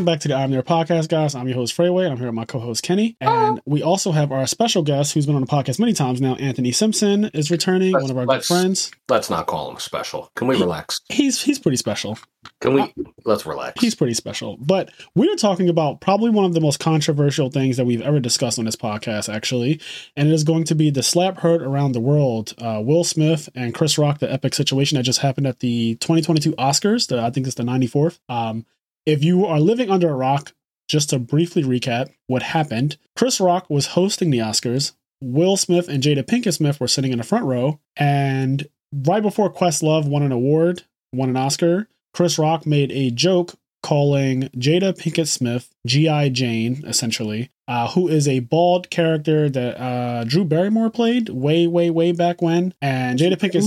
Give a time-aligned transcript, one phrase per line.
[0.00, 1.34] Welcome back to the I'm There podcast, guys.
[1.34, 3.18] I'm your host, Freeway, and I'm here with my co host, Kenny.
[3.20, 6.36] And we also have our special guest who's been on the podcast many times now,
[6.36, 8.90] Anthony Simpson, is returning, Let's- one of our good friends.
[9.10, 10.30] Let's not call him special.
[10.36, 11.02] Can we relax?
[11.10, 12.16] He's he's pretty special.
[12.62, 12.94] Can we?
[13.26, 13.78] Let's relax.
[13.78, 14.56] He's pretty special.
[14.56, 18.20] But we are talking about probably one of the most controversial things that we've ever
[18.20, 19.82] discussed on this podcast, actually.
[20.16, 22.54] And it is going to be the slap heard around the world.
[22.56, 26.52] Uh, Will Smith and Chris Rock, the epic situation that just happened at the 2022
[26.52, 27.06] Oscars.
[27.08, 28.18] The, I think it's the 94th.
[28.30, 28.64] Um,
[29.06, 30.52] if you are living under a rock,
[30.88, 34.92] just to briefly recap what happened, Chris Rock was hosting the Oscars.
[35.22, 37.78] Will Smith and Jada Pinkett Smith were sitting in the front row.
[37.96, 43.54] And right before Questlove won an award, won an Oscar, Chris Rock made a joke
[43.82, 46.30] calling Jada Pinkett Smith G.I.
[46.30, 51.90] Jane, essentially, uh, who is a bald character that uh, Drew Barrymore played way, way,
[51.90, 52.74] way back when.
[52.82, 53.64] And Jada Pinkett,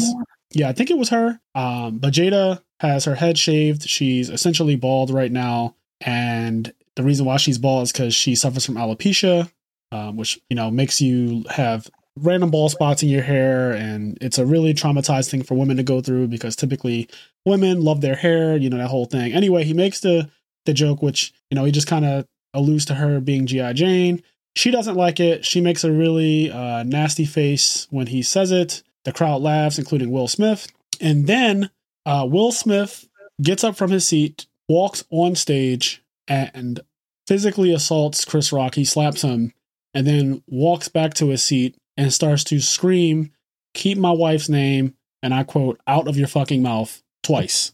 [0.51, 1.39] yeah, I think it was her.
[1.55, 3.87] Um, but Jada has her head shaved.
[3.87, 5.75] She's essentially bald right now.
[6.01, 9.49] And the reason why she's bald is because she suffers from alopecia,
[9.91, 11.89] um, which, you know, makes you have
[12.19, 13.71] random bald spots in your hair.
[13.71, 17.09] And it's a really traumatized thing for women to go through because typically
[17.45, 19.33] women love their hair, you know, that whole thing.
[19.33, 20.29] Anyway, he makes the
[20.65, 23.73] the joke, which, you know, he just kind of alludes to her being G.I.
[23.73, 24.23] Jane.
[24.55, 25.43] She doesn't like it.
[25.43, 28.83] She makes a really uh, nasty face when he says it.
[29.03, 30.67] The crowd laughs, including Will Smith.
[31.01, 31.69] And then
[32.05, 33.07] uh, Will Smith
[33.41, 36.79] gets up from his seat, walks on stage, and
[37.27, 38.75] physically assaults Chris Rock.
[38.75, 39.53] He slaps him
[39.93, 43.31] and then walks back to his seat and starts to scream,
[43.73, 44.93] Keep my wife's name,
[45.23, 47.73] and I quote, out of your fucking mouth twice.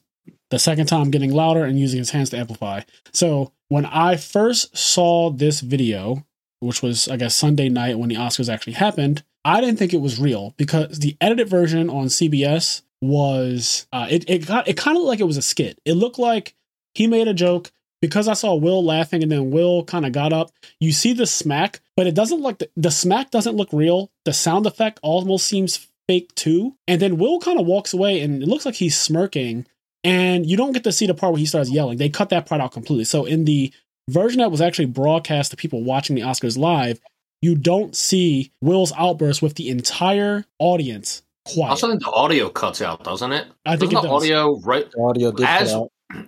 [0.50, 2.82] The second time getting louder and using his hands to amplify.
[3.12, 6.26] So when I first saw this video,
[6.60, 10.02] which was, I guess, Sunday night when the Oscars actually happened, I didn't think it
[10.02, 14.98] was real because the edited version on CBS was uh, it it got it kind
[14.98, 15.80] of looked like it was a skit.
[15.86, 16.56] It looked like
[16.94, 17.72] he made a joke
[18.02, 20.52] because I saw Will laughing and then Will kind of got up.
[20.80, 24.12] You see the smack, but it doesn't look the, the smack doesn't look real.
[24.26, 26.76] The sound effect almost seems fake too.
[26.88, 29.66] And then Will kind of walks away and it looks like he's smirking
[30.04, 31.98] and you don't get to see the part where he starts yelling.
[31.98, 33.04] They cut that part out completely.
[33.04, 33.74] So in the
[34.10, 37.00] version that was actually broadcast to people watching the Oscars live,
[37.42, 41.22] you don't see Will's outburst with the entire audience
[41.54, 41.70] quiet.
[41.72, 43.48] Also, think the audio cuts out, doesn't it?
[43.66, 44.24] I think Doesn't it the does.
[44.24, 45.76] audio right The audio did as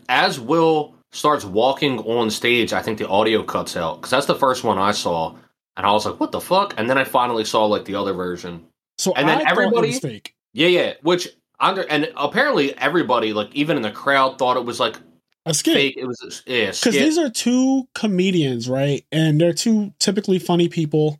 [0.09, 2.73] as Will starts walking on stage.
[2.73, 5.35] I think the audio cuts out because that's the first one I saw,
[5.77, 8.13] and I was like, "What the fuck?" And then I finally saw like the other
[8.13, 8.65] version.
[8.97, 10.35] so and then I thought everybody- it was fake.
[10.53, 10.93] Yeah, yeah.
[11.01, 11.27] Which
[11.59, 14.97] under and apparently everybody, like even in the crowd, thought it was like
[15.45, 15.73] A skit.
[15.73, 15.95] fake.
[15.97, 19.03] It was a, yeah, because these are two comedians, right?
[19.11, 21.19] And they're two typically funny people.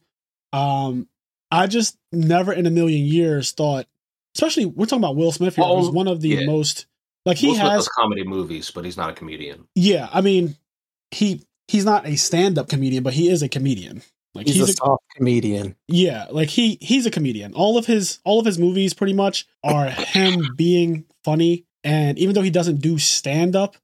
[0.54, 1.08] Um,
[1.50, 3.88] I just never in a million years thought,
[4.36, 6.46] especially we're talking about Will Smith here, Well, who's oh, one of the yeah.
[6.46, 6.86] most
[7.25, 7.69] like he Will has.
[7.72, 9.68] does comedy movies, but he's not a comedian.
[9.75, 10.56] Yeah, I mean,
[11.12, 14.02] he he's not a stand up comedian, but he is a comedian.
[14.34, 15.75] Like He's, he's, a a, soft comedian.
[15.90, 17.53] yeah, like he he's a comedian.
[17.53, 22.34] All of his all of his movies pretty much are him being funny, and even
[22.34, 23.75] though he doesn't do stand up,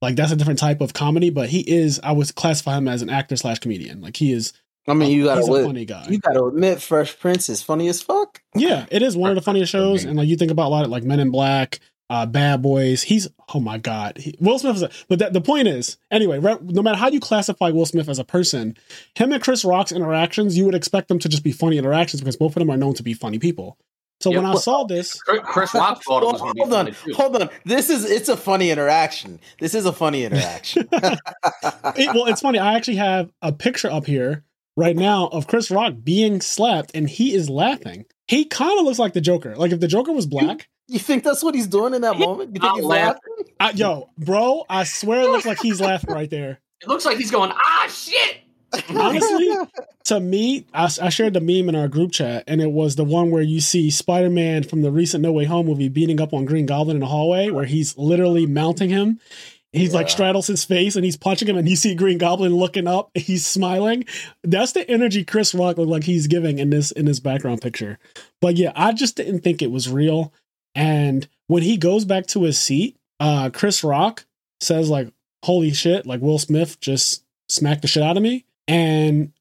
[0.00, 1.30] like that's a different type of comedy.
[1.30, 4.00] But he is, I would classify him as an actor slash comedian.
[4.00, 4.52] Like he is,
[4.88, 6.06] I mean, you gotta he's a funny guy.
[6.08, 8.40] you gotta admit, Fresh Prince is funny as fuck.
[8.54, 10.84] Yeah, it is one of the funniest shows, and like you think about a lot
[10.84, 13.02] of like Men in Black, uh, Bad Boys.
[13.02, 14.82] He's oh my god, he, Will Smith is.
[14.82, 18.08] A, but that, the point is, anyway, right, no matter how you classify Will Smith
[18.08, 18.76] as a person,
[19.14, 22.36] him and Chris Rock's interactions, you would expect them to just be funny interactions because
[22.36, 23.76] both of them are known to be funny people.
[24.20, 26.60] So Yeah, when I saw this, Chris- Chris Rock thought it was going to be
[26.60, 27.14] hold on, funny too.
[27.14, 27.50] hold on.
[27.64, 29.40] This is it's a funny interaction.
[29.58, 30.88] This is a funny interaction.
[30.92, 32.58] it, well, it's funny.
[32.58, 34.44] I actually have a picture up here
[34.76, 38.06] right now of Chris Rock being slapped, and he is laughing.
[38.28, 39.56] He kind of looks like the Joker.
[39.56, 40.68] Like if the Joker was black.
[40.88, 42.50] you think that's what he's doing in that moment?
[42.54, 43.20] You think Not he's laughing.
[43.38, 43.54] laughing?
[43.58, 46.60] I, yo, bro, I swear it looks like he's laughing right there.
[46.82, 48.42] It looks like he's going, ah, shit.
[48.90, 49.48] Honestly,
[50.04, 53.04] to me, I, I shared the meme in our group chat, and it was the
[53.04, 56.34] one where you see Spider Man from the recent No Way Home movie beating up
[56.34, 59.20] on Green Goblin in the hallway, where he's literally mounting him.
[59.76, 62.86] He's like straddles his face and he's punching him, and you see Green Goblin looking
[62.86, 63.10] up.
[63.14, 64.04] He's smiling.
[64.42, 67.98] That's the energy Chris Rock looked like he's giving in this in this background picture.
[68.40, 70.32] But yeah, I just didn't think it was real.
[70.74, 74.26] And when he goes back to his seat, uh, Chris Rock
[74.60, 75.12] says like,
[75.44, 79.32] "Holy shit!" Like Will Smith just smacked the shit out of me, and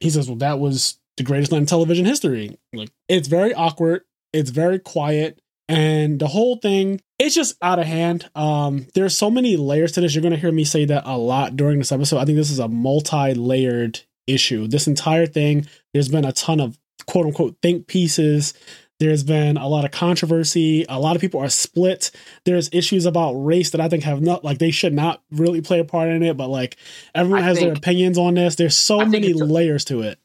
[0.00, 4.02] he says, "Well, that was the greatest night in television history." Like it's very awkward.
[4.32, 8.30] It's very quiet, and the whole thing it's just out of hand.
[8.34, 10.14] Um, there's so many layers to this.
[10.14, 12.18] You're gonna hear me say that a lot during this episode.
[12.18, 14.68] I think this is a multi-layered issue.
[14.68, 18.54] This entire thing, there's been a ton of quote unquote think pieces
[19.00, 20.84] There's been a lot of controversy.
[20.88, 22.10] A lot of people are split.
[22.44, 25.78] There's issues about race that I think have not like they should not really play
[25.78, 26.76] a part in it, but like
[27.14, 28.56] everyone I has their opinions on this.
[28.56, 30.18] There's so I many layers to it.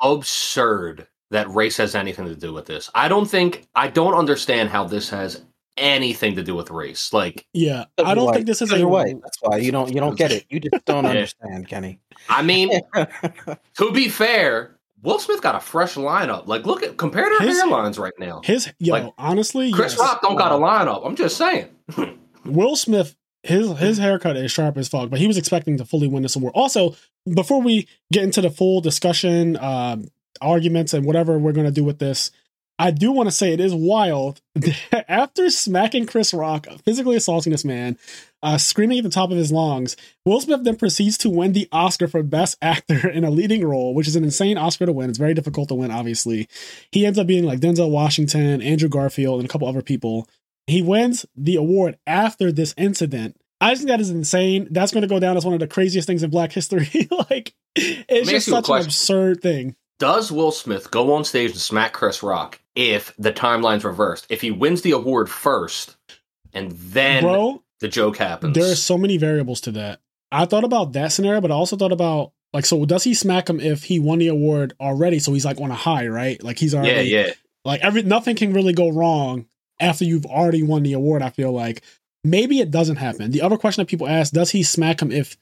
[0.00, 2.90] absurd that race has anything to do with this.
[2.94, 5.44] I don't think I don't understand how this has
[5.76, 7.12] anything to do with race.
[7.12, 8.34] Like, Yeah, I don't White.
[8.34, 9.20] think this is Because a you're.
[9.22, 10.44] That's why you don't you don't get it.
[10.50, 11.10] You just don't Yeah.
[11.10, 12.00] understand, Kenny.
[12.28, 16.46] I mean, to be fair, Will Smith got a fresh lineup.
[16.46, 18.40] Like, look at compare their His- hairlines right now.
[18.44, 20.00] His yo, Like, honestly, Chris yes.
[20.00, 21.06] Rock don't got a lineup.
[21.06, 21.68] I'm just saying.
[22.44, 26.08] Will Smith, his his haircut is sharp as fuck, but he was expecting to fully
[26.08, 26.52] win this award.
[26.54, 26.94] Also,
[27.34, 30.08] before we get into the full discussion, um,
[30.40, 32.30] arguments, and whatever we're gonna do with this,
[32.80, 37.52] I do want to say it is wild that after smacking Chris Rock, physically assaulting
[37.52, 37.98] this man,
[38.42, 41.68] uh, screaming at the top of his lungs, Will Smith then proceeds to win the
[41.72, 45.10] Oscar for Best Actor in a leading role, which is an insane Oscar to win.
[45.10, 46.48] It's very difficult to win, obviously.
[46.90, 50.26] He ends up being like Denzel Washington, Andrew Garfield, and a couple other people.
[50.66, 53.36] He wins the award after this incident.
[53.60, 54.68] I just think that is insane.
[54.70, 56.88] That's going to go down as one of the craziest things in Black history.
[57.30, 59.76] like, it's just ask you a such an absurd thing.
[60.00, 64.26] Does Will Smith go on stage and smack Chris Rock if the timeline's reversed?
[64.30, 65.94] If he wins the award first
[66.54, 68.54] and then Bro, the joke happens?
[68.54, 70.00] there are so many variables to that.
[70.32, 73.50] I thought about that scenario, but I also thought about like, so does he smack
[73.50, 75.18] him if he won the award already?
[75.18, 76.42] So he's like on a high, right?
[76.42, 77.30] Like he's yeah, already yeah.
[77.66, 79.44] like every nothing can really go wrong
[79.78, 81.20] after you've already won the award.
[81.20, 81.82] I feel like
[82.24, 83.32] maybe it doesn't happen.
[83.32, 85.36] The other question that people ask: Does he smack him if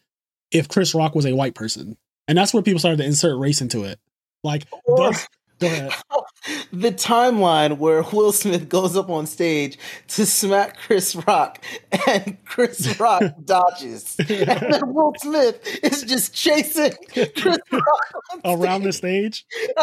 [0.51, 1.97] if Chris Rock was a white person?
[2.27, 4.01] And that's where people started to insert race into it.
[4.45, 5.27] Like, Or- does,
[5.59, 5.93] go ahead.
[6.73, 9.77] the timeline where Will Smith goes up on stage
[10.09, 11.63] to smack Chris Rock
[12.07, 14.17] and Chris Rock dodges.
[14.29, 18.15] And then Will Smith is just chasing Chris Rock
[18.45, 19.45] on Around the stage.
[19.51, 19.75] stage,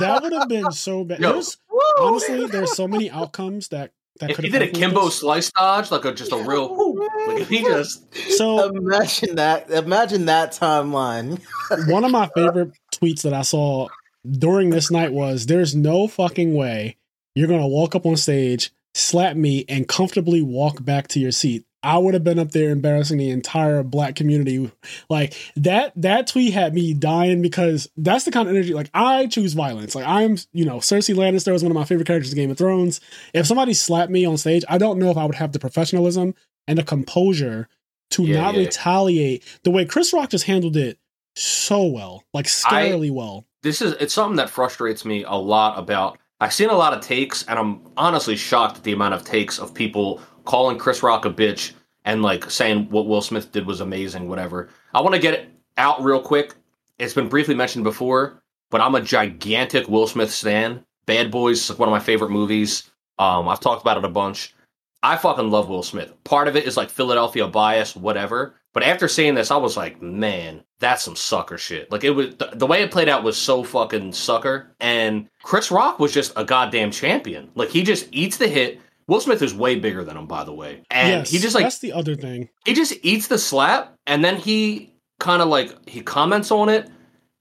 [0.00, 1.20] that would have been so bad.
[1.20, 1.32] Yo.
[1.34, 1.80] There's, Woo!
[2.00, 6.04] honestly, there's so many outcomes that that If he did a Kimbo slice dodge, like
[6.04, 6.96] a just a real,
[7.26, 9.70] like he just So imagine that.
[9.70, 11.40] Imagine that timeline.
[11.88, 13.88] one of my favorite tweets that I saw
[14.28, 16.96] during this night was there's no fucking way
[17.36, 21.64] you're gonna walk up on stage, slap me, and comfortably walk back to your seat.
[21.86, 24.72] I would have been up there embarrassing the entire black community.
[25.08, 29.26] Like that that tweet had me dying because that's the kind of energy like I
[29.26, 29.94] choose violence.
[29.94, 32.58] Like I'm, you know, Cersei Lannister was one of my favorite characters in Game of
[32.58, 33.00] Thrones.
[33.32, 36.34] If somebody slapped me on stage, I don't know if I would have the professionalism
[36.66, 37.68] and the composure
[38.10, 38.60] to Yeah, not yeah.
[38.60, 40.98] retaliate the way Chris Rock just handled it
[41.36, 43.46] so well, like scarily well.
[43.62, 47.00] this is it's something that frustrates me a lot about I've seen a lot of
[47.00, 51.24] takes and I'm honestly shocked at the amount of takes of people calling Chris Rock
[51.24, 51.72] a bitch
[52.06, 54.70] and like saying what Will Smith did was amazing, whatever.
[54.94, 56.54] I want to get it out real quick.
[56.98, 60.84] It's been briefly mentioned before, but I'm a gigantic Will Smith stan.
[61.04, 62.90] Bad Boys is one of my favorite movies.
[63.18, 64.54] Um, I've talked about it a bunch.
[65.02, 66.12] I fucking love Will Smith.
[66.24, 68.54] Part of it is like Philadelphia bias, whatever.
[68.72, 71.90] But after seeing this, I was like, man, that's some sucker shit.
[71.90, 74.74] Like it was the, the way it played out was so fucking sucker.
[74.80, 77.50] And Chris Rock was just a goddamn champion.
[77.54, 78.80] Like he just eats the hit.
[79.08, 80.82] Will Smith is way bigger than him, by the way.
[80.90, 82.48] And yes, he just like that's the other thing.
[82.64, 86.90] he just eats the slap and then he kind of like he comments on it.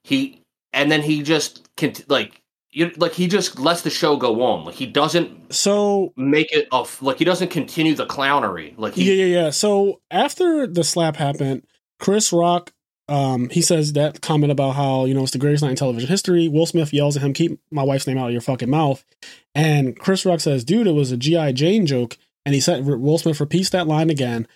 [0.04, 0.42] He
[0.74, 2.42] and then he just can like
[2.72, 4.66] you like he just lets the show go on.
[4.66, 8.76] Like he doesn't So make it of like he doesn't continue the clownery.
[8.78, 9.50] Like he yeah, yeah, yeah.
[9.50, 11.66] So after the slap happened,
[12.00, 12.72] Chris Rock,
[13.08, 16.10] um, he says that comment about how you know it's the greatest night in television
[16.10, 16.48] history.
[16.48, 19.06] Will Smith yells at him, "Keep my wife's name out of your fucking mouth."
[19.54, 23.18] And Chris Rock says, "Dude, it was a GI Jane joke." And he said, Will
[23.18, 24.48] Smith repeats that line again,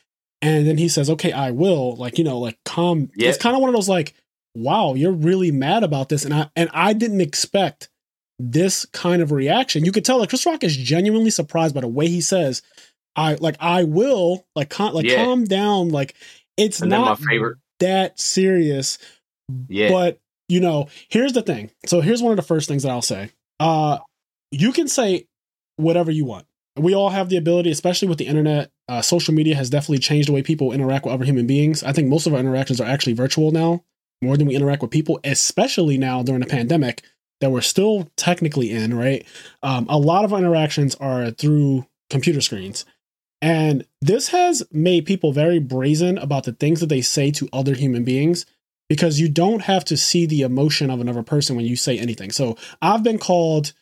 [0.42, 3.12] and then he says, "Okay, I will." Like you know, like calm.
[3.16, 3.30] Yeah.
[3.30, 4.14] It's kind of one of those like,
[4.56, 7.90] "Wow, you're really mad about this," and I and I didn't expect
[8.40, 9.86] this kind of reaction.
[9.86, 12.62] You could tell like Chris Rock is genuinely surprised by the way he says,
[13.16, 15.24] "I like I will like con- like Yeah.
[15.24, 16.16] calm down." Like
[16.58, 18.98] it's and then my favorite that serious.
[19.68, 19.90] yeah.
[19.90, 21.72] But you know, here's the thing.
[21.86, 23.32] So here's one of the first things that I'll say.
[23.60, 24.00] Uh,
[24.52, 25.28] you can say
[25.76, 26.46] whatever you want.
[26.76, 28.72] We all have the ability, especially with the internet.
[28.88, 31.84] Uh, social media has definitely changed the way people interact with other human beings.
[31.84, 33.84] I think most of our interactions are actually virtual now,
[34.22, 37.04] more than we interact with people, especially now during the pandemic
[37.42, 39.26] that we're still technically in, right?
[39.62, 42.86] Um, a lot of our interactions are through computer screens.
[43.42, 47.74] And this has made people very brazen about the things that they say to other
[47.74, 48.46] human beings
[48.90, 52.32] because you don't have to see the emotion of another person when you say anything.
[52.32, 53.74] So I've been called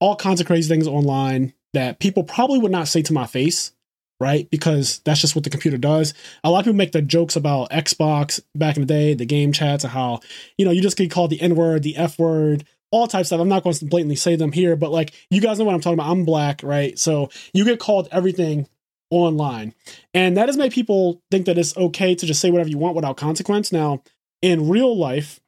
[0.00, 3.72] all kinds of crazy things online that people probably would not say to my face,
[4.20, 4.48] right?
[4.50, 6.14] Because that's just what the computer does.
[6.44, 9.52] A lot of people make the jokes about Xbox back in the day, the game
[9.52, 10.20] chats, and how,
[10.56, 13.26] you know, you just get called the N word, the F word, all types of.
[13.26, 13.40] Stuff.
[13.40, 15.80] I'm not going to blatantly say them here, but like you guys know what I'm
[15.80, 16.10] talking about.
[16.10, 16.96] I'm black, right?
[16.96, 18.68] So you get called everything
[19.10, 19.74] online,
[20.12, 22.96] and that has made people think that it's okay to just say whatever you want
[22.96, 23.72] without consequence.
[23.72, 24.02] Now,
[24.42, 25.40] in real life,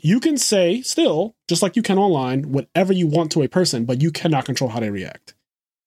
[0.00, 3.84] you can say still, just like you can online, whatever you want to a person,
[3.84, 5.34] but you cannot control how they react.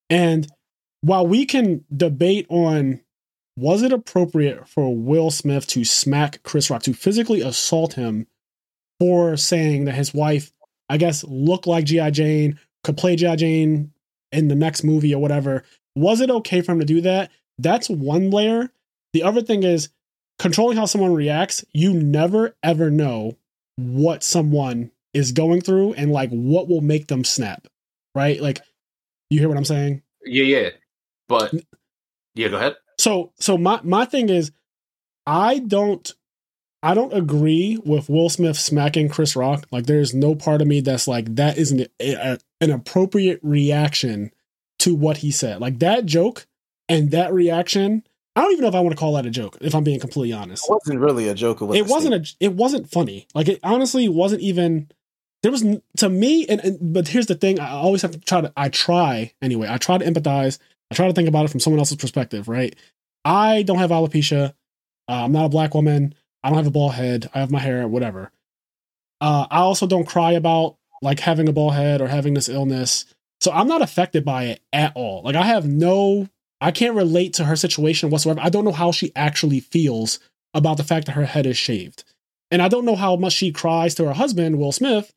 [0.09, 0.47] And
[1.01, 3.01] while we can debate on
[3.57, 8.27] was it appropriate for Will Smith to smack Chris Rock, to physically assault him
[8.99, 10.51] for saying that his wife,
[10.89, 12.11] I guess, looked like G.I.
[12.11, 13.35] Jane, could play G.I.
[13.35, 13.91] Jane
[14.31, 15.63] in the next movie or whatever?
[15.95, 17.31] Was it okay for him to do that?
[17.57, 18.71] That's one layer.
[19.13, 19.89] The other thing is
[20.39, 21.63] controlling how someone reacts.
[21.73, 23.37] You never ever know
[23.77, 27.67] what someone is going through and like what will make them snap,
[28.15, 28.41] right?
[28.41, 28.61] Like,
[29.29, 30.01] you hear what I'm saying?
[30.23, 30.69] Yeah, yeah.
[31.27, 31.53] But
[32.35, 32.75] yeah, go ahead.
[32.97, 34.51] So, so my my thing is,
[35.25, 36.13] I don't,
[36.83, 39.65] I don't agree with Will Smith smacking Chris Rock.
[39.71, 44.31] Like, there's no part of me that's like that isn't a, a, an appropriate reaction
[44.81, 45.59] to what he said.
[45.59, 46.47] Like that joke
[46.87, 48.03] and that reaction.
[48.35, 49.57] I don't even know if I want to call that a joke.
[49.59, 51.61] If I'm being completely honest, It wasn't really a joke.
[51.61, 54.87] It, was it wasn't a it wasn't funny like it honestly wasn't even
[55.43, 55.65] there was
[55.97, 58.69] to me and, and but here's the thing i always have to try to i
[58.69, 60.59] try anyway i try to empathize
[60.89, 62.75] i try to think about it from someone else's perspective right
[63.25, 64.53] i don't have alopecia
[65.09, 67.59] uh, i'm not a black woman i don't have a bald head i have my
[67.59, 68.31] hair whatever
[69.19, 73.05] uh, i also don't cry about like having a bald head or having this illness
[73.41, 76.29] so i'm not affected by it at all like i have no
[76.61, 80.19] i can't relate to her situation whatsoever i don't know how she actually feels
[80.53, 82.03] about the fact that her head is shaved
[82.51, 85.13] and I don't know how much she cries to her husband, Will Smith,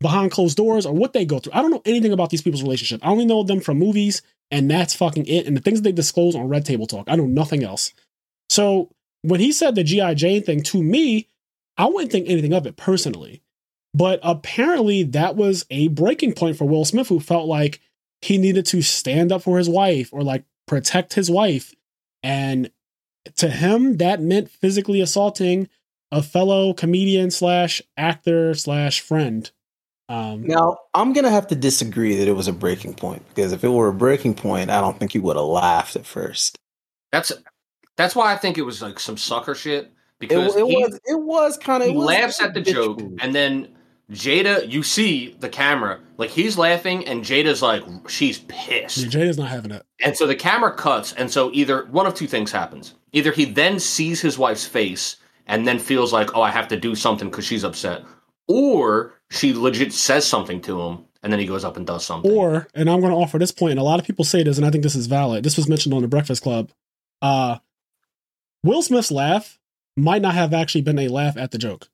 [0.00, 1.54] behind closed doors or what they go through.
[1.54, 3.04] I don't know anything about these people's relationship.
[3.04, 4.20] I only know them from movies,
[4.50, 5.46] and that's fucking it.
[5.46, 7.06] And the things they disclose on Red Table Talk.
[7.08, 7.94] I know nothing else.
[8.50, 8.90] So
[9.22, 10.14] when he said the G.I.
[10.14, 11.28] Jane thing to me,
[11.78, 13.40] I wouldn't think anything of it personally.
[13.96, 17.80] But apparently that was a breaking point for Will Smith, who felt like
[18.20, 21.74] he needed to stand up for his wife or like protect his wife.
[22.22, 22.70] And
[23.36, 25.70] to him, that meant physically assaulting
[26.12, 29.50] a fellow comedian slash actor slash friend.
[30.10, 33.52] Um, Now, I'm going to have to disagree that it was a breaking point because
[33.52, 36.58] if it were a breaking point, I don't think he would have laughed at first.
[37.12, 37.32] That's
[37.96, 41.18] that's why I think it was like some sucker shit because it he, was it
[41.18, 43.75] was kind of he laughs at the joke and then
[44.10, 48.98] Jada, you see the camera, like he's laughing and Jada's like she's pissed.
[48.98, 49.84] yeah, Jada's not having it.
[50.04, 52.94] And so the camera cuts, and so either one of two things happens.
[53.12, 56.76] Either he then sees his wife's face and then feels like, oh, I have to
[56.76, 58.04] do something because she's upset,
[58.46, 62.30] or she legit says something to him and then he goes up and does something.
[62.30, 64.58] Or, and I'm going to offer this point, and a lot of people say this,
[64.58, 65.42] and I think this is valid.
[65.42, 66.70] This was mentioned on the Breakfast Club.
[67.20, 67.58] Uh,
[68.62, 69.58] Will Smith's laugh
[69.96, 71.88] might not have actually been a laugh at the joke.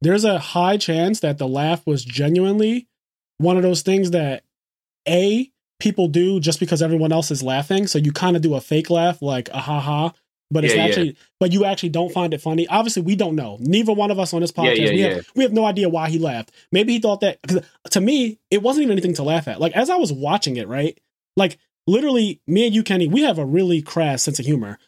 [0.00, 2.86] There's a high chance that the laugh was genuinely
[3.38, 4.44] one of those things that
[5.08, 5.50] A,
[5.80, 7.86] people do just because everyone else is laughing.
[7.86, 10.12] So you kind of do a fake laugh, like a ha ha,
[10.50, 10.86] but it's Yeah, yeah.
[10.88, 12.66] actually, but you actually don't find it funny.
[12.66, 13.58] Obviously, we don't know.
[13.60, 15.00] Neither one of us on this podcast, yeah, we.
[15.00, 16.52] Have, we have no idea why he laughed.
[16.72, 19.60] Maybe he thought that, because to me, it wasn't even anything to laugh at.
[19.60, 20.98] Like, as I was watching it, right?
[21.36, 24.78] Like, literally, me and you, Kenny, we have a really crass sense of humor.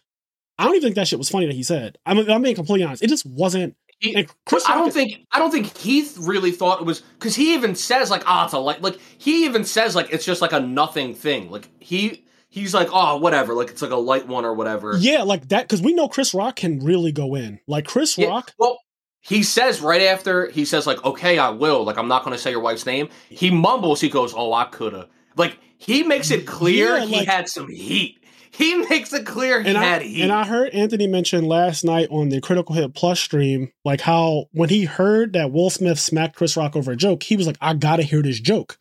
[0.58, 1.98] I don't even think that shit was funny that he said.
[2.04, 3.02] I'm, I'm being completely honest.
[3.02, 3.76] It just wasn't.
[4.00, 7.54] He- Chris I don't think I don't think Heath really thought it was because he
[7.54, 10.52] even says like ah it's a light like he even says like it's just like
[10.52, 11.50] a nothing thing.
[11.50, 13.52] Like he he's like oh whatever.
[13.54, 14.96] Like it's like a light one or whatever.
[14.98, 17.60] Yeah, like that, because we know Chris Rock can really go in.
[17.66, 18.78] Like, Chris Yeah, Rock, well
[19.20, 21.84] he says right after he says like okay I will.
[21.84, 23.10] Like I'm not going to say your wife's name.
[23.28, 25.08] He mumbles he goes oh I coulda.
[25.36, 28.18] Like he makes it clear Yeah, he like- had some heat
[28.52, 31.84] he makes it clear he and I, had heat and I heard Anthony mention last
[31.84, 35.98] night on the Critical Hit Plus stream, like how when he heard that Will Smith
[35.98, 38.78] smacked Chris Rock over a joke, he was like, I gotta hear this joke.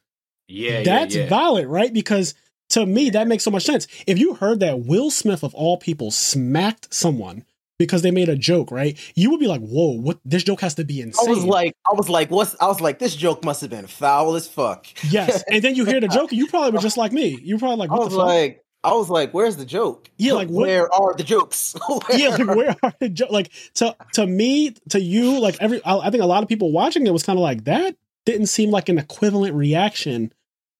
[0.48, 1.30] yeah That's yeah, yeah.
[1.30, 1.94] valid, right?
[1.94, 2.34] Because
[2.72, 3.88] to me, that makes so much sense.
[4.06, 7.46] If you heard that Will Smith, of all people, smacked someone
[7.80, 9.00] because they made a joke, right?
[9.16, 11.74] You would be like, whoa, what this joke has to be insane." I was like,
[11.90, 12.56] I was like, what's?
[12.62, 14.86] I was like, this joke must have been foul as fuck.
[15.10, 15.44] yes.
[15.48, 17.40] And then you hear the joke, and you probably were just like me.
[17.42, 18.28] You were probably like, I what was the fuck?
[18.28, 20.09] like, I was like, where's the joke?
[20.17, 21.75] Yeah, like, what- where are the jokes?
[22.13, 25.98] yeah, like where are the jo- like to to me to you like every I,
[25.98, 27.95] I think a lot of people watching it was kind of like that
[28.25, 30.31] didn't seem like an equivalent reaction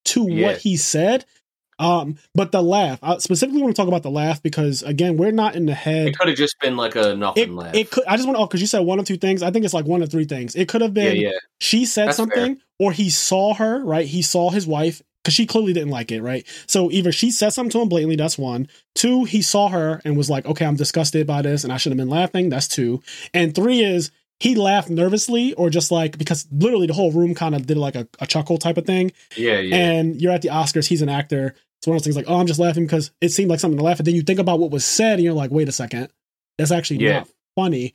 [0.06, 0.48] to Yeah.
[0.48, 1.26] what he said.
[1.78, 5.32] Um, but the laugh, I specifically want to talk about the laugh because again, we're
[5.32, 6.08] not in the head.
[6.10, 8.04] it could have just been like a nothing It, laugh it could.
[8.06, 8.44] I just want to.
[8.44, 9.42] Oh, because you said one of two things.
[9.42, 10.56] I think it's like one of three things.
[10.56, 11.38] It could have been yeah yeah.
[11.62, 13.84] she said That's something, or he saw her.
[13.84, 16.22] Right, he saw his wife because she clearly didn't like it.
[16.22, 18.16] Right, so either she said something to him blatantly.
[18.16, 18.68] That's one.
[18.96, 21.92] Two, he saw her and was like, "Okay, I'm disgusted by this, and I should
[21.92, 23.02] have been laughing." That's two.
[23.34, 27.54] And three is he laughed nervously or just like because literally the whole room kind
[27.56, 29.12] of did like a, a chuckle type of thing.
[29.36, 29.76] Yeah, yeah.
[29.76, 31.56] And you're at the Oscars, he's an actor.
[31.80, 33.78] It's one of those things like, oh, I'm just laughing because it seemed like something
[33.78, 34.06] to laugh at.
[34.06, 36.10] Then you think about what was said and you're like, wait a second,
[36.58, 37.20] that's actually Yeah.
[37.20, 37.94] not funny.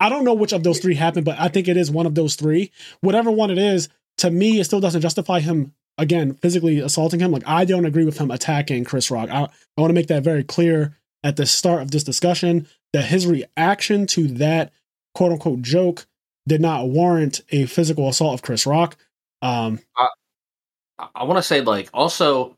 [0.00, 2.14] I don't know which of those three happened, but I think it is one of
[2.14, 2.70] those three.
[3.00, 3.88] Whatever one it is,
[4.18, 7.32] to me, it still doesn't justify him again physically assaulting him.
[7.32, 9.30] Like I don't agree with him attacking Chris Rock.
[9.30, 13.06] I, I want to make that very clear at the start of this discussion that
[13.06, 14.72] his reaction to that
[15.14, 16.06] quote unquote joke
[16.46, 18.96] did not warrant a physical assault of Chris Rock.
[19.42, 20.08] Um, I,
[21.14, 22.56] I want to say like also,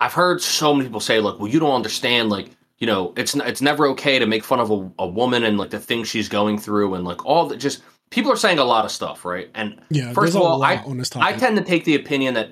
[0.00, 2.50] I've heard so many people say like, well, you don't understand like.
[2.78, 5.70] You know, it's it's never okay to make fun of a, a woman and like
[5.70, 7.82] the things she's going through and like all that just
[8.14, 9.50] people are saying a lot of stuff, right?
[9.54, 12.50] And yeah, First of all, this I tend to take the opinion that,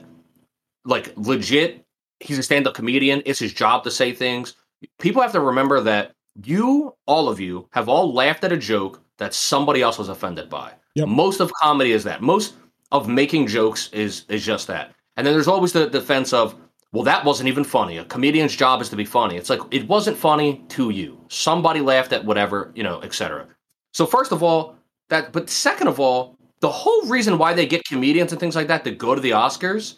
[0.84, 1.84] like, legit,
[2.18, 3.22] he's a stand up comedian.
[3.24, 4.56] It's his job to say things.
[4.98, 6.12] People have to remember that
[6.44, 10.50] you, all of you, have all laughed at a joke that somebody else was offended
[10.50, 10.72] by.
[10.96, 11.06] Yep.
[11.08, 12.22] Most of comedy is that.
[12.22, 12.54] Most
[12.90, 14.92] of making jokes is is just that.
[15.16, 16.56] And then there's always the defense of,
[16.92, 17.98] well, that wasn't even funny.
[17.98, 19.36] A comedian's job is to be funny.
[19.36, 21.18] It's like it wasn't funny to you.
[21.28, 23.46] Somebody laughed at whatever, you know, etc.
[23.92, 24.74] So first of all,
[25.12, 28.66] that but second of all, the whole reason why they get comedians and things like
[28.68, 29.96] that to go to the Oscars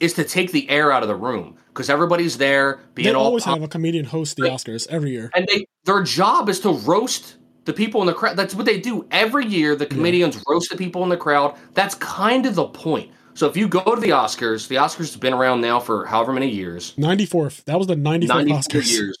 [0.00, 3.26] is to take the air out of the room because everybody's there being they all
[3.26, 5.30] always have a comedian host the Oscars every year.
[5.34, 8.36] and they their job is to roast the people in the crowd.
[8.36, 9.74] That's what they do every year.
[9.76, 11.56] The comedians roast the people in the crowd.
[11.74, 13.10] That's kind of the point.
[13.34, 16.32] So if you go to the Oscars, the Oscars have been around now for however
[16.32, 17.64] many years, 94th.
[17.64, 18.92] That was the 94th 94 Oscars.
[18.92, 19.18] years.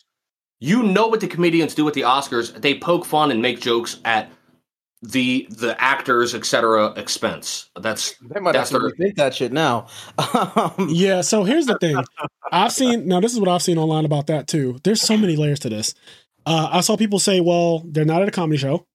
[0.60, 2.58] You know what the comedians do at the Oscars?
[2.62, 4.30] They poke fun and make jokes at
[5.12, 6.92] the the actors, etc.
[6.96, 7.70] expense.
[7.80, 9.86] That's They might That's have to what- rethink that shit now.
[10.18, 11.96] Um, Yeah, so here's the thing.
[12.50, 14.78] I've seen now this is what I've seen online about that too.
[14.84, 15.94] There's so many layers to this.
[16.44, 18.86] Uh, I saw people say, well, they're not at a comedy show.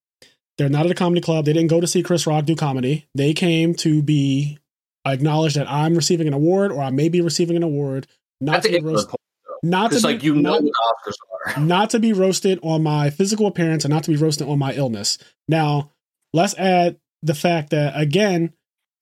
[0.57, 1.45] They're not at a comedy club.
[1.45, 3.07] They didn't go to see Chris Rock do comedy.
[3.15, 4.57] They came to be
[5.05, 8.07] acknowledged that I'm receiving an award or I may be receiving an award.
[8.39, 9.09] Not that's to the be roasted.
[9.09, 9.17] point.
[9.63, 10.73] Not to be, like you know not, what
[11.05, 11.59] Oscars are.
[11.61, 14.73] not to be roasted on my physical appearance and not to be roasted on my
[14.73, 15.17] illness.
[15.47, 15.91] Now,
[16.33, 18.53] let's add the fact that again,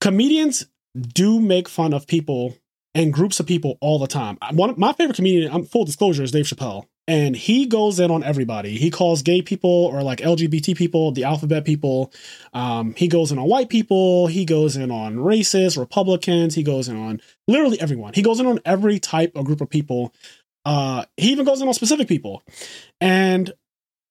[0.01, 2.55] comedians do make fun of people
[2.95, 4.37] and groups of people all the time.
[4.51, 6.85] One of my favorite comedian, I'm full disclosure, is Dave Chappelle.
[7.07, 8.77] And he goes in on everybody.
[8.77, 12.13] He calls gay people or like LGBT people, the alphabet people.
[12.53, 14.27] Um, he goes in on white people.
[14.27, 16.53] He goes in on racists, Republicans.
[16.53, 18.13] He goes in on literally everyone.
[18.13, 20.13] He goes in on every type of group of people.
[20.65, 22.43] Uh, he even goes in on specific people.
[23.01, 23.51] And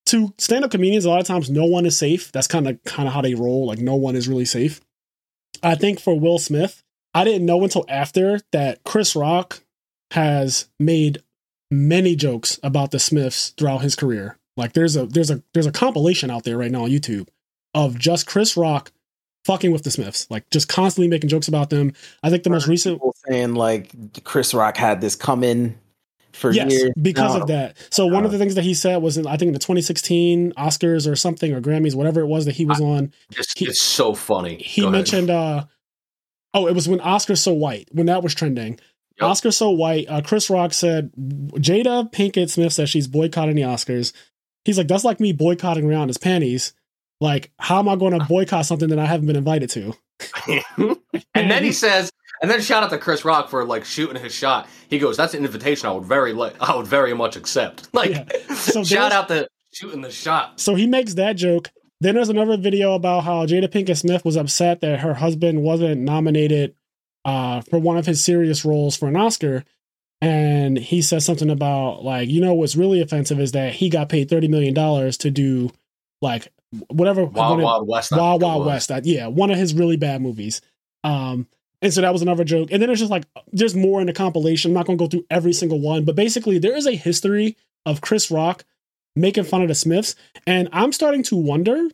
[0.09, 2.33] to stand-up comedians, a lot of times no one is safe.
[2.33, 3.67] That's kind of kind of how they roll.
[3.67, 4.81] Like no one is really safe.
[5.63, 6.83] I think for Will Smith,
[7.15, 9.61] I didn't know until after that Chris Rock
[10.13, 11.23] has made
[11.71, 14.39] many jokes about the Smiths throughout his career.
[14.57, 17.29] Like there's a there's a there's a compilation out there right now on YouTube
[17.75, 18.93] of just Chris Rock
[19.45, 21.93] fucking with the Smiths, like just constantly making jokes about them.
[22.23, 25.79] I think the most recent saying like Chris Rock had this coming
[26.33, 26.91] for yes, years.
[27.01, 27.43] because now.
[27.43, 27.77] of that.
[27.91, 30.53] So one of the things that he said was in I think in the 2016
[30.53, 33.13] Oscars or something or Grammys, whatever it was that he was on.
[33.37, 34.57] It's, He- it's so funny.
[34.57, 34.93] He Go ahead.
[34.93, 35.65] mentioned uh
[36.55, 38.79] oh, it was when Oscar's so white, when that was trending.
[39.21, 39.31] Yep.
[39.31, 44.13] Oscar so white, uh, Chris Rock said Jada Pinkett Smith says she's boycotting the Oscars.
[44.65, 46.73] He's like, that's like me boycotting Rihanna's panties.
[47.21, 49.93] Like, how am I going to boycott something that I haven't been invited to?
[51.35, 54.35] and then he says, and then shout out to Chris Rock for like shooting his
[54.35, 54.69] shot.
[54.89, 56.55] He goes, "That's an invitation I would very like.
[56.61, 58.55] I would very much accept." Like, Yeah.
[58.55, 60.61] So shout out to shooting the shot.
[60.61, 61.71] So he makes that joke.
[62.01, 66.03] Then there's another video about how Jada Pinkett Smith was upset that her husband wasn't
[66.03, 66.75] nominated
[67.25, 69.65] uh, for one of his serious roles for an Oscar.
[70.21, 74.09] And he says something about, like, you know, what's really offensive is that he got
[74.09, 74.75] paid $30 million
[75.13, 75.71] to do,
[76.21, 76.53] like,
[76.89, 77.25] whatever.
[77.25, 78.13] Wild Wild West.
[78.13, 78.67] Wild Wild.
[78.67, 78.91] West.
[79.05, 80.61] Yeah, one of his really bad movies.
[81.05, 81.47] Um,
[81.81, 82.71] and so that was another joke.
[82.71, 84.71] And then it's just like there's more in the compilation.
[84.71, 88.01] I'm not gonna go through every single one, but basically there is a history of
[88.01, 88.65] Chris Rock
[89.15, 90.15] making fun of the Smiths.
[90.47, 91.89] And I'm starting to wonder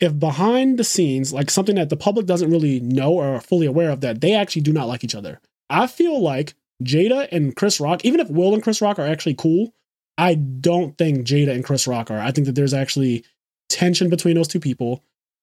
[0.00, 3.66] if behind the scenes, like something that the public doesn't really know or are fully
[3.66, 5.40] aware of, that they actually do not like each other.
[5.68, 9.34] I feel like Jada and Chris Rock, even if Will and Chris Rock are actually
[9.34, 9.74] cool,
[10.16, 12.20] I don't think Jada and Chris Rock are.
[12.20, 13.24] I think that there's actually
[13.68, 15.02] tension between those two people.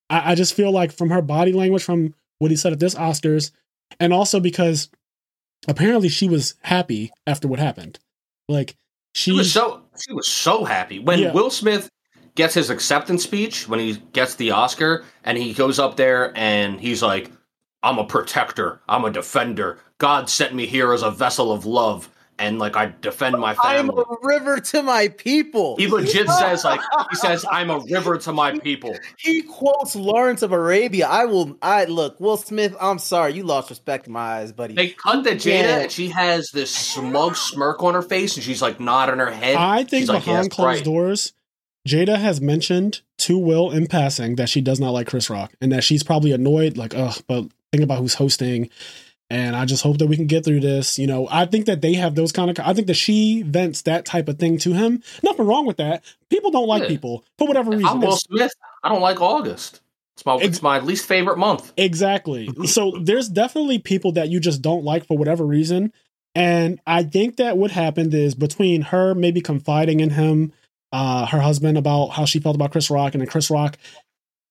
[0.09, 2.95] I, I just feel like from her body language, from what he said at this
[2.95, 3.51] Oscars,
[3.99, 4.89] and also because
[5.67, 7.99] apparently she was happy after what happened.
[8.47, 8.75] Like
[9.13, 11.33] she, She was so she was so happy when Yeah.
[11.33, 11.89] Will Smith
[12.35, 16.79] gets his acceptance speech when he gets the Oscar and he goes up there and
[16.79, 17.29] he's like,
[17.83, 18.81] "I'm a protector.
[18.87, 19.79] I'm a defender.
[19.97, 22.09] God sent me here as a vessel of love."
[22.41, 23.79] And like I defend my family.
[23.79, 25.77] I'm a river to my people.
[25.77, 28.95] He legit says like he says I'm a river to my people.
[29.17, 31.07] He quotes Lawrence of Arabia.
[31.07, 31.57] I will.
[31.61, 32.19] I look.
[32.19, 32.75] Will Smith.
[32.81, 34.73] I'm sorry, you lost respect in my eyes, buddy.
[34.73, 35.77] They cut the Jada Yeah.
[35.79, 39.55] and she has this smug smirk on her face and she's like nodding her head.
[39.55, 41.33] I think She's like, behind "Yes, closed right." doors,
[41.87, 45.71] Jada has mentioned to Will in passing that she does not like Chris Rock and
[45.71, 48.69] that she's probably annoyed, like, ugh, but think about who's hosting.
[49.31, 50.99] And I just hope that we can get through this.
[50.99, 52.59] You know, I think that they have those kind of.
[52.59, 55.01] I think that she vents that type of thing to him.
[55.23, 56.03] Nothing wrong with that.
[56.29, 56.89] People don't like Yeah.
[56.89, 57.85] people for whatever reason.
[57.87, 58.51] I'm Will Smith.
[58.83, 59.79] I don't like August.
[60.17, 61.71] It's my it's my least favorite month.
[61.77, 62.49] Exactly.
[62.65, 65.93] so there's definitely people that you just don't like for whatever reason.
[66.35, 70.51] And I think that what happened is between her maybe confiding in him,
[70.91, 73.77] uh, her husband about how she felt about Chris Rock, and then Chris Rock,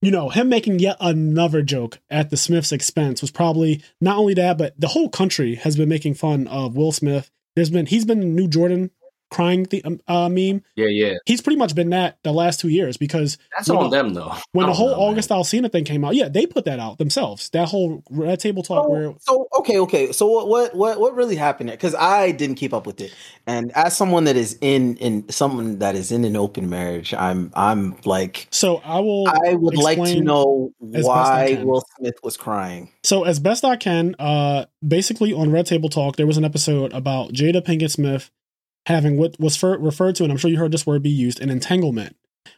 [0.02, 4.34] you know, him making yet another joke at the Smiths' expense was probably not only
[4.34, 7.30] that, but the whole country has been making fun of Will Smith.
[7.54, 8.90] There's been he's been the new Jordan
[9.30, 10.62] crying the um, uh, meme.
[10.76, 11.14] Yeah, yeah.
[11.26, 14.14] He's pretty much been that the last two years because That's When on the- them
[14.14, 14.34] though.
[14.52, 15.08] when the whole know, man.
[15.10, 17.48] August Alsina thing came out, yeah, they put that out themselves.
[17.50, 20.12] That whole red table talk where So, so okay, okay.
[20.12, 21.76] So what what what what really happened there?
[21.76, 23.14] Because I didn't keep up with it,
[23.46, 27.52] and as someone that is in in someone that is in an open marriage, I'm
[27.54, 31.62] I'm like so I will I would like to know as best I why.
[31.64, 32.90] Will Smith was crying.
[33.02, 36.92] so as best I can, uh basically on Red Table Talk, there was an episode
[36.92, 38.30] about Jada Pinkett Smith
[38.86, 41.40] having what was fer- referred to, and I'm sure you heard this word be used,
[41.40, 42.16] an entanglement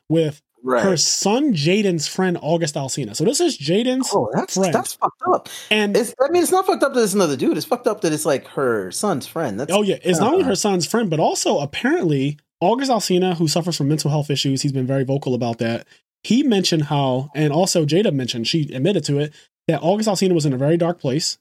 [0.09, 0.85] with Right.
[0.85, 3.17] her son Jaden's friend August Alsina.
[3.17, 4.73] So this is Jaden's oh, that's friend.
[4.73, 5.49] that's fucked up.
[5.73, 7.57] and It's I mean, it's not fucked up that it's another dude.
[7.57, 9.59] It's fucked up that it's like her son's friend.
[9.59, 13.49] That's Oh yeah, it's not only her son's friend, but also apparently August Alsina, who
[13.49, 15.85] suffers from mental health issues, he's been very vocal about that.
[16.23, 19.35] He mentioned how, and also Jada mentioned, she admitted to it,
[19.67, 21.39] that August Alsina was in a very dark place,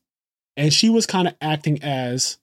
[0.58, 2.40] and she was kind of acting as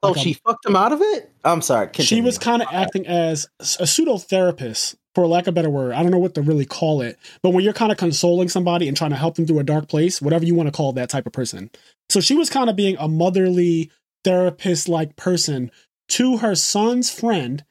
[0.00, 1.32] Oh, like a- she fucked him out of it.
[1.44, 1.90] I'm sorry.
[2.00, 3.46] she was kind of acting as
[3.78, 5.92] a pseudo therapist, for lack of a better word.
[5.92, 8.88] I don't know what to really call it, but when you're kind of consoling somebody
[8.88, 11.10] and trying to help them through a dark place, whatever you want to call that
[11.10, 11.70] type of person.
[12.08, 13.90] So she was kind of being a motherly
[14.24, 15.70] therapist like person
[16.08, 17.64] to her son's friend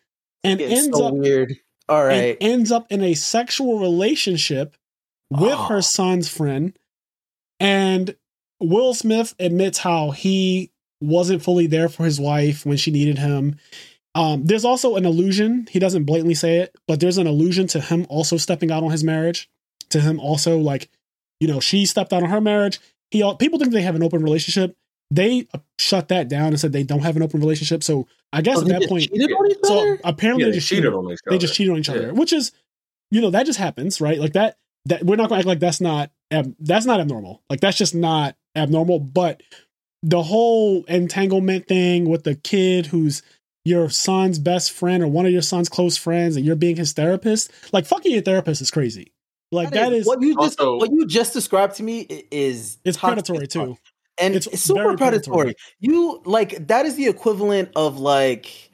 [0.44, 1.56] and It's ends so up weird.
[1.90, 2.38] All right.
[2.42, 4.76] and ends up in a sexual relationship
[5.30, 5.66] with Oh.
[5.66, 6.78] her son's friend.
[7.60, 8.16] And
[8.60, 10.72] Will Smith admits how he
[11.04, 13.56] wasn't fully there for his wife when she needed him.
[14.16, 15.68] Um, there's also an illusion.
[15.72, 18.92] He doesn't blatantly say it, but there's an illusion to him also stepping out on
[18.92, 19.50] his marriage.
[19.90, 20.90] To him also, like,
[21.40, 22.80] you know, she stepped out on her marriage.
[23.12, 24.76] He people think they have an open relationship.
[25.12, 27.84] They uh, shut that down and said they don't have an open relationship.
[27.84, 30.68] So I guess So at that point, on each so apparently Yeah, they they just
[30.68, 31.30] cheated cheated on each other.
[31.30, 31.42] they other.
[31.42, 32.12] just cheated on each other, Yeah.
[32.12, 32.52] which is,
[33.12, 34.18] you know, that just happens, right?
[34.20, 34.58] Like that.
[34.86, 37.42] That we're not going to act like that's not ab- that's not abnormal.
[37.50, 39.00] Like that's just not abnormal.
[39.00, 39.42] But
[40.04, 43.24] the whole entanglement thing with the kid who's
[43.66, 46.92] your son's best friend or one of your son's close friends, and you're being his
[46.92, 49.14] therapist, like fucking your therapist is crazy.
[49.54, 52.98] Like that is what you just Also- what you just described to me is it's
[52.98, 53.78] predatory too.
[54.20, 55.54] and It's it's, super predatory.
[55.54, 55.56] predatory.
[55.80, 58.72] You like that is the equivalent of like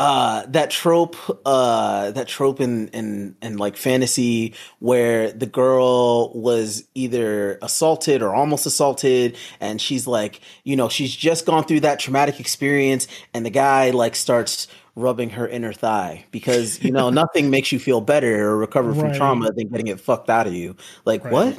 [0.00, 6.84] uh that trope uh that trope in in in like fantasy where the girl was
[6.94, 12.00] either assaulted or almost assaulted and she's like you know she's just gone through that
[12.00, 17.50] traumatic experience and the guy like starts rubbing her inner thigh because you know nothing
[17.50, 19.16] makes you feel better or recover from Right.
[19.16, 21.32] trauma than getting it fucked out of you like Right.
[21.32, 21.58] what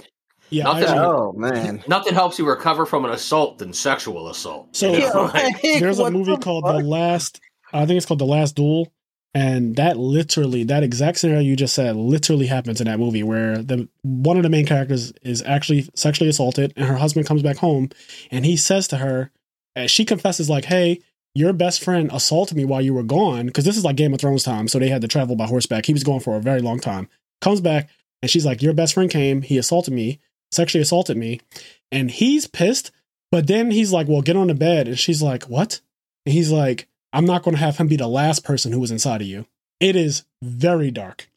[0.50, 4.76] Yeah, Nothing- I- oh man Nothing helps you recover from an assault than sexual assault.
[4.76, 6.78] So- You know, like- like, there's a movie the called fuck?
[6.78, 7.40] The Last.
[7.74, 8.92] I think it's called The Last Duel,
[9.34, 13.58] and that literally, that exact scenario you just said, literally happens in that movie, where
[13.58, 17.58] the one of the main characters is actually sexually assaulted, and her husband comes back
[17.58, 17.90] home,
[18.30, 19.32] and he says to her,
[19.76, 21.00] and she confesses like, "Hey."
[21.34, 24.20] Your best friend assaulted me while you were gone because this is like Game of
[24.20, 25.86] Thrones time, so they had to travel by horseback.
[25.86, 27.08] He was gone for a very long time.
[27.40, 27.90] Comes back
[28.22, 29.42] and she's like, "Your best friend came.
[29.42, 30.20] He assaulted me,
[30.52, 31.40] sexually assaulted me,"
[31.90, 32.92] and he's pissed.
[33.32, 35.80] But then he's like, "Well, get on the bed," and she's like, "What?"
[36.26, 38.92] And he's like, I'm not going to have him be the last person who was
[38.92, 39.46] inside of you.
[39.80, 41.28] It is very dark.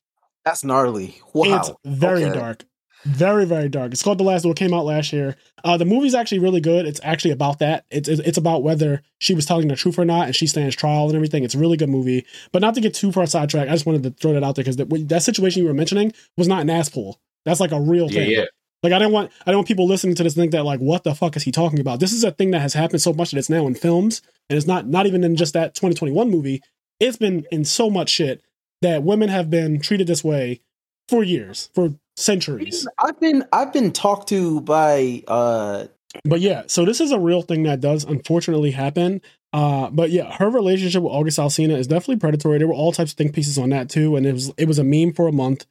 [0.44, 1.20] That's gnarly.
[1.32, 1.58] Wow.
[1.58, 2.38] It's very Okay.
[2.38, 2.64] dark.
[3.04, 3.92] Very, very dark.
[3.92, 4.52] It's called The Last Duel.
[4.52, 5.36] It came out last year.
[5.62, 6.86] Uh, the movie's actually really good.
[6.86, 7.84] It's actually about that.
[7.90, 10.74] It's, it's it's about whether she was telling the truth or not, and she stands
[10.74, 11.44] trial and everything.
[11.44, 12.24] It's a really good movie.
[12.50, 14.62] But not to get too far sidetracked, I just wanted to throw that out there
[14.64, 17.20] because that, that situation you were mentioning was not an ass pull.
[17.44, 18.30] That's like a real yeah, thing.
[18.30, 18.44] yeah.
[18.84, 21.04] Like I don't want I don't want people listening to this think that like what
[21.04, 22.00] the fuck is he talking about?
[22.00, 24.20] This is a thing that has happened so much that it's now in films
[24.50, 26.62] and it's not not even in just that 2021 movie.
[27.00, 28.42] It's been in so much shit
[28.82, 30.60] that women have been treated this way
[31.08, 32.86] for years, for centuries.
[32.98, 35.86] I've been I've been talked to by uh
[36.26, 39.22] But yeah, so this is a real thing that does unfortunately happen.
[39.54, 42.58] Uh, but yeah, her relationship with August Alsina is definitely predatory.
[42.58, 44.78] There were all types of think pieces on that too, and it was it was
[44.78, 45.64] a meme for a month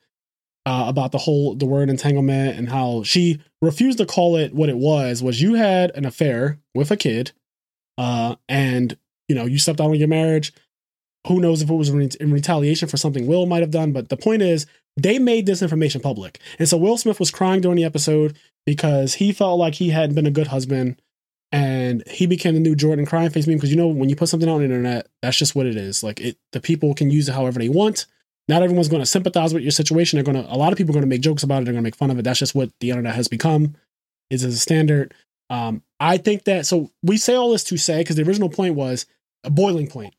[0.66, 4.70] uh, about the whole the word entanglement and how she refused to call it what
[4.70, 5.22] it was.
[5.22, 7.32] Was you had an affair with a kid,
[7.98, 8.98] uh, and
[9.28, 10.54] you know you stepped out on your marriage.
[11.28, 13.94] Who knows if it was in retaliation for something Will might have done?
[13.94, 14.66] But the point is,
[14.98, 19.16] they made this information public, and so Will Smith was crying during the episode because
[19.16, 21.02] he felt like he hadn't been a good husband
[21.54, 24.28] and he became the new Jordan crying face meme because you know when you put
[24.28, 26.04] something out on the internet, that's just what it is.
[26.04, 28.08] Like it, the people can use it however they want.
[28.48, 30.18] Not everyone's going to sympathize with your situation.
[30.18, 30.54] They're going to.
[30.54, 31.66] A lot of people are going to make jokes about it.
[31.66, 32.24] They're going to make fun of it.
[32.24, 33.76] That's just what the internet has become.
[34.30, 35.14] Is as a standard.
[35.50, 36.66] Um, I think that.
[36.66, 39.06] So we say all this to say because the original point was
[39.44, 40.14] a boiling point,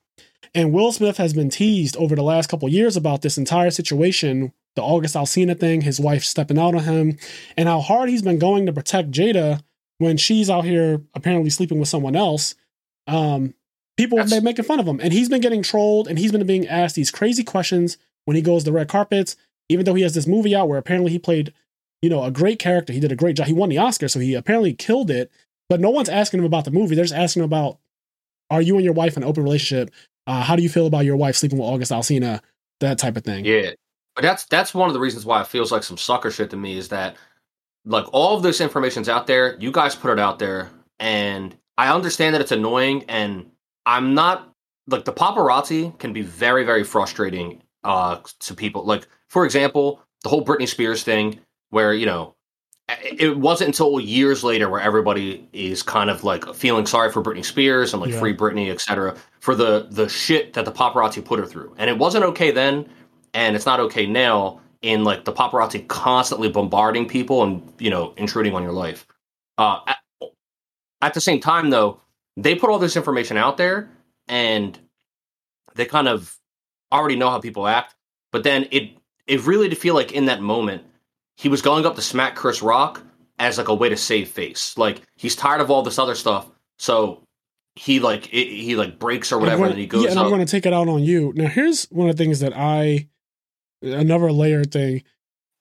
[0.54, 4.52] and Will Smith has been teased over the last couple years about this entire situation,
[4.76, 7.18] the August Alsina thing, his wife stepping out on him,
[7.56, 9.60] and how hard he's been going to protect Jada
[9.98, 12.54] when she's out here apparently sleeping with someone else,
[13.06, 13.54] um,
[13.96, 15.00] people have been making fun of him.
[15.00, 18.42] And he's been getting trolled and he's been being asked these crazy questions when he
[18.42, 19.36] goes to red carpets,
[19.68, 21.52] even though he has this movie out where apparently he played,
[22.02, 22.92] you know, a great character.
[22.92, 23.46] He did a great job.
[23.46, 25.30] He won the Oscar, so he apparently killed it.
[25.68, 26.94] But no one's asking him about the movie.
[26.94, 27.78] They're just asking him about
[28.50, 29.90] are you and your wife in an open relationship?
[30.26, 32.40] Uh, how do you feel about your wife sleeping with August Alsina?
[32.80, 33.44] That type of thing.
[33.44, 33.70] Yeah.
[34.14, 36.56] But that's that's one of the reasons why it feels like some sucker shit to
[36.56, 37.16] me is that
[37.84, 39.56] like all of this information's out there.
[39.58, 43.50] You guys put it out there, and I understand that it's annoying, and
[43.86, 44.52] I'm not
[44.86, 48.84] like the paparazzi can be very, very frustrating uh, to people.
[48.84, 52.34] Like, for example, the whole Britney Spears thing, where you know,
[52.88, 57.44] it wasn't until years later where everybody is kind of like feeling sorry for Britney
[57.44, 58.18] Spears and like yeah.
[58.18, 59.16] free Britney, etc.
[59.40, 62.88] For the the shit that the paparazzi put her through, and it wasn't okay then,
[63.32, 68.12] and it's not okay now in like the paparazzi constantly bombarding people and you know
[68.16, 69.06] intruding on your life.
[69.56, 69.98] Uh, at,
[71.00, 72.00] at the same time, though,
[72.36, 73.88] they put all this information out there
[74.28, 74.78] and
[75.74, 76.38] they kind of
[76.94, 77.94] already know how people act.
[78.32, 78.90] But then it
[79.26, 80.84] it really did feel like in that moment
[81.36, 83.02] he was going up to smack Chris Rock
[83.38, 84.76] as like a way to save face.
[84.78, 87.24] Like he's tired of all this other stuff, so
[87.76, 90.04] he like it, he like breaks or whatever, gonna, and he goes.
[90.04, 90.20] Yeah, and.
[90.20, 91.32] I'm going to take it out on you.
[91.34, 93.08] Now, here's one of the things that I
[93.82, 95.02] another layer thing.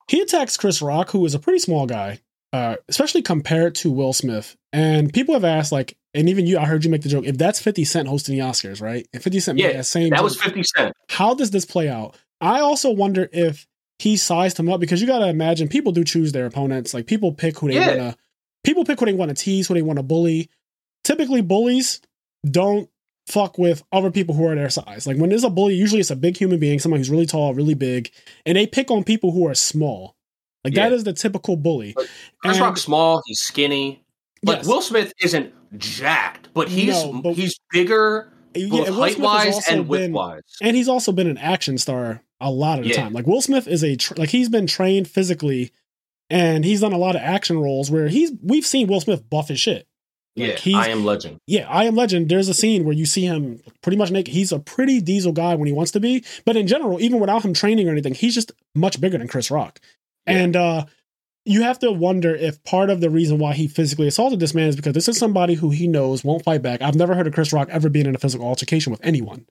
[0.07, 2.19] He attacks Chris Rock, who is a pretty small guy,
[2.51, 4.55] uh, especially compared to Will Smith.
[4.71, 7.25] And people have asked, like, and even you, I heard you make the joke.
[7.25, 9.07] If that's Fifty Cent hosting the Oscars, right?
[9.13, 10.95] If Fifty Cent, yeah, that same, that was Fifty Cent.
[11.09, 12.15] How does this play out?
[12.41, 13.67] I also wonder if
[13.99, 16.93] he sized him up because you got to imagine people do choose their opponents.
[16.93, 17.87] Like people pick who they yeah.
[17.87, 18.17] want to.
[18.63, 20.49] People pick who they want to tease, who they want to bully.
[21.03, 22.01] Typically, bullies
[22.49, 22.89] don't
[23.27, 25.07] fuck with other people who are their size.
[25.07, 27.53] Like when there's a bully, usually it's a big human being, someone who's really tall,
[27.53, 28.11] really big,
[28.45, 30.15] and they pick on people who are small.
[30.63, 30.89] Like yeah.
[30.89, 31.93] that is the typical bully.
[31.93, 34.03] Chris and, Rock's small, he's skinny.
[34.43, 34.67] But yes.
[34.67, 40.11] Will Smith isn't jacked, but he's no, but, he's bigger both height wise and width
[40.11, 40.41] wise.
[40.61, 43.03] And he's also been an action star a lot of the yeah.
[43.03, 43.13] time.
[43.13, 45.71] Like Will Smith is a tra- like he's been trained physically
[46.29, 49.47] and he's done a lot of action roles where he's we've seen Will Smith buff
[49.47, 49.87] his shit.
[50.35, 51.37] Like yeah, I am legend.
[51.45, 52.27] Yeah, I am legend.
[52.27, 54.33] There's a scene where you see him pretty much naked.
[54.33, 57.45] He's a pretty diesel guy when he wants to be, but in general, even without
[57.45, 59.79] him training or anything, he's just much bigger than Chris Rock.
[60.25, 60.33] Yeah.
[60.33, 60.85] And uh
[61.45, 64.69] you have to wonder if part of the reason why he physically assaulted this man
[64.69, 66.81] is because this is somebody who he knows won't fight back.
[66.81, 69.45] I've never heard of Chris Rock ever being in a physical altercation with anyone.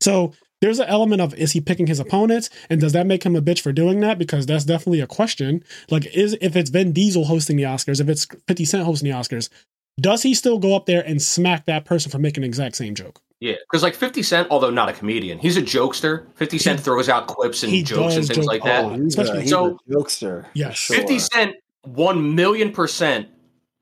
[0.00, 3.36] So there's an element of is he picking his opponents and does that make him
[3.36, 4.18] a bitch for doing that?
[4.18, 5.62] Because that's definitely a question.
[5.90, 9.16] Like, is if it's Vin Diesel hosting the Oscars, if it's 50 Cent hosting the
[9.16, 9.48] Oscars,
[10.00, 12.94] does he still go up there and smack that person for making the exact same
[12.94, 13.20] joke?
[13.42, 16.26] Yeah, because like 50 Cent, although not a comedian, he's a jokester.
[16.36, 18.84] 50 Cent he, throws out clips and jokes and things joke, like that.
[18.84, 20.46] Oh, he's a, he's so, a jokester.
[20.54, 20.76] Yes.
[20.76, 20.96] Sure.
[20.96, 23.26] 50 Cent, 1 million percent,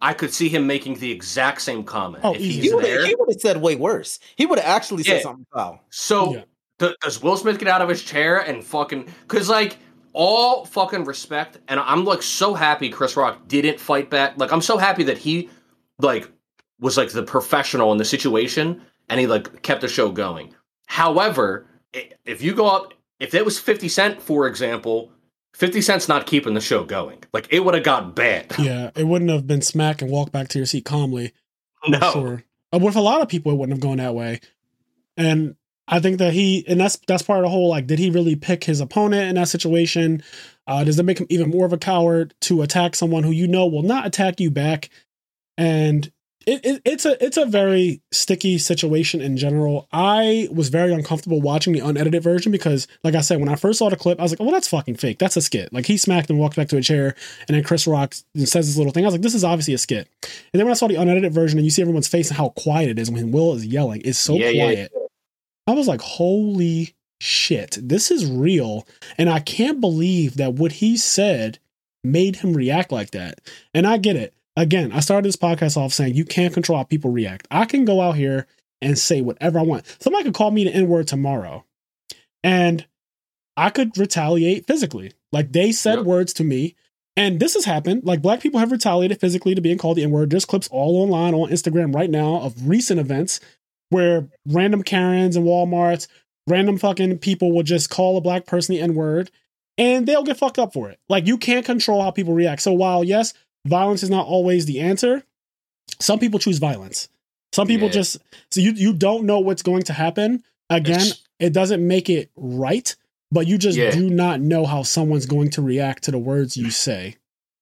[0.00, 2.24] I could see him making the exact same comment.
[2.24, 4.18] Oh, he would have said way worse.
[4.36, 5.22] He would have actually said yeah.
[5.24, 5.84] something foul.
[5.90, 6.42] So yeah.
[6.78, 9.12] th- does Will Smith get out of his chair and fucking.
[9.28, 9.76] Because, like,
[10.14, 14.38] all fucking respect, and I'm like so happy Chris Rock didn't fight back.
[14.38, 15.50] Like, I'm so happy that he
[15.98, 16.32] like
[16.78, 20.54] was like the professional in the situation and he like kept the show going.
[20.86, 21.66] However,
[22.24, 25.12] if you go up, if it was 50 Cent, for example,
[25.54, 27.22] 50 Cent's not keeping the show going.
[27.32, 28.46] Like it would have got bad.
[28.58, 31.32] Yeah, it wouldn't have been smack and walk back to your seat calmly.
[31.86, 32.12] No.
[32.12, 32.44] Sure.
[32.72, 34.40] Uh, with a lot of people, it wouldn't have gone that way.
[35.16, 35.56] And
[35.88, 38.36] I think that he, and that's that's part of the whole like, did he really
[38.36, 40.22] pick his opponent in that situation?
[40.66, 43.48] Uh, does it make him even more of a coward to attack someone who you
[43.48, 44.88] know will not attack you back?
[45.58, 46.10] And
[46.46, 49.86] it, it, it's a it's a very sticky situation in general.
[49.92, 53.78] I was very uncomfortable watching the unedited version because, like I said, when I first
[53.78, 55.18] saw the clip, I was like, "Oh, well, that's fucking fake.
[55.18, 57.14] That's a skit." Like he smacked and walked back to a chair,
[57.46, 59.04] and then Chris Rock says this little thing.
[59.04, 61.34] I was like, "This is obviously a skit." And then when I saw the unedited
[61.34, 64.00] version, and you see everyone's face and how quiet it is when Will is yelling,
[64.04, 64.92] it's so Yeah, yeah, quiet.
[65.66, 68.86] I was like, "Holy shit, this is real!"
[69.18, 71.58] And I can't believe that what he said
[72.02, 73.40] made him react like that.
[73.74, 76.84] And I get it again, I started this podcast off saying you can't control how
[76.84, 77.46] people react.
[77.50, 78.46] I can go out here
[78.82, 79.96] and say whatever I want.
[80.00, 81.64] Somebody could call me the N word tomorrow,
[82.42, 82.86] and
[83.56, 85.12] I could retaliate physically.
[85.32, 86.06] Like they said Yep.
[86.06, 86.74] words to me,
[87.16, 88.04] and this has happened.
[88.04, 90.30] Like black people have retaliated physically to being called the N word.
[90.30, 93.40] There's clips all online on Instagram right now of recent events
[93.90, 96.06] where random Karens and Walmarts,
[96.46, 99.30] random fucking people will just call a black person the N word.
[99.78, 100.98] And they'll get fucked up for it.
[101.08, 102.60] Like you can't control how people react.
[102.62, 103.32] So while yes,
[103.66, 105.22] violence is not always the answer.
[105.98, 107.08] Some people choose violence.
[107.52, 107.92] Some people Yeah.
[107.94, 108.18] just
[108.50, 110.42] so you you don't know what's going to happen.
[110.68, 112.94] Again, It's- it doesn't make it right,
[113.32, 113.90] but you just Yeah.
[113.90, 117.16] do not know how someone's going to react to the words you say.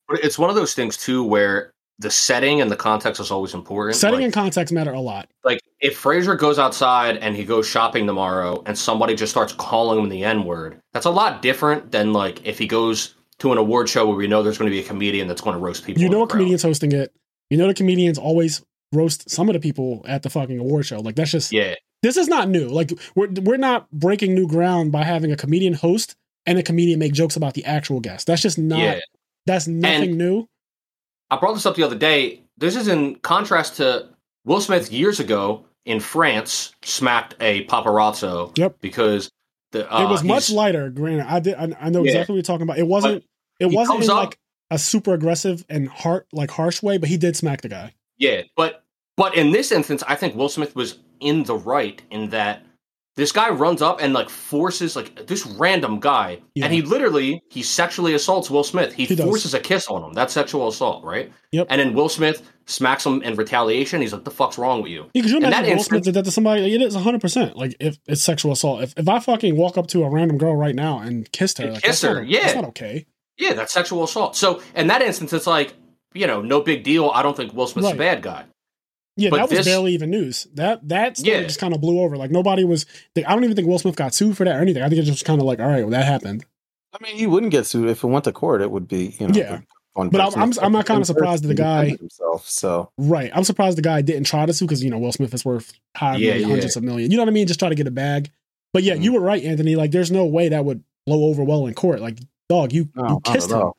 [0.08, 3.54] But it's one of those things too where the setting and the context is always
[3.54, 3.96] important.
[3.96, 5.28] Setting like, and context matter a lot.
[5.44, 9.98] like if Fraser goes outside and he goes shopping tomorrow and somebody just starts calling
[9.98, 13.58] him the N word, that's a lot different than like if he goes to an
[13.58, 15.84] award show where we know there's going to be a comedian that's going to roast
[15.84, 16.02] people.
[16.02, 17.12] You know a comedian's hosting it.
[17.50, 20.98] You know the comedians always roast some of the people at the fucking award show.
[21.00, 22.68] Like that's just Yeah, this is not new.
[22.68, 26.98] Like we're we're not breaking new ground by having a comedian host and a comedian
[26.98, 28.26] make jokes about the actual guest.
[28.26, 29.00] That's just not yeah.
[29.46, 30.46] that's nothing And- new.
[31.30, 32.40] I brought this up the other day.
[32.56, 34.08] This is in contrast to
[34.46, 38.56] Will Smith years ago in France smacked a paparazzo.
[38.56, 38.76] Yep.
[38.80, 39.30] Because
[39.72, 40.90] the uh, it was much lighter.
[40.90, 41.54] Granted, I did.
[41.54, 42.10] I, I know Yeah.
[42.12, 42.78] exactly what you're talking about.
[42.78, 43.24] It wasn't.
[43.60, 44.38] It wasn't in up- like
[44.70, 47.94] a super aggressive and hard, like harsh way, but he did smack the guy.
[48.18, 48.84] Yeah, but
[49.16, 52.62] but in this instance, I think Will Smith was in the right in that
[53.18, 56.64] this guy runs up and like forces like this random guy, Yeah.
[56.64, 58.94] and he literally he sexually assaults Will Smith.
[58.94, 59.26] He, He does.
[59.26, 60.12] forces a kiss on him.
[60.12, 61.32] That's sexual assault, right?
[61.50, 61.66] Yep.
[61.68, 64.00] And then Will Smith smacks him in retaliation.
[64.00, 66.14] He's like, "The fuck's wrong with you?" Because you In imagine that Will Smith did
[66.14, 66.72] that to somebody.
[66.72, 67.20] It is 100.
[67.20, 68.82] percent Like if it's sexual assault.
[68.82, 71.64] If if I fucking walk up to a random girl right now and kissed her,
[71.64, 72.40] And like, kiss her, not, yeah.
[72.42, 73.04] that's not okay.
[73.36, 74.36] Yeah, that's sexual assault.
[74.36, 75.74] So in that instance, it's like
[76.14, 77.10] you know, no big deal.
[77.12, 77.94] I don't think Will Smith's Right.
[77.94, 78.44] a bad guy.
[79.18, 80.46] Yeah, But that was this- barely even news.
[80.54, 81.42] That that story Yeah.
[81.42, 82.16] just kind of blew over.
[82.16, 82.86] Like nobody was.
[83.16, 84.82] I don't even think Will Smith got sued for that or anything.
[84.82, 86.44] I think it's just kind of like, all right, well, that happened.
[86.94, 88.62] I mean, he wouldn't get sued if it went to court.
[88.62, 89.60] It would be, you know, Yeah.
[89.96, 92.48] But I'm- I'm- I'm not kinda surprised that the guy- himself.
[92.48, 93.32] So Right.
[93.34, 95.72] I'm surprised the guy didn't try to sue because you know Will Smith is worth
[95.96, 96.46] however Yeah, many yeah.
[96.48, 97.10] hundreds of million.
[97.10, 97.48] You know what I mean?
[97.48, 98.30] Just try to get a bag.
[98.72, 99.02] But yeah, Mhm.
[99.02, 99.74] you were right, Anthony.
[99.74, 102.00] Like, there's no way that would blow over well in court.
[102.00, 103.72] Like, dog, you no, you kissed him.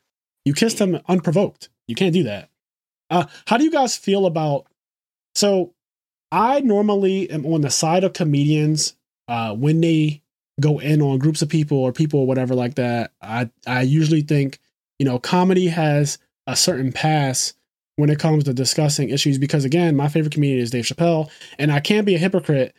[0.43, 1.69] You kissed him unprovoked.
[1.87, 2.49] You can't do that.
[3.09, 4.65] Uh, how do you guys feel about?
[5.39, 5.73] So,
[6.33, 8.93] I normally am on the side of comedians
[9.29, 10.21] uh, when they
[10.59, 13.13] go in on groups of people or people or whatever like that.
[13.21, 14.59] I I usually think
[14.99, 17.53] you know comedy has a certain pass
[17.95, 21.71] when it comes to discussing issues because again, my favorite comedian is Dave Chappelle, and
[21.71, 22.75] I can't be a hypocrite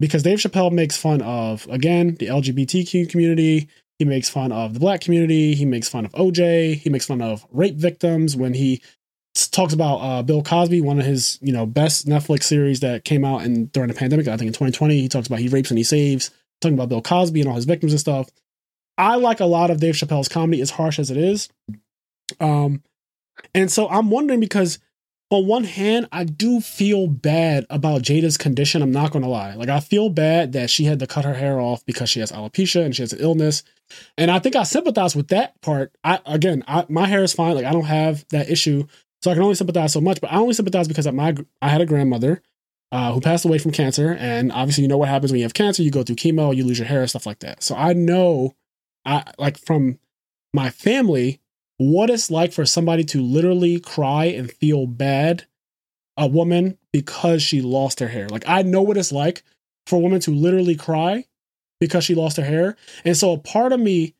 [0.00, 3.68] because Dave Chappelle makes fun of again the LGBTQ community.
[3.98, 5.54] He makes fun of the black community.
[5.54, 6.76] He makes fun of OJ.
[6.76, 8.80] He makes fun of rape victims when he
[9.46, 13.24] talks about uh, Bill Cosby, one of his you know best Netflix series that came
[13.24, 14.26] out in during the pandemic.
[14.26, 17.02] I think in 2020, he talks about he rapes and he saves, talking about Bill
[17.02, 18.28] Cosby and all his victims and stuff.
[18.96, 21.48] I like a lot of Dave Chappelle's comedy, as harsh as it is.
[22.40, 22.82] Um,
[23.54, 24.80] and so I'm wondering because
[25.30, 28.80] on one hand, I do feel bad about Jada's condition.
[28.80, 29.54] I'm not going to lie.
[29.54, 32.32] Like, I feel bad that she had to cut her hair off because she has
[32.32, 33.62] alopecia and she has an illness.
[34.16, 35.94] And I think I sympathize with that part.
[36.02, 37.54] I, again, I, my hair is fine.
[37.54, 38.86] Like, I don't have that issue.
[39.22, 41.80] So I can only sympathize so much, but I only sympathize because my, I had
[41.80, 42.42] a grandmother
[42.92, 44.16] uh, who passed away from cancer.
[44.18, 45.82] And obviously, you know what happens when you have cancer.
[45.82, 47.62] You go through chemo, you lose your hair, stuff like that.
[47.62, 48.54] So I know,
[49.04, 49.98] I like from
[50.54, 51.40] my family,
[51.78, 55.46] what it's like for somebody to literally cry and feel bad
[56.16, 58.28] a woman because she lost her hair.
[58.28, 59.44] Like I know what it's like
[59.86, 61.24] for a woman to literally cry
[61.80, 62.76] because she lost her hair.
[63.04, 64.14] And so a part of me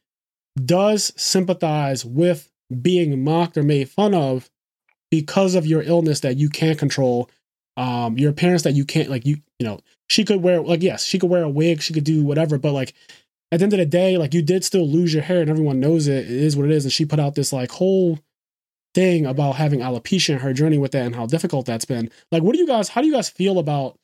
[0.65, 2.51] does sympathize with
[2.83, 4.49] being mocked or made fun of
[5.11, 7.31] because of your illness that you can't control.
[7.77, 9.79] Um, your appearance that you can't like you you know
[10.09, 12.73] she could wear like yes she could wear a wig she could do whatever but
[12.73, 12.93] like
[13.53, 15.79] at the end of the day like you did still lose your hair and everyone
[15.79, 18.19] knows it it is what it is and she put out this like whole
[18.97, 22.43] thing about having alopecia and her journey with that and how difficult that's been like
[22.43, 23.95] what do you guys how do you guys feel about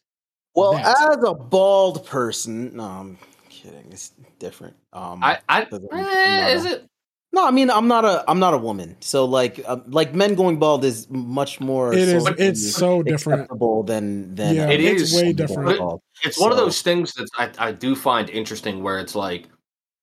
[0.55, 0.97] Well, that.
[1.11, 3.19] as a bald person, no, I'm
[3.51, 3.87] kidding.
[3.91, 4.77] It's different.
[4.93, 6.85] Um, I, I Doesn't- eh, is it?
[7.35, 10.37] No, I mean I'm not a I'm not a woman, so like uh, like men
[10.37, 11.93] going bald is much more.
[11.93, 12.26] It is.
[12.39, 13.49] It's so different.
[13.87, 15.78] than than Yeah, it's way different.
[15.78, 16.01] bald.
[16.22, 19.49] It's one of those things that I, I do find interesting where it's like,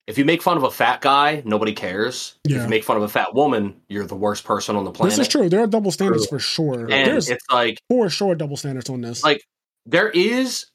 [0.08, 2.36] if you make fun of a fat guy, nobody cares.
[2.44, 5.16] If you make fun of a fat woman, you're the worst person on the planet.
[5.16, 5.48] This is true.
[5.48, 6.38] There are double standards True.
[6.38, 6.82] for sure.
[6.92, 9.24] And There's it's like, for sure double standards on this.
[9.24, 9.42] like
[9.86, 10.66] there is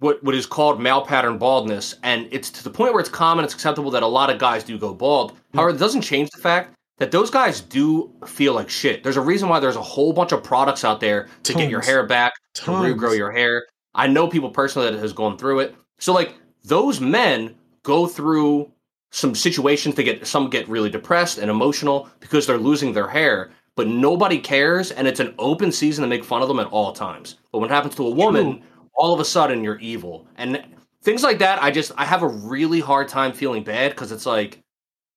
[0.00, 3.44] what what is called male pattern baldness, and it's to the point where it's common,
[3.44, 5.36] it's acceptable that a lot of guys do go bald.
[5.54, 9.02] However, it doesn't change the fact that those guys do feel like shit.
[9.02, 11.80] There's a reason why there's a whole bunch of products out there to get your
[11.80, 12.86] hair back, to Tons.
[12.86, 13.66] regrow your hair.
[13.94, 15.74] I know people personally that has gone through it.
[15.98, 16.34] So like
[16.64, 18.70] those men go through
[19.10, 23.50] some situations to get some get really depressed and emotional because they're losing their hair,
[23.76, 26.92] but nobody cares and it's an open season to make fun of them at all
[26.92, 27.36] times.
[27.52, 28.62] But when it happens to a woman,
[28.94, 30.26] all of a sudden you're evil.
[30.36, 30.64] And
[31.02, 34.26] things like that, I just I have a really hard time feeling bad because it's
[34.26, 34.60] like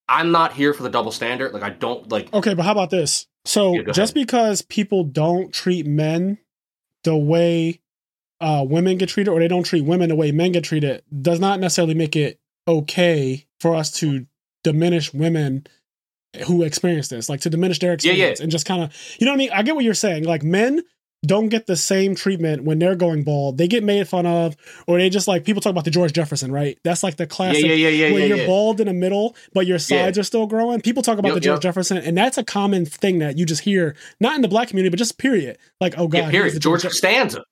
[0.10, 1.54] I'm not here for the double standard.
[1.54, 3.28] Like I don't like Okay, but how about this?
[3.46, 6.38] So Yeah, just because people don't treat men
[7.04, 7.82] the way
[8.40, 11.40] uh, women get treated, or they don't treat women the way men get treated, does
[11.40, 14.28] not necessarily make it okay for us to
[14.64, 15.66] diminish women
[16.46, 18.12] who experience this, like to diminish their Yeah, yeah.
[18.12, 19.50] experience and just kind of, you know what I mean?
[19.52, 20.26] I get what you're saying.
[20.26, 20.84] Like men
[21.26, 23.58] don't get the same treatment when they're going bald.
[23.58, 24.56] They get made fun of,
[24.86, 26.78] or they just like people talk about the George Jefferson, right?
[26.84, 29.66] That's like the classic yeah, yeah, yeah, yeah where you're bald in the middle, but
[29.66, 30.80] your sides are still growing.
[30.82, 31.62] People talk about Yep, the George yep.
[31.74, 34.92] Jefferson, and that's a common thing that you just hear, not in the black community,
[34.92, 35.58] but just period.
[35.82, 36.54] Like, oh god, Yeah, period.
[36.54, 37.44] the George Costanza.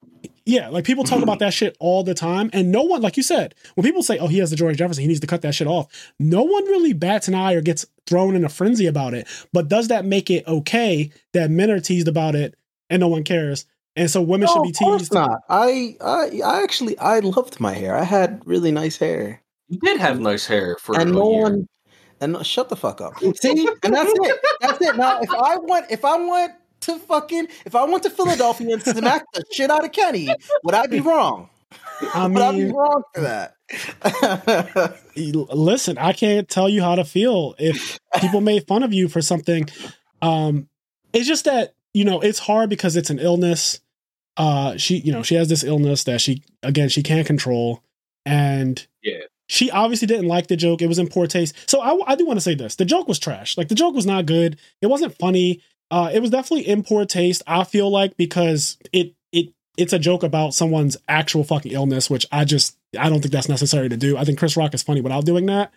[0.45, 3.23] yeah, like people talk about that shit all the time, and no one, like you
[3.23, 5.55] said, when people say, "Oh, he has the George Jefferson, he needs to cut that
[5.55, 5.87] shit off,"
[6.19, 9.27] no one really bats an eye or gets thrown in a frenzy about it.
[9.51, 12.53] But does that make it okay that men are teased about it
[12.89, 13.65] and no one cares,
[13.95, 15.13] and so women should No, be of course teased?
[15.13, 15.39] not.
[15.49, 17.95] I, I I actually I loved my hair.
[17.95, 21.41] I had really nice hair, You did have nice hair for and a no year.
[21.43, 21.67] one.
[22.21, 23.13] And no- shut the fuck up.
[23.19, 24.39] See, and that's it.
[24.61, 24.95] That's it.
[24.95, 28.81] Now, if I want, if I want to fucking, if I went to Philadelphia and
[28.81, 30.29] smack the shit out of Kenny,
[30.63, 31.49] would I be wrong?
[32.13, 33.55] I mean, would I be wrong for that?
[35.15, 39.21] listen, I can't tell you how to feel if people made fun of you for
[39.21, 39.67] something.
[40.21, 40.69] Um,
[41.13, 43.79] it's just that you know it's hard because it's an illness.
[44.37, 47.81] Uh, she, you know, she has this illness that she again she can't control,
[48.25, 49.19] and Yeah.
[49.47, 50.81] she obviously didn't like the joke.
[50.81, 51.55] It was in poor taste.
[51.69, 53.57] So I, I do want to say this: the joke was trash.
[53.57, 54.59] Like the joke was not good.
[54.81, 55.61] It wasn't funny.
[55.91, 57.43] Uh, it was definitely in poor taste.
[57.47, 62.25] I feel like because it it it's a joke about someone's actual fucking illness, which
[62.31, 64.17] I just I don't think that's necessary to do.
[64.17, 65.71] I think Chris Rock is funny without doing that.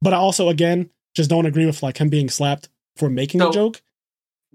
[0.00, 3.46] But I also again just don't agree with like him being slapped for making So-
[3.46, 3.82] the joke.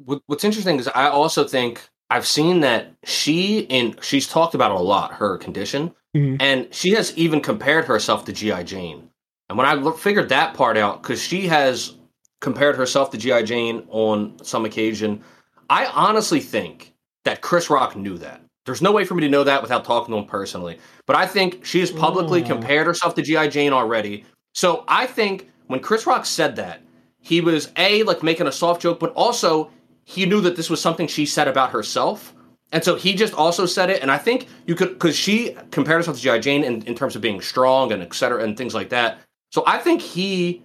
[0.03, 4.71] What- What's interesting is I also think I've seen that she in she's talked about
[4.71, 6.37] a lot her condition, Mhm.
[6.39, 9.09] and she has even compared herself to GI Jane.
[9.49, 11.93] And when I look, figured that part out, because she has
[12.41, 15.21] compared herself to GI Jane on some occasion,
[15.69, 16.93] I honestly think
[17.25, 18.41] that Chris Rock knew that.
[18.65, 20.77] There's no way for me to know that without talking to him personally.
[21.07, 22.47] But I think she has publicly Oh.
[22.47, 24.25] compared herself to GI Jane already.
[24.53, 26.81] So I think when Chris Rock said that,
[27.19, 29.69] he was a like making a soft joke, but also
[30.09, 32.33] he knew that this was something she said about herself.
[32.71, 34.01] And so he just also said it.
[34.01, 36.39] And I think you could, because she compared herself to G.I.
[36.39, 39.19] Jane in, in terms of being strong and et cetera and things like that.
[39.51, 40.63] So I think he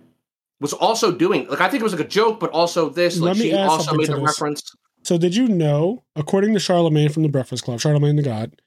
[0.60, 3.18] was also doing, like, I think it was like a joke, but also this.
[3.18, 4.22] Like, she also made the this.
[4.22, 4.62] reference.
[5.02, 8.62] So did you know, according to Charlemagne from the Breakfast Club, Charlemagne the God,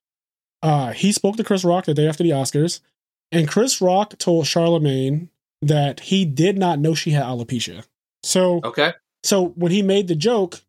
[0.62, 2.82] uh, he spoke to Chris Rock the day after the Oscars,
[3.32, 5.30] and Chris Rock told Charlemagne
[5.62, 7.86] that he did not know she had alopecia.
[8.24, 8.92] So, Okay.
[9.24, 10.62] so when he made the joke,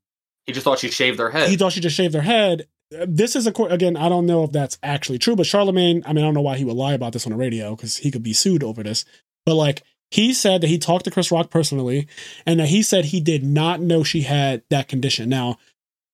[0.46, 1.48] He just thought she shaved their head.
[1.48, 2.68] he thought she just shaved their head.
[2.90, 6.12] This is a cour- again, I don't know if that's actually true, but Charlemagne, I
[6.12, 8.12] mean, I don't know why he would lie about this on the radio because he
[8.12, 9.04] could be sued over this.
[9.44, 9.82] But like,
[10.12, 12.06] he said that he talked to Chris Rock personally,
[12.46, 15.28] and that he said he did not know she had that condition.
[15.28, 15.58] Now,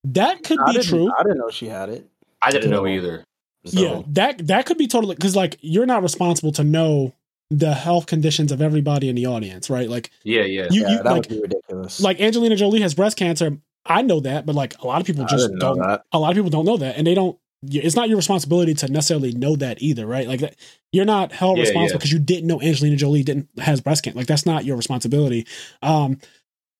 [0.04, 1.12] that could I be true.
[1.16, 2.08] I didn't know she had it.
[2.40, 3.24] I didn't know either.
[3.66, 7.12] So, Yeah, that that could be totally because like you're not responsible to know
[7.50, 9.88] the health conditions of everybody in the audience, right?
[9.88, 10.68] Like yeah, yeah.
[10.70, 12.00] you, yeah, you that like would be ridiculous.
[12.00, 13.58] like Angelina Jolie has breast cancer.
[13.86, 15.78] I know that, but like a lot of people just don't.
[15.78, 16.04] that.
[16.12, 17.38] A lot of people don't know that, and they don't.
[17.64, 20.26] It's not your responsibility to necessarily know that either, right?
[20.26, 20.56] Like that,
[20.92, 21.98] you're not held Yeah, responsible yeah.
[21.98, 24.18] because you didn't know Angelina Jolie didn't has breast cancer.
[24.18, 25.46] Like that's not your responsibility.
[25.80, 26.18] Um,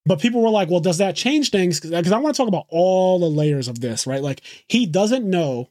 [0.07, 2.67] but people were like, "Well, does that change things?" Because I want to talk about
[2.69, 4.23] all the layers of this, right?
[4.23, 5.71] Like he doesn't know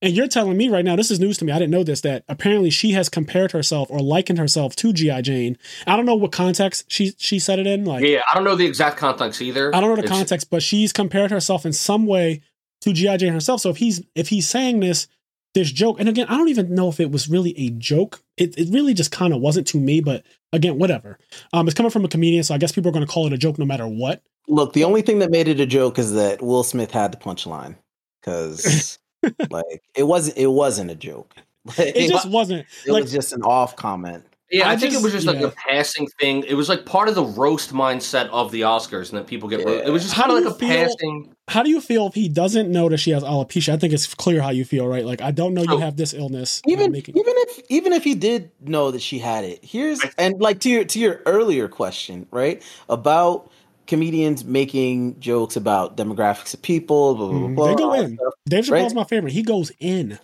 [0.00, 1.52] and you're telling me right now, this is news to me.
[1.52, 5.22] I didn't know this, that apparently she has compared herself or likened herself to G.I.
[5.22, 5.58] Jane.
[5.86, 7.84] I don't know what context she she said it in.
[7.84, 9.74] Like yeah, I don't know the exact context either.
[9.74, 12.42] I don't know the It's- context, but she's compared herself in some way
[12.82, 13.16] to G.I.
[13.16, 13.60] Jane herself.
[13.60, 15.08] So if he's if he's saying this
[15.54, 18.22] this joke, and again, I don't even know if it was really a joke.
[18.36, 20.22] It, it really just kind of wasn't to me, but
[20.52, 21.18] again, whatever.
[21.52, 23.32] Um, it's coming from a comedian, so I guess people are going to call it
[23.32, 24.22] a joke no matter what.
[24.46, 27.16] Look, the only thing that made it a joke is that Will Smith had the
[27.16, 27.76] punchline
[28.20, 28.98] because,
[29.50, 31.34] like, it wasn't it wasn't a joke.
[31.78, 32.66] It just wasn't.
[32.86, 34.24] It like, was just an off comment.
[34.50, 35.48] Yeah, I, I think just- it was just like yeah.
[35.48, 36.42] a passing thing.
[36.44, 39.62] It was like part of the roast mindset of the Oscars, and that people get.
[39.62, 39.86] ro- Yeah.
[39.86, 41.34] It was just How kind of do like a you feel- passing.
[41.48, 43.74] how do you feel if he doesn't know that she has alopecia?
[43.74, 45.04] I think it's clear how you feel, right?
[45.04, 45.78] Like, I don't know you Oh.
[45.78, 46.62] have this illness.
[46.66, 50.40] Even making- even if even if he did know that she had it, here's and
[50.40, 52.62] like to your to your earlier question, right?
[52.88, 53.50] About
[53.88, 58.14] comedians making jokes about demographics of people, blah, blah, blah, They go all that in.
[58.16, 58.34] stuff.
[58.48, 58.82] Dave right?
[58.84, 59.32] Chappelle's my favorite.
[59.32, 60.18] He goes in.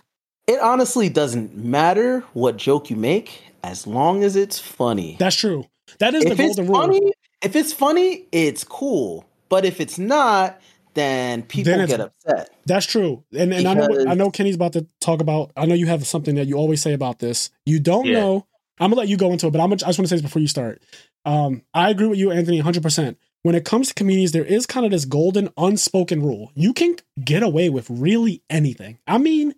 [0.47, 5.17] It honestly doesn't matter what joke you make as long as it's funny.
[5.19, 5.65] That's true.
[5.99, 6.81] That is if the it's golden rule.
[6.81, 9.25] funny, if it's funny, it's cool.
[9.49, 10.61] But if it's not,
[10.93, 12.49] then people Then get upset.
[12.65, 13.23] That's true.
[13.35, 15.51] And and I know I know Kenny's about to talk about.
[15.57, 17.49] I know you have something that you always say about this.
[17.65, 18.13] You don't Yeah.
[18.19, 18.47] know.
[18.79, 20.15] I'm gonna let you go into it, but I'm gonna, I just want to say
[20.17, 20.81] this before you start.
[21.25, 22.83] Um, I agree with you, Anthony, 100.
[22.83, 26.51] percent When it comes to comedians, there is kind of this golden unspoken rule.
[26.55, 28.97] You can get away with really anything.
[29.05, 29.53] I mean,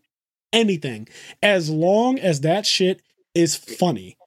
[0.52, 1.08] anything,
[1.42, 3.02] as long as that shit
[3.34, 4.18] is funny.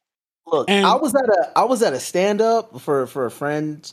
[0.47, 3.31] Look, And- I was at a I was at a stand up for for a
[3.31, 3.93] friend.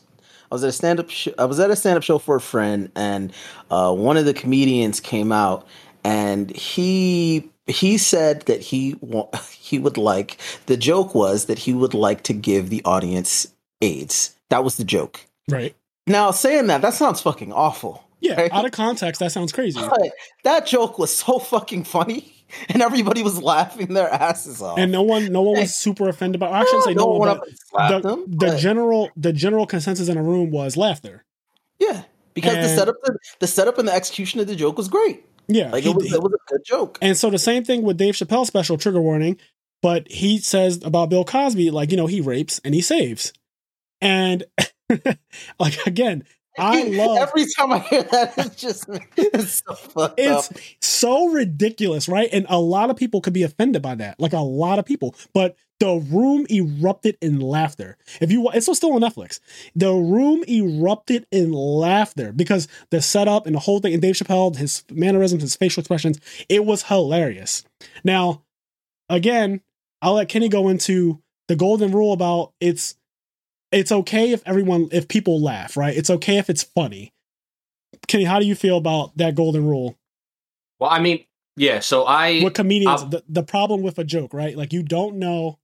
[0.50, 1.10] I was at a stand up.
[1.10, 3.34] Sh- I was at a stand up show for a friend, and
[3.70, 5.68] uh, one of the comedians came out,
[6.06, 10.38] and he he said that he wa- he would like
[10.68, 13.48] the joke was that he would like to give the audience
[13.82, 14.34] AIDS.
[14.50, 15.26] That was the joke.
[15.50, 15.76] Right.
[16.06, 18.04] Now saying that, that sounds fucking awful.
[18.20, 18.42] Yeah.
[18.42, 18.52] Right.
[18.54, 19.80] Out of context, that sounds crazy.
[19.80, 20.12] But
[20.44, 22.34] that joke was so fucking funny,
[22.70, 24.78] and everybody was laughing their asses off.
[24.78, 26.50] And no one, no one was super offended by.
[26.50, 28.26] I shouldn't say no, one one, but up and slapped the, him.
[28.28, 31.24] the general, the general consensus in a room was laughter.
[31.80, 35.24] Yeah, because the setup, the, the setup and the execution of the joke was great.
[35.48, 35.72] Yeah.
[35.72, 36.98] Like he- it was, it was a good joke.
[37.02, 39.38] And so the same thing with Dave Chappelle's special trigger warning,
[39.82, 43.32] but he says about Bill Cosby, like, you know, he rapes and he saves.
[44.02, 44.44] And
[45.60, 46.24] like again,
[46.58, 48.34] I love every time I hear that.
[48.38, 48.86] It's just
[49.16, 50.58] it's so fucked it's up.
[50.82, 52.30] so ridiculous, right?
[52.32, 54.20] And a lot of people could be offended by that.
[54.20, 55.16] Like a lot of people.
[55.34, 57.98] But the room erupted in laughter.
[58.20, 59.40] If you it's still on Netflix.
[59.76, 64.56] The room erupted in laughter because the setup and the whole thing and Dave Chappelle,
[64.56, 66.20] his mannerisms, his facial expressions,
[66.50, 67.64] it was hilarious.
[68.04, 68.44] Now,
[69.10, 69.62] again,
[70.02, 72.96] I'll let Kenny go into the golden rule about it's
[73.72, 75.96] it's okay if everyone if people laugh, right?
[75.96, 77.14] It's okay if it's funny.
[78.08, 79.98] Kenny, how do you feel about that golden rule?
[80.80, 81.80] Well, I mean, yeah.
[81.80, 84.56] So I, What comedians the, the problem with a joke, right?
[84.56, 85.60] Like you don't know.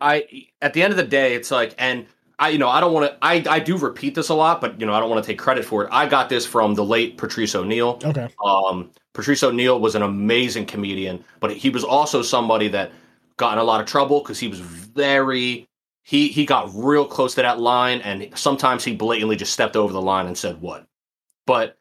[0.00, 2.06] I, at the end of the day, it's like, and
[2.38, 3.18] I, you know, I don't want to.
[3.22, 5.38] I, I do repeat this a lot, but you know, I don't want to take
[5.38, 5.88] credit for it.
[5.92, 8.00] I got this from the late Patrice O'Neal.
[8.02, 8.28] Okay.
[8.44, 12.90] Um, Patrice O'Neal was an amazing comedian, but he was also somebody that
[13.36, 15.68] got in a lot of trouble because he was very
[16.04, 19.92] he he got real close to that line, and sometimes he blatantly just stepped over
[19.92, 20.86] the line and said what.
[21.46, 21.78] But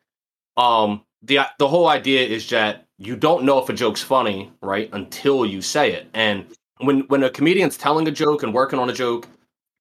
[0.57, 4.89] um, the the whole idea is that you don't know if a joke's funny, right,
[4.93, 6.07] until you say it.
[6.13, 6.45] And
[6.77, 9.27] when when a comedian's telling a joke and working on a joke,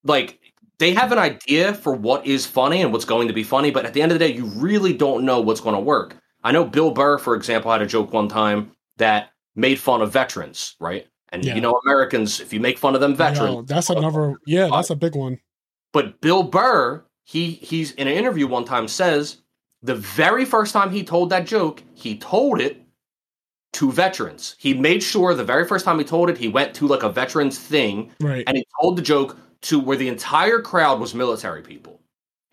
[0.02, 0.40] like
[0.80, 3.86] they have an idea for what is funny and what's going to be funny, but
[3.86, 6.16] at the end of the day, you really don't know what's going to work.
[6.42, 10.12] I know Bill Burr, for example, had a joke one time that made fun of
[10.12, 11.06] veterans, right?
[11.32, 11.54] And Yeah.
[11.54, 14.96] you know, Americans, if you make fun of them veterans, that's another yeah, that's a
[14.96, 15.38] big one.
[15.92, 19.38] but Bill Burr, he he's in an interview one time says
[19.82, 22.78] the very first time he told that joke, he told it
[23.74, 24.54] to veterans.
[24.58, 27.08] He made sure the very first time he told it, he went to like a
[27.08, 28.44] veterans thing Right.
[28.46, 32.00] and he told the joke to where the entire crowd was military people.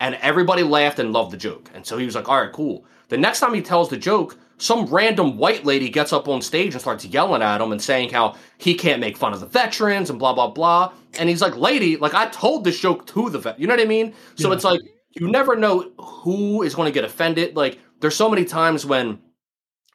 [0.00, 1.70] And everybody laughed and loved the joke.
[1.74, 2.86] And so he was like, all right, cool.
[3.08, 6.74] The next time he tells the joke, some random white lady gets up on stage
[6.74, 10.10] and starts yelling at him and saying how he can't make fun of the veterans
[10.10, 10.92] and blah, blah, blah.
[11.18, 13.58] And he's like, lady, like I told this joke to the vet.
[13.58, 14.14] You know what I mean?
[14.36, 14.54] So Yeah.
[14.54, 14.80] it's like,
[15.12, 17.56] you never know who is going to get offended.
[17.56, 19.18] Like, there's so many times when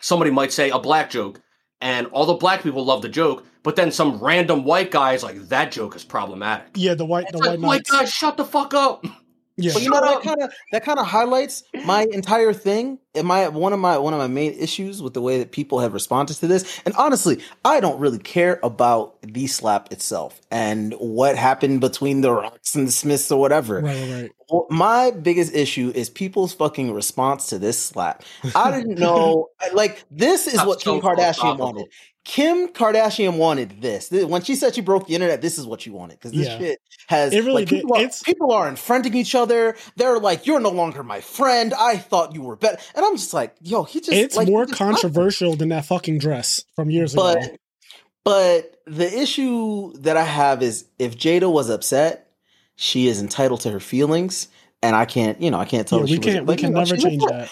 [0.02, 1.40] somebody might say a black joke
[1.80, 5.24] and all the black people love the joke, but then some random white guy is
[5.24, 6.68] like, that joke is problematic.
[6.76, 7.92] Yeah, the white the It's white like, white knights.
[7.92, 9.06] guy, shut the fuck up.
[9.58, 9.72] Yeah.
[9.74, 13.00] But you know that kind of that kind of highlights my entire thing.
[13.14, 15.80] And my one of my one of my main issues with the way that people
[15.80, 16.82] have responded to this.
[16.86, 22.34] And honestly, I don't really care about the slap itself and what happened between the
[22.34, 23.80] Rocks and the Smiths or whatever.
[23.80, 24.32] Right, right, right.
[24.50, 28.24] Well, my biggest issue is people's fucking response to this slap.
[28.54, 31.88] I didn't know, like, this is That's what Kim so Kardashian wanted.
[32.26, 34.10] Kim Kardashian wanted this.
[34.12, 36.58] When she said she broke the internet, this is what she wanted because this Yeah.
[36.58, 38.02] shit has It really like, people, did.
[38.02, 39.76] are, It's- people are unfriending each other.
[39.96, 41.74] They're like, "You're no longer my friend.
[41.80, 44.66] I thought you were better," and I'm just like, "Yo, he just it's like, more
[44.66, 47.36] just- controversial than that fucking dress from years ago.
[47.36, 47.56] But
[48.24, 52.28] but the issue that I have is if Jada was upset,
[52.76, 54.48] she is entitled to her feelings,
[54.82, 56.00] and I can't, you know, I can't tell.
[56.00, 57.40] Yeah, her we she can't we like, can you know, never change upset.
[57.42, 57.52] that.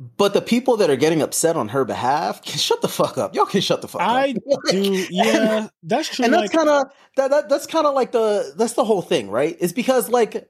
[0.00, 3.34] But the people that are getting upset on her behalf can shut the fuck up.
[3.34, 4.36] Y'all can shut the fuck I up.
[4.66, 6.24] I do yeah, that's true.
[6.24, 6.86] and like, that's kind of
[7.16, 9.56] that, that that's kind of like the that's the whole thing, right?
[9.60, 10.48] It's because like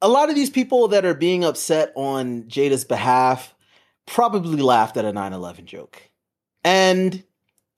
[0.00, 3.54] a lot of these people that are being upset on Jada's behalf
[4.06, 6.10] probably laughed at a 9/11 joke.
[6.64, 7.22] And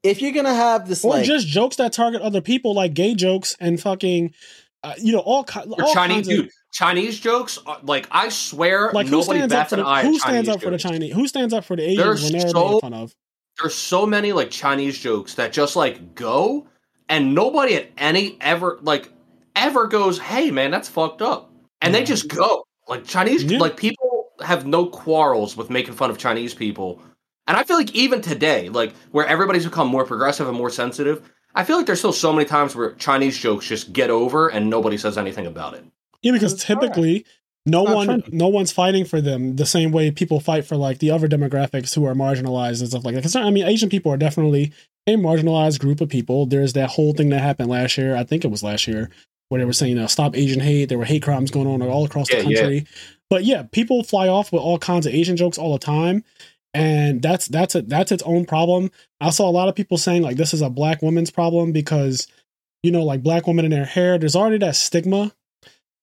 [0.02, 2.94] if you're going to have this or like just jokes that target other people, like
[2.94, 4.34] gay jokes and fucking,
[4.82, 7.58] uh, you know, all, Or all Chinese kinds of dude, Chinese jokes.
[7.66, 10.02] Are, like I swear, like who nobody stands up bats for an the, eye.
[10.02, 10.78] who stands Chinese up for the.
[10.78, 11.14] Chinese?
[11.14, 13.14] Who stands up for the Asians There's when they're so- made fun of?
[13.60, 16.66] There's so many like Chinese jokes that just like go,
[17.08, 19.10] and nobody at any ever like
[19.54, 21.52] ever goes, "Hey man, that's fucked up,"
[21.82, 22.64] and they just go.
[22.88, 23.58] Like Chinese, Yeah.
[23.58, 27.00] like people have no quarrels with making fun of Chinese people,
[27.46, 31.30] and I feel like even today, like where everybody's become more progressive and more sensitive,
[31.54, 34.70] I feel like there's still so many times where Chinese jokes just get over and
[34.70, 35.84] nobody says anything about it.
[36.22, 36.80] Yeah, because It's not.
[36.80, 37.24] typically
[37.66, 38.32] no not one trendy.
[38.32, 41.94] no one's fighting for them the same way people fight for like the other demographics
[41.94, 43.22] who are marginalized and stuff like that.
[43.22, 44.72] 'Cause, I mean, Asian people are definitely
[45.06, 46.46] a marginalized group of people.
[46.46, 48.16] There's that whole thing that happened last year.
[48.16, 49.10] I think it was last year
[49.48, 52.04] where they were saying, uh, "Stop Asian hate." There were hate crimes going on all
[52.04, 52.56] across the Yeah, yeah.
[52.60, 52.86] country.
[53.28, 56.24] But yeah, people fly off with all kinds of Asian jokes all the time.
[56.74, 58.90] And that's that's a, that's its own problem.
[59.20, 62.26] I saw a lot of people saying like this is a black woman's problem because
[62.82, 64.18] you know like black women in their hair.
[64.18, 65.32] There's already that stigma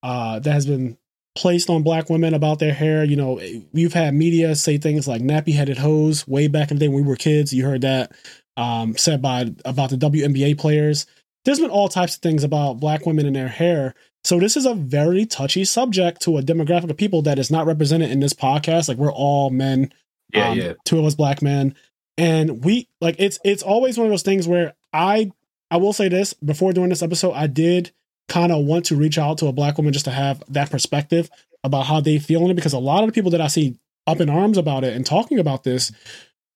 [0.04, 0.98] uh, that has been
[1.36, 3.04] placed on black women about their hair.
[3.04, 3.42] You know,
[3.74, 7.04] we've had media say things like nappy headed hoes way back in the day when
[7.04, 7.54] we were kids.
[7.54, 8.12] You heard that
[8.58, 11.06] um, said by about the WNBA players.
[11.46, 13.96] There's been all types of things about black women and their hair.
[14.26, 17.66] So this is a very touchy subject to a demographic of people that is not
[17.66, 18.90] represented in this podcast.
[18.90, 19.94] Like we're all men,
[20.34, 20.74] Yeah, um, yeah.
[20.86, 21.76] two of us black men,
[22.18, 25.32] and we like it's it's always one of those things where I
[25.72, 27.92] I will say this before doing this episode, I did
[28.28, 31.30] kind of want to reach out to a black woman just to have that perspective
[31.64, 33.78] about how they feel in it because a lot of the people that I see
[34.08, 35.92] up in arms about it and talking about this,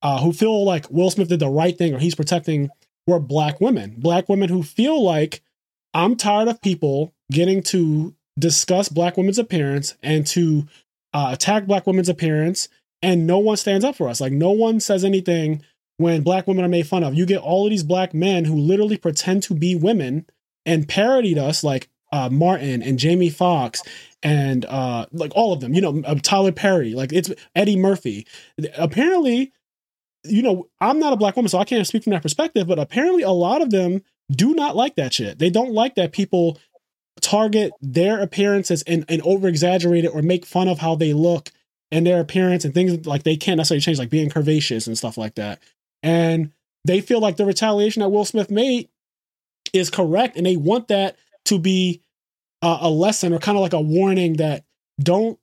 [0.02, 2.70] uh, who feel like Will Smith did the right thing or he's protecting
[3.08, 5.42] were black women, black women who feel like
[5.94, 10.68] I'm tired of people getting to discuss black women's appearance and to
[11.14, 12.70] uh, attack black women's appearance,
[13.04, 14.22] and no one stands up for us.
[14.22, 15.62] Like no one says anything
[15.98, 17.14] when black women are made fun of.
[17.14, 20.26] You get all of these black men who literally pretend to be women
[20.66, 23.84] and parodied us, like uh, Martin and Jamie Foxx
[24.24, 25.74] and uh, like all of them.
[25.74, 28.26] You know, uh, Tyler Perry, like it's Eddie Murphy.
[28.78, 29.52] Apparently,
[30.24, 32.68] you know, I'm not a black woman, so I can't speak from that perspective.
[32.68, 34.02] But apparently, a lot of them
[34.32, 35.40] do not like that shit.
[35.40, 36.58] They don't like that people
[37.20, 41.52] target their appearances and, and over exaggerate it or make fun of how they look
[41.94, 45.16] and their appearance and things like they can't necessarily change, like being curvaceous and stuff
[45.16, 45.62] like that.
[46.02, 46.52] And
[46.86, 48.90] they feel like the retaliation that Will Smith made
[49.74, 52.02] is correct, and they want that to be
[52.64, 54.66] uh, a lesson or kind of like a warning that
[55.00, 55.38] don't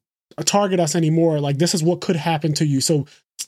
[0.45, 1.39] target us anymore.
[1.39, 2.81] Like this is what could happen to you.
[2.81, 3.07] So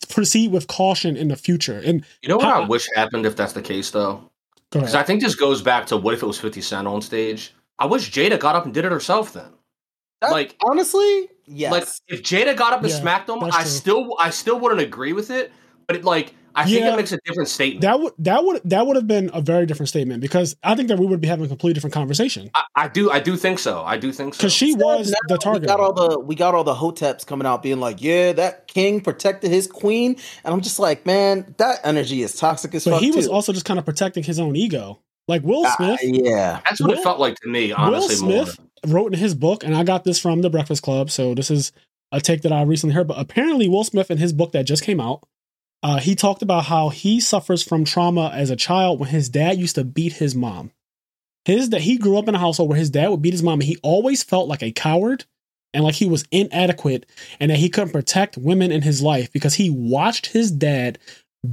[0.09, 1.81] proceed with caution in the future.
[1.85, 4.31] And You know what How- I wish happened if that's the case, though?
[4.71, 4.95] Because.
[4.95, 7.53] I think this goes back to what if it was 50 Cent on stage?
[7.79, 9.53] I wish Jada got up and did it herself then.
[10.23, 11.71] That- like- honestly, yes.
[11.73, 13.65] Like if Jada got up and Yeah, smacked him, I true.
[13.71, 15.53] still I still wouldn't agree with it.
[15.87, 16.93] But it like I think Yeah.
[16.93, 17.81] it makes a different statement.
[17.81, 20.89] that would that would that would have been a very different statement because I think
[20.89, 22.51] that we would be having a completely different conversation.
[22.55, 23.83] I, I do I do think so.
[23.83, 24.39] I do think so.
[24.39, 25.63] Because she was Now the target.
[25.63, 28.69] We got all the we got all the hoteps coming out being like, yeah, that
[28.69, 32.93] king protected his queen, and I'm just like, man, that energy is toxic as but
[32.93, 33.01] fuck.
[33.01, 33.33] he was too.
[33.33, 35.01] also just kind of protecting his own ego.
[35.29, 38.27] Like Will Ah, Smith yeah, That's what Will- it felt like to me, honestly.
[38.27, 41.35] Will Smith wrote in his book, and I got this from the Breakfast Club, so
[41.35, 41.73] this is
[42.11, 43.09] a take that I recently heard.
[43.09, 45.25] But apparently, Will Smith in his book that just came out,
[45.83, 49.59] uh, he talked about how he suffers from trauma as a child when his dad
[49.59, 50.71] used to beat his mom.
[51.45, 53.61] His that he grew up in a household where his dad would beat his mom,
[53.61, 55.25] and he always felt like a coward
[55.75, 57.07] and like he was inadequate,
[57.41, 60.99] and that he couldn't protect women in his life because he watched his dad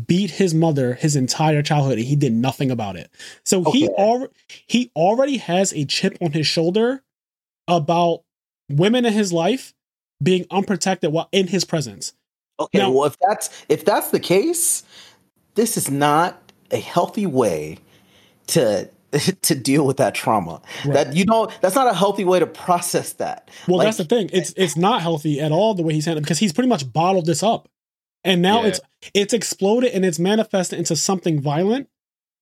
[0.06, 3.10] beat his mother his entire childhood and he did nothing about it.
[3.44, 3.94] So he Okay.
[3.98, 4.28] al-
[4.68, 7.02] he already has a chip on his shoulder
[7.70, 8.22] about
[8.70, 9.74] women in his life
[10.22, 12.14] being unprotected while in his presence.
[12.60, 12.80] okay.
[12.80, 14.84] Now- well, if that's if that's the case,
[15.56, 17.78] this is not a healthy way
[18.48, 18.90] to
[19.42, 20.62] to deal with that trauma.
[20.86, 20.94] Right.
[20.94, 23.50] That you know, that's not a healthy way to process that.
[23.68, 24.30] Well, Like, that's the thing.
[24.34, 27.26] It's it's not healthy at all the way he's handled because he's pretty much bottled
[27.26, 27.68] this up.
[28.24, 28.68] And now Yeah.
[28.70, 28.80] it's
[29.14, 31.88] it's exploded and it's manifested into something violent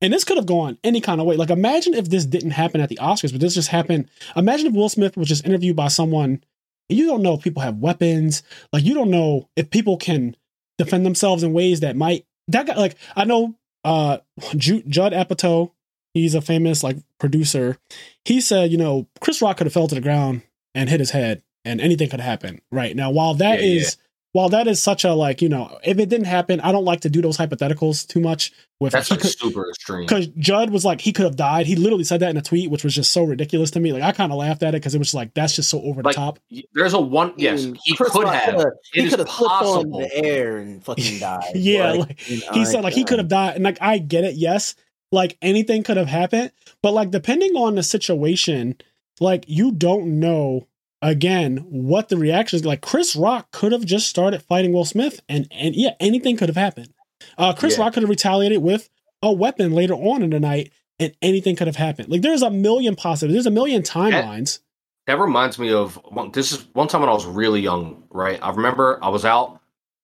[0.01, 1.35] And this could have gone any kind of way.
[1.35, 4.09] Like, imagine if this didn't happen at the Oscars, but this just happened.
[4.35, 6.43] Imagine if Will Smith was just interviewed by someone.
[6.89, 8.43] You don't know if people have weapons.
[8.71, 10.35] Like, you don't know if people can
[10.77, 12.25] defend themselves in ways that might.
[12.47, 14.17] That guy, like, I know uh
[14.55, 15.71] Ju- Judd Apatow,
[16.13, 17.77] he's a famous like producer.
[18.25, 20.43] He said, you know, Chris Rock could have fell to the ground
[20.75, 22.61] and hit his head, and anything could happen.
[22.71, 23.97] Right now, while that Yeah, is
[24.33, 27.01] while that is such a like, you know, if it didn't happen, I don't like
[27.01, 28.51] to do those hypotheticals too much.
[28.79, 30.01] With That's he like could- super extreme.
[30.01, 31.65] because Judd was like he could have died.
[31.65, 33.91] He literally said that in a tweet, which was just so ridiculous to me.
[33.91, 36.03] Like I kind of laughed at it because it was like that's just so over
[36.03, 36.37] the Like, top.
[36.73, 37.33] There's a one.
[37.37, 38.53] Yes, mean, he Chris could have.
[38.53, 41.41] coulda- he could have flipped on the air and fucking died.
[41.55, 43.79] Yeah, Like, like, you know, He said like he could have um, died, and like
[43.81, 44.35] I get it.
[44.35, 44.75] Yes,
[45.11, 46.51] like anything could have happened,
[46.83, 48.75] but like depending on the situation,
[49.19, 50.67] like you don't know
[51.01, 52.65] again what the reaction is.
[52.65, 56.49] Like Chris Rock could have just started fighting Will Smith, and and yeah, anything could
[56.49, 56.89] have happened.
[57.37, 57.83] Uh, Chris Yeah.
[57.85, 58.89] Rock could have retaliated with
[59.21, 62.09] a weapon later on in the night, and anything could have happened.
[62.09, 63.43] Like there's a million possibilities.
[63.43, 64.59] There's a million timelines.
[65.07, 68.39] That reminds me of one, this is one time when I was really young, right?
[68.41, 69.61] I remember I was out,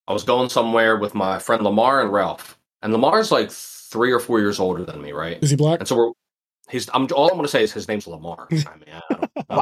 [0.08, 4.20] I was going somewhere with my friend Lamar and Ralph, and Lamar's like three or
[4.20, 5.38] four years older than me, right?
[5.44, 5.80] Is he black?
[5.80, 6.12] And so we're,
[6.70, 8.48] he's, I'm all I'm gonna say is his name's Lamar.
[8.52, 9.02] I mean,
[9.50, 9.54] I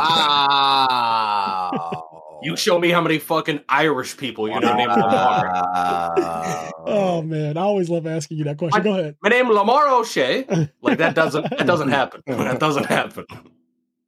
[1.22, 2.08] Wow.
[2.44, 5.52] You show me how many fucking Irish people you know named Lamar.
[5.54, 6.72] Wow.
[6.88, 8.80] Oh man, I always love asking you that question.
[8.82, 9.16] I- Go ahead.
[9.22, 10.48] My name Lamar O'Shea.
[10.82, 12.22] Like that doesn't that doesn't happen.
[12.28, 13.26] That doesn't happen.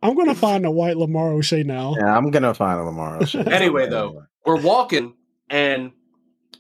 [0.02, 1.96] I'm gonna find a white Lamar O'Shea now.
[1.98, 3.22] Yeah, I'm gonna find a Lamar.
[3.22, 3.44] O'Shea.
[3.44, 4.24] Anyway, though.
[4.46, 5.14] We're walking
[5.50, 5.92] and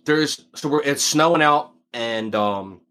[0.06, 2.82] there's so we're it's snowing out and um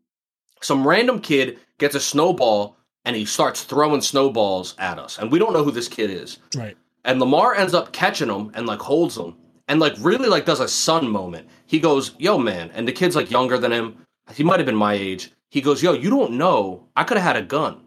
[0.61, 5.19] some random kid gets a snowball and he starts throwing snowballs at us.
[5.19, 6.39] And we don't know who this kid is.
[6.55, 6.77] Right.
[7.05, 9.35] And Lamar ends up catching him and like holds him
[9.69, 11.49] and like really like does a son moment.
[11.67, 13.97] He goes, "Yo, man!" And the kid's like younger than him.
[14.35, 15.33] He might have been my age.
[15.51, 16.87] He goes, "Yo, you don't know.
[16.95, 17.81] I could have had a gun."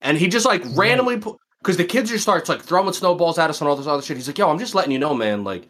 [0.00, 3.60] And he just like randomly because the kid just starts like throwing snowballs at us
[3.60, 4.16] and all this other shit.
[4.16, 5.44] He's like, "Yo, I'm just letting you know, man.
[5.44, 5.68] Like,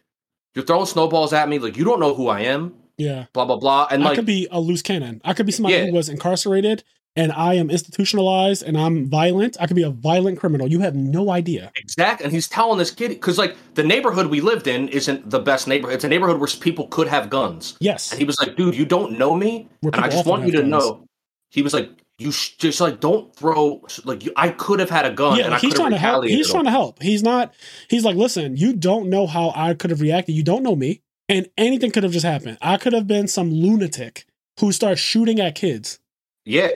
[0.55, 1.59] you're throwing snowballs at me.
[1.59, 2.75] Like, you don't know who I am.
[2.99, 3.27] Yeah.
[3.33, 5.21] Blah blah blah." And I like, could be a loose cannon.
[5.25, 5.87] I could be somebody Yeah.
[5.87, 6.85] who was incarcerated
[7.17, 9.57] and I am institutionalized and I'm violent.
[9.59, 10.69] I could be a violent criminal.
[10.69, 11.73] You have no idea.
[11.77, 15.41] Exact, and he's telling this kid because like the neighborhood we lived in isn't the
[15.41, 15.95] best neighborhood.
[15.97, 18.11] It's a neighborhood where people could have guns, Yes.
[18.13, 20.53] and he was like, "Dude, you don't know me, Where and I just want you
[20.53, 20.71] to guns.
[20.71, 21.05] know."
[21.51, 25.07] He was like, "You sh- just like don't throw like you, I could have had
[25.07, 26.25] a gun, yeah, and I he's trying to help.
[26.25, 27.03] He's trying to help.
[27.03, 27.55] He's not.
[27.89, 30.35] He's like, listen, you don't know how I could have reacted.
[30.35, 32.59] You don't know me, and anything could have just happened.
[32.61, 34.27] I could have been some lunatic
[34.61, 35.99] who starts shooting at kids
[36.45, 36.69] Yeah,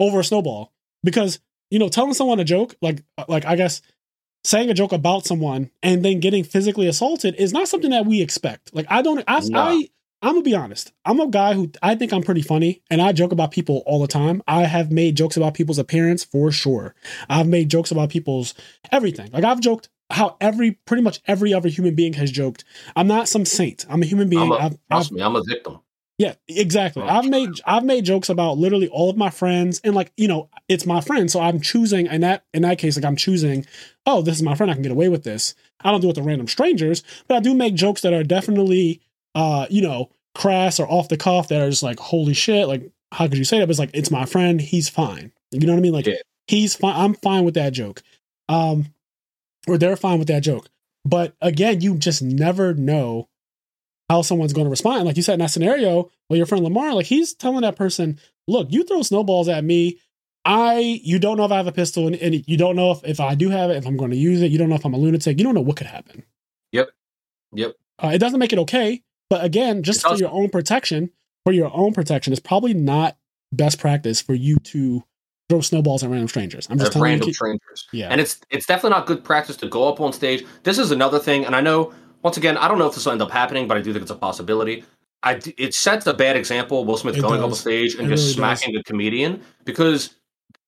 [0.00, 0.72] over a snowball
[1.02, 1.40] because
[1.70, 3.82] you know telling someone a joke like like I guess
[4.44, 8.22] saying a joke about someone and then getting physically assaulted is not something that we
[8.22, 8.74] expect.
[8.74, 9.22] Like I don't.
[9.26, 9.60] I, No.
[9.60, 9.88] I
[10.20, 10.92] I'm gonna be honest.
[11.04, 14.00] I'm a guy who I think I'm pretty funny, and I joke about people all
[14.00, 14.42] the time.
[14.48, 16.94] I have made jokes about people's appearance for sure.
[17.28, 18.54] I've made jokes about people's
[18.90, 19.30] everything.
[19.30, 22.64] Like I've joked how every pretty much every other human being has joked.
[22.96, 23.86] I'm not some saint.
[23.88, 24.42] I'm a human being.
[24.42, 25.78] I'm a, I've, I've, trust me, I'm a victim.
[26.18, 27.02] Yeah, exactly.
[27.04, 30.50] I've made I've made jokes about literally all of my friends, and like you know,
[30.68, 32.06] it's my friend, so I'm choosing.
[32.06, 33.64] In that in that case, like I'm choosing.
[34.04, 34.70] Oh, this is my friend.
[34.70, 35.54] I can get away with this.
[35.80, 39.00] I don't do it to random strangers, but I do make jokes that are definitely,
[39.36, 41.48] uh, you know, crass or off the cuff.
[41.48, 42.66] That are just like, holy shit!
[42.66, 43.66] Like, how could you say that?
[43.66, 44.60] But it's like, it's my friend.
[44.60, 45.30] He's fine.
[45.52, 45.92] You know what I mean?
[45.92, 46.16] Like, Yeah.
[46.48, 46.96] he's fine.
[46.96, 48.02] I'm fine with that joke.
[48.48, 48.86] Um,
[49.68, 50.68] or they're fine with that joke.
[51.04, 53.28] But again, you just never know
[54.08, 55.04] how someone's going to respond.
[55.04, 58.18] Like you said in that scenario, well, your friend Lamar, like he's telling that person,
[58.46, 59.98] look, you throw snowballs at me.
[60.44, 63.04] I, you don't know if I have a pistol and, and you don't know if,
[63.04, 64.50] if I do have it, if I'm going to use it.
[64.50, 65.36] You don't know if I'm a lunatic.
[65.36, 66.24] You don't know what could happen.
[66.72, 66.88] Yep.
[67.52, 67.74] Yep.
[68.02, 69.02] Uh, it doesn't make it okay.
[69.28, 71.10] But again, just for your own protection,
[71.44, 73.18] for your own protection, it's probably not
[73.52, 75.02] best practice for you to
[75.50, 76.66] throw snowballs at random strangers.
[76.70, 77.34] I'm just telling random you.
[77.34, 77.86] strangers.
[77.92, 78.08] Yeah.
[78.08, 80.46] And it's it's definitely not good practice to go up on stage.
[80.62, 81.92] This is another thing, and I know
[82.22, 84.02] once again, I don't know if this will end up happening, but I do think
[84.02, 84.84] it's a possibility.
[85.22, 86.84] I it sets a bad example.
[86.84, 87.60] Will Smith It going up on does.
[87.60, 88.60] stage and It just really does.
[88.60, 90.14] smacking a comedian because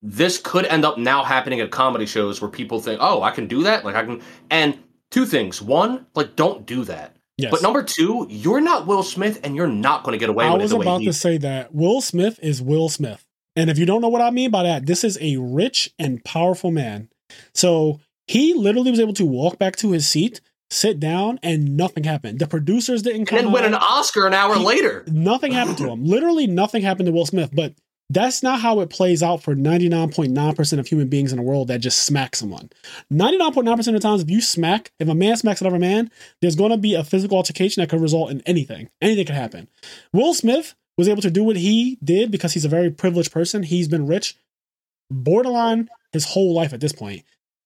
[0.02, 3.46] this could end up now happening at comedy shows where people think, "Oh, I can
[3.46, 4.20] do that." Like I can.
[4.50, 4.78] And
[5.10, 7.16] two things: one, like don't do that.
[7.36, 7.50] yes.
[7.50, 10.52] But number two, you're not Will Smith, and you're not going to get away I
[10.52, 13.24] with was it the about to say that Will Smith is Will Smith.
[13.56, 16.24] And if you don't know what I mean by that, this is a rich and
[16.24, 17.08] powerful man.
[17.54, 20.40] So he literally was able to walk back to his seat,
[20.70, 22.38] sit down, and nothing happened.
[22.38, 23.74] The producers didn't and come then win an.
[23.74, 25.04] Oscar an hour He- later.
[25.08, 26.04] Nothing happened to him.
[26.04, 27.50] Literally nothing happened to Will Smith.
[27.52, 27.74] But
[28.12, 31.78] that's not how it plays out for 99.9% of human beings in the world that
[31.78, 32.68] just smack someone.
[33.12, 36.10] 99.9% of the times, if you smack, if a man smacks another man,
[36.40, 38.88] there's going to be a physical altercation that could result in anything.
[39.00, 39.68] Anything could happen.
[40.12, 43.62] Will Smith was able to do what he did because he's a very privileged person.
[43.62, 44.36] He's been rich
[45.10, 47.22] borderline his whole life at this point.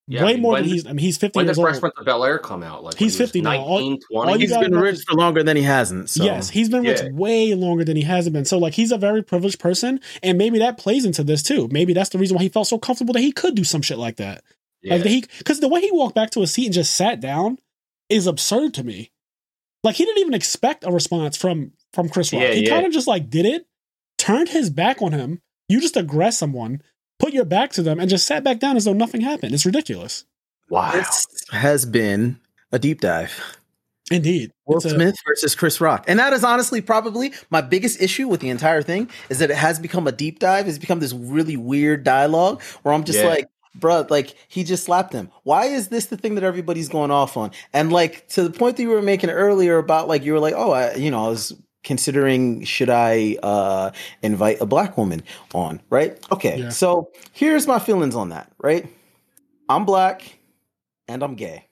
[0.06, 0.86] Yeah, I Way mean, more than he's.
[0.86, 1.62] I mean, he's fifty when years did.
[1.62, 2.84] Fresh Prince of Bel Air come out?
[2.84, 3.56] Like He's he 50 now.
[3.58, 4.32] All- 19, all 20?
[4.32, 6.10] you He's been rich is- for longer than he hasn't.
[6.10, 6.22] So.
[6.24, 7.10] Yes, he's been rich Yeah.
[7.12, 8.44] way longer than he hasn't been.
[8.44, 11.68] So like he's a very privileged person, and maybe that plays into this too.
[11.70, 13.96] Maybe that's the reason why he felt so comfortable that he could do some shit
[13.96, 14.44] like that.
[14.82, 14.94] Yeah.
[14.94, 17.20] Like that he because the way he walked back to his seat and just sat
[17.20, 17.58] down
[18.10, 19.10] is absurd to me.
[19.84, 22.42] Like he didn't even expect a response from from Chris Rock.
[22.42, 23.66] Yeah, he kind of just like did it,
[24.18, 25.40] turned his back on him.
[25.70, 26.82] You just aggress someone,
[27.18, 29.54] put your back to them, and just sat back down as though nothing happened.
[29.54, 30.24] It's ridiculous.
[30.68, 30.92] wow.
[30.92, 32.38] This has been
[32.72, 33.32] a deep dive.
[34.10, 34.50] Indeed.
[34.66, 36.04] Will It's a- versus Chris Rock.
[36.08, 39.56] And that is honestly probably my biggest issue with the entire thing is that it
[39.56, 40.68] has become a deep dive.
[40.68, 43.28] It's become this really weird dialogue where I'm just Yeah.
[43.28, 43.48] like,
[43.78, 45.30] bruh, like he just slapped him.
[45.44, 47.52] Why is this the thing that everybody's going off on?
[47.72, 50.54] And like to the point that you were making earlier about like you were like,
[50.54, 51.54] oh, I, you know, I was
[51.84, 55.22] considering should I uh invite a black woman
[55.54, 56.18] on, right?
[56.32, 56.58] Okay.
[56.58, 56.68] Yeah.
[56.70, 58.88] So here's my feelings on that, right?
[59.68, 60.38] I'm black
[61.06, 61.68] and I'm gay.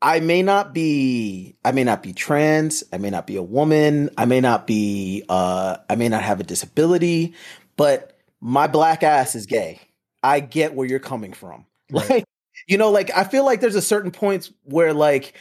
[0.00, 4.10] I may not be I may not be trans, I may not be a woman,
[4.18, 7.34] I may not be uh I may not have a disability,
[7.76, 9.80] but my black ass is gay.
[10.22, 11.64] I get where you're coming from.
[11.90, 12.10] Right.
[12.10, 12.24] Like
[12.66, 15.34] you know like I feel like there's a certain points where like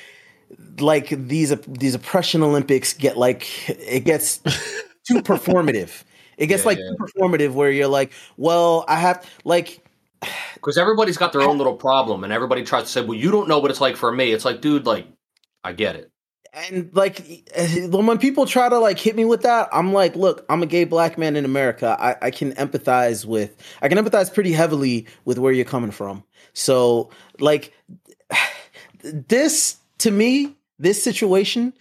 [0.79, 4.37] like these these oppression olympics get like it gets
[5.07, 6.03] too performative.
[6.37, 6.89] It gets Yeah, like yeah.
[6.89, 9.83] too performative where you're like, well, I have like
[10.55, 13.47] Because everybody's got their own little problem, and everybody tries to say, "Well, you don't
[13.49, 15.07] know what it's like for me." It's like, dude, like,
[15.63, 16.11] I get it.
[16.53, 17.43] and like
[17.91, 20.83] when people try to like hit me with that i'm like look i'm a gay
[20.83, 25.39] black man in america I, I can empathize with i can empathize pretty heavily with
[25.39, 26.23] where you're coming from
[26.53, 27.73] so like
[29.03, 31.73] this to me this situation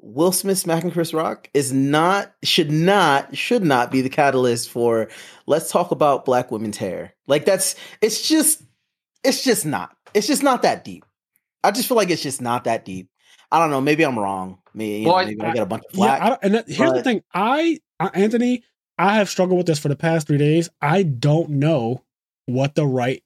[0.00, 5.08] will smith smacking chris rock is not should not should not be the catalyst for
[5.46, 8.62] let's talk about black women's hair like that's it's just
[9.22, 11.04] it's just not it's just not that deep
[11.62, 13.08] i just feel like it's just not that deep
[13.52, 13.80] I don't know.
[13.80, 14.58] Maybe I'm wrong.
[14.74, 16.22] Maybe, Well, know, I- maybe I, get a bunch of Yeah, flack.
[16.22, 17.22] I and that, here's the thing.
[17.32, 18.64] I, I, Anthony,
[18.98, 20.68] I have struggled with this for the past three days.
[20.82, 22.02] I don't know
[22.46, 23.22] what the right,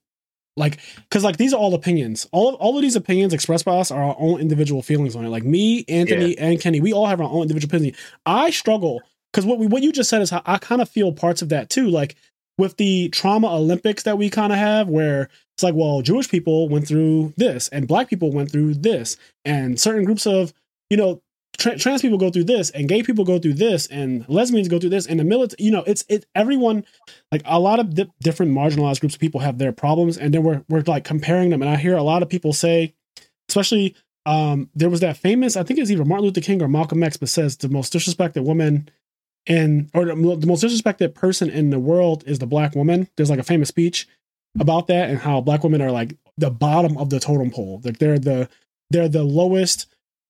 [0.59, 2.27] like, because like these are all opinions.
[2.31, 5.29] All all of these opinions expressed by us are our own individual feelings on it.
[5.29, 7.95] Like me, Anthony, and Kenny, we all have our own individual opinion.
[8.25, 9.01] I struggle
[9.31, 11.49] because what we what you just said is how I kind of feel parts of
[11.49, 11.89] that too.
[11.89, 12.15] Like
[12.57, 16.67] with the trauma Olympics that we kind of have, where it's like, well, Jewish people
[16.67, 20.53] went through this, and Black people went through this, and certain groups of
[20.89, 21.21] you know
[21.59, 24.79] tra- trans people go through this and gay people go through this and lesbians go
[24.79, 26.85] through this and the military you know it's it everyone
[27.31, 30.43] like a lot of di- different marginalized groups of people have their problems and then
[30.43, 31.61] we're we're like comparing them.
[31.61, 32.95] And i hear a lot of people say
[33.49, 33.95] especially
[34.25, 37.17] um there was that famous i think it's either martin luther king or malcolm x
[37.17, 38.89] but says the most disrespected woman
[39.47, 43.09] and or the, the most disrespected person in the world is the black woman.
[43.17, 44.07] There's like a famous speech
[44.59, 47.81] about that and how black women are like the bottom of the totem pole.
[47.83, 48.47] Like they're the
[48.89, 49.87] they're the lowest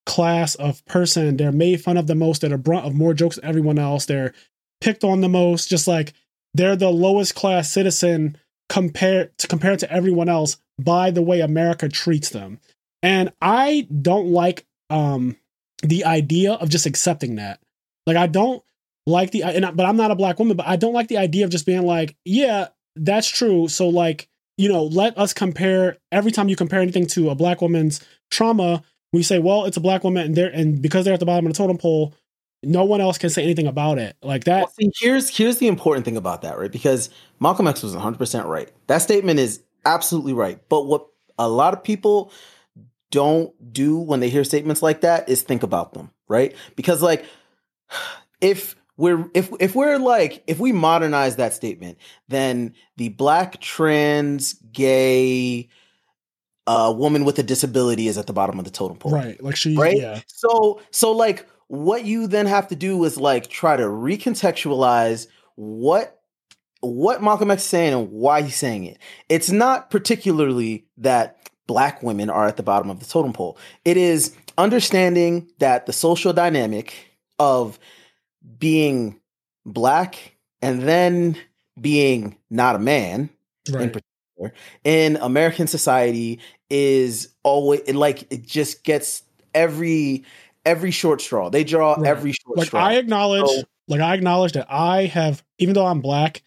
[0.10, 1.38] class of person.
[1.38, 2.42] They're made fun of the most.
[2.42, 4.08] They're the brunt of more jokes than everyone else.
[4.08, 4.34] They're
[4.82, 5.70] picked on the most.
[5.70, 6.14] Just like
[6.56, 8.36] they're the lowest class citizen
[8.70, 12.60] compared to compared to everyone else by the way America treats them.
[13.04, 15.38] And I don't like um
[15.84, 17.60] the idea of just accepting that.
[18.08, 18.64] Like I don't
[19.06, 21.20] like the and I, but I'm not a black woman, but I don't like the
[21.20, 23.68] idea of just being like, yeah, that's true.
[23.68, 27.62] So like, you know, let us compare every time you compare anything to a black
[27.62, 28.02] woman's
[28.32, 31.26] trauma, we say, well, it's a black woman and they're and because they're at the
[31.26, 32.14] bottom of the totem pole,
[32.62, 34.16] no one else can say anything about it.
[34.22, 36.72] Like that Well, see, here's here's the important thing about that, right?
[36.72, 38.70] Because Malcolm X was 100 percent right.
[38.88, 40.60] That statement is absolutely right.
[40.70, 41.08] But what
[41.38, 42.32] a lot of people
[43.12, 46.56] don't do when they hear statements like that is think about them, right?
[46.76, 47.26] Because like
[48.42, 51.98] if we're if if we're like if we modernize that statement,
[52.28, 55.70] then the black trans gay
[56.70, 59.42] uh, woman with a disability is at the bottom of the totem pole right.
[59.42, 59.98] Like she right?
[59.98, 60.22] yeah.
[60.28, 66.22] So so like what you then have to do is like try to recontextualize what
[66.82, 69.00] what Malcolm X is saying and why he's saying it.
[69.30, 73.58] It's not particularly that black women are at the bottom of the totem pole.
[73.84, 76.94] It is understanding that the social dynamic
[77.40, 77.80] of
[78.60, 79.20] being
[79.66, 81.36] black and then
[81.82, 83.32] being not a man
[83.68, 84.04] in particular
[84.84, 86.40] in American society
[86.70, 90.24] is always like it just gets every
[90.66, 91.50] every short straw.
[91.50, 92.08] They draw Right.
[92.08, 92.84] every short Like straw.
[92.86, 96.44] I acknowledge So- like I acknowledge that I have even though I'm black,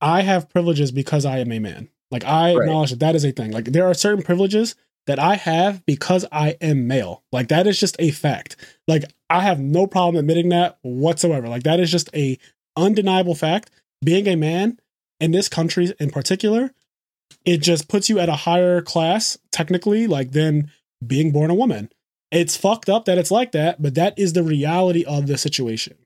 [0.00, 1.88] I have privileges because I am a man.
[2.10, 2.62] Like I Right.
[2.66, 3.50] acknowledge that that is a thing.
[3.50, 4.74] Like there are certain privileges
[5.06, 7.22] that I have because I am male.
[7.32, 8.56] Like that is just a fact.
[8.88, 11.48] Like I have no problem admitting that whatsoever.
[11.48, 12.38] Like that is just a
[12.76, 13.70] undeniable fact.
[14.04, 14.78] Being a man
[15.20, 16.72] in this country in particular
[17.46, 20.70] it just puts you at a higher class, technically, like than
[21.06, 21.88] being born a woman.
[22.32, 25.96] It's fucked up that it's like that, but that is the reality of the situation.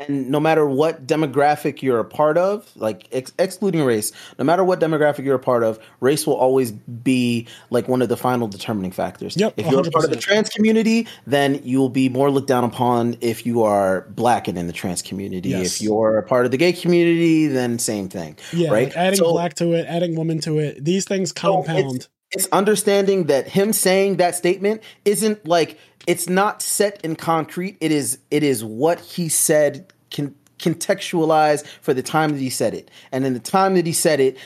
[0.00, 4.64] And no matter what demographic you're a part of, like ex- excluding race, no matter
[4.64, 8.48] what demographic you're a part of, race will always be like one of the final
[8.48, 9.36] determining factors.
[9.36, 12.48] Yep, if you're a part of the trans community, then you will be more looked
[12.48, 15.50] down upon if you are black and in the trans community.
[15.50, 15.76] Yes.
[15.76, 18.38] If you're a part of the gay community, then same thing.
[18.54, 18.88] Yeah, right.
[18.88, 22.08] like adding So- black to it, adding woman to it, these things So compound.
[22.32, 27.76] It's understanding that him saying that statement isn't like it's not set in concrete.
[27.80, 32.74] It is it is what he said can contextualize for the time that he said
[32.74, 32.90] it.
[33.12, 34.38] And in the time that he said it,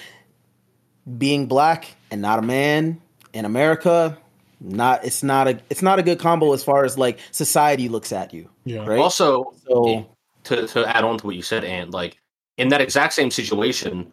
[1.19, 3.01] being black and not a man
[3.33, 4.17] in America,
[4.61, 8.13] not it's not a it's not a good combo as far as like society looks
[8.13, 8.49] at you.
[8.65, 8.87] Yeah.
[8.87, 8.99] Right.
[8.99, 10.09] Also, So
[10.45, 12.17] to to add on to what you said, and like
[12.57, 14.13] in that exact same situation,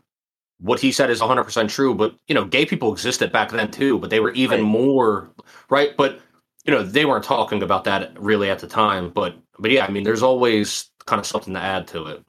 [0.62, 1.94] what he said is 100 percent true.
[1.94, 4.70] But you know, gay people existed back then too, but they were even Right.
[4.70, 5.30] more
[5.70, 5.96] right.
[5.98, 6.20] But
[6.66, 9.10] you know, they weren't talking about that really at the time.
[9.10, 12.24] But but yeah, I mean, there's always kind of something to add to it.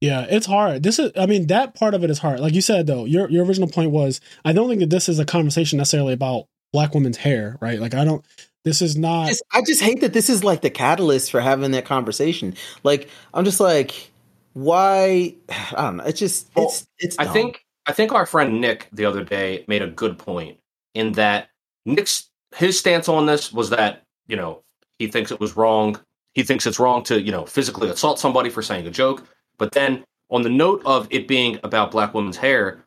[0.00, 0.82] Yeah, it's hard.
[0.82, 2.40] This is, I mean, that part of it is hard.
[2.40, 5.18] Like you said, though, your your original point was, I don't think that this is
[5.18, 7.78] a conversation necessarily about black women's hair, right?
[7.78, 8.24] Like, I don't.
[8.64, 9.28] This is not.
[9.28, 12.54] just, I just hate that this is like the catalyst for having that conversation.
[12.82, 14.10] Like I'm just like,
[14.54, 15.34] why?
[15.48, 16.04] I don't know.
[16.04, 17.18] It's just Well, it's it's.
[17.18, 20.58] I think I think our friend Nick the other day made a good point
[20.94, 21.48] in that
[21.86, 24.62] Nick's his stance on this was that you know
[24.98, 25.98] he thinks it was wrong.
[26.34, 29.24] He thinks it's wrong to you know physically assault somebody for saying a joke.
[29.58, 32.84] But then on the note of it being about black women's hair,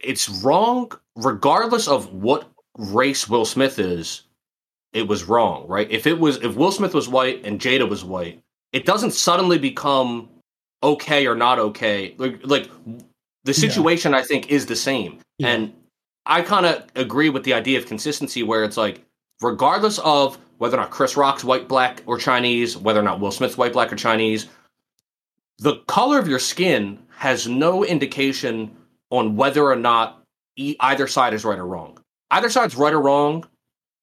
[0.00, 4.22] it's wrong regardless of what race Will Smith is.
[4.92, 5.88] It was wrong, right?
[5.90, 9.58] If it was if Will Smith was white and Jada was white, it doesn't suddenly
[9.58, 10.28] become
[10.82, 12.14] okay or not okay.
[12.18, 12.68] Like like
[13.44, 15.20] the situation I think is the same.
[15.38, 15.48] Yeah.
[15.48, 15.72] And
[16.26, 19.04] I kind of agree with the idea of consistency where it's like
[19.40, 23.30] regardless of whether or not Chris Rock's white, black, or Chinese, whether or not Will
[23.30, 24.46] Smith's white, black, or Chinese,
[25.58, 28.76] the color of your skin has no indication
[29.10, 30.22] on whether or not
[30.56, 31.98] e- either side is right or wrong.
[32.30, 33.46] Either side's right or wrong,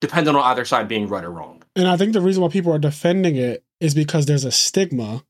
[0.01, 1.63] depending on either side being right or wrong.
[1.75, 5.23] and I think the reason why people are defending it is because there's a stigma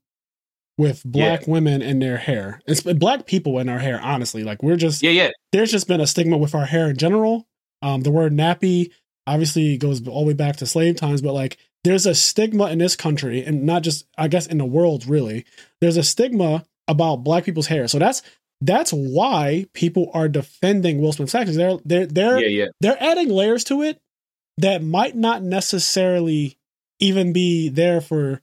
[0.78, 2.60] with black women and their hair.
[2.66, 4.44] It's black people in our hair, honestly.
[4.44, 5.30] Like, we're just, Yeah, yeah.
[5.52, 7.46] there's just been a stigma with our hair in general.
[7.82, 8.92] Um, the word nappy
[9.26, 12.78] obviously goes all the way back to slave times, but like there's a stigma in
[12.78, 15.44] this country and not just I guess in the world really.
[15.80, 17.86] There's a stigma about black people's hair.
[17.86, 18.22] So that's
[18.60, 21.56] that's why people are defending Will Smith's actions.
[21.56, 22.66] They're they're they're Yeah, yeah.
[22.80, 24.00] they're adding layers to it
[24.56, 26.58] that might not necessarily
[26.98, 28.40] even be there for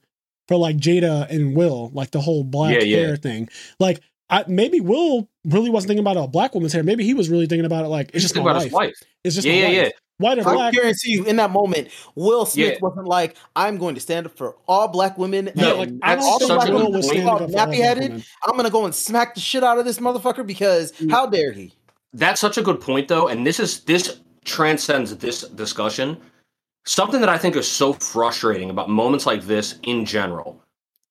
[0.48, 2.96] for like Jada and Will, like the whole black Yeah, yeah.
[2.98, 3.48] hair thing.
[3.80, 6.82] Like I, maybe Will really wasn't thinking about a black woman's hair.
[6.82, 8.64] Maybe he was really thinking about it like it's just my about life.
[8.64, 8.94] his wife.
[9.24, 9.76] It's just Yeah, my yeah, life.
[9.76, 9.88] yeah.
[10.18, 10.72] White or I black.
[10.72, 12.78] guarantee you, in that moment, Will Smith Yeah.
[12.80, 16.14] wasn't like, "I'm going to stand up for all black women." Yeah, and like I
[16.14, 17.38] that's don't all think the such black a women was good who standing are up
[17.38, 18.24] for all black nappy-headed.
[18.44, 21.10] I'm gonna go and smack the shit out of this motherfucker because mm.
[21.10, 21.74] how dare he?
[22.14, 26.16] That's such a good point, though, and this is this transcends this discussion.
[26.86, 30.62] Something that I think is so frustrating about moments like this in general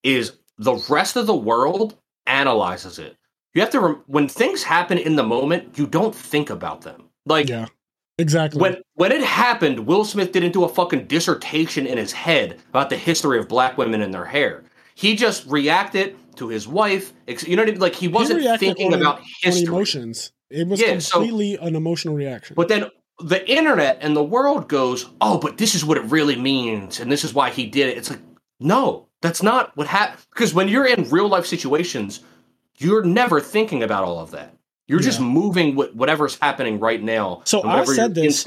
[0.04, 1.98] is the rest of the world
[2.28, 3.18] analyzes it.
[3.54, 7.10] You have to rem- when things happen in the moment, you don't think about them.
[7.26, 7.66] Like Yeah,
[8.18, 8.62] exactly.
[8.62, 12.90] when when it happened, Will Smith didn't do a fucking dissertation in his head about
[12.90, 14.64] the history of black women and their hair.
[14.96, 17.12] He just reacted to his wife.
[17.28, 17.82] ex- You know what I mean?
[17.82, 19.66] Like he wasn't reacted thinking on- about history.
[19.68, 22.54] emotions, it was Yeah, so- completely an emotional reaction.
[22.56, 26.36] But then the internet and the world goes, oh, but this is what it really
[26.36, 27.98] means, and this is why he did it.
[27.98, 28.22] It's like,
[28.60, 30.26] no, that's not what happened.
[30.34, 32.22] Because when you're in real life situations,
[32.78, 34.56] you're never thinking about all of that.
[34.88, 37.42] You're just moving with whatever's happening right now.
[37.46, 38.46] So I said this.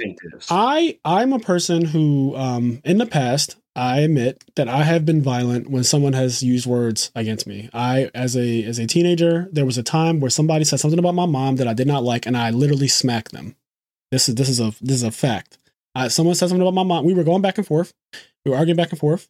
[0.48, 5.20] I I'm a person who um in the past I admit that I have been
[5.20, 7.68] violent when someone has used words against me.
[7.72, 11.16] I as a as a teenager, there was a time where somebody said something about
[11.16, 13.56] my mom that I did not like and I literally smacked them.
[14.10, 15.58] This is this is a this is a fact.
[15.94, 17.04] Uh, someone said something about my mom.
[17.04, 17.92] We were going back and forth.
[18.44, 19.28] We were arguing back and forth.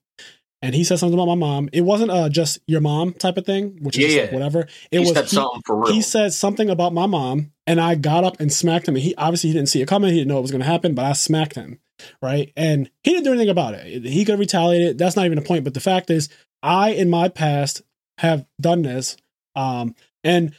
[0.61, 1.68] And he said something about my mom.
[1.72, 4.62] It wasn't uh, just your mom type of thing, which is Yeah, like whatever.
[4.91, 5.93] It he was said he- something for real.
[5.95, 8.97] he said something about my mom, and I got up and smacked him.
[8.97, 10.11] And he obviously he didn't see it coming.
[10.11, 11.79] He didn't know it was going to happen, but I smacked him,
[12.20, 12.53] right?
[12.57, 14.05] And he didn't do anything about it.
[14.05, 14.99] He could have retaliated.
[14.99, 15.62] That's not even the point.
[15.62, 16.29] But the fact is,
[16.61, 17.83] I in my past
[18.18, 19.16] have done this,
[19.55, 20.55] um, and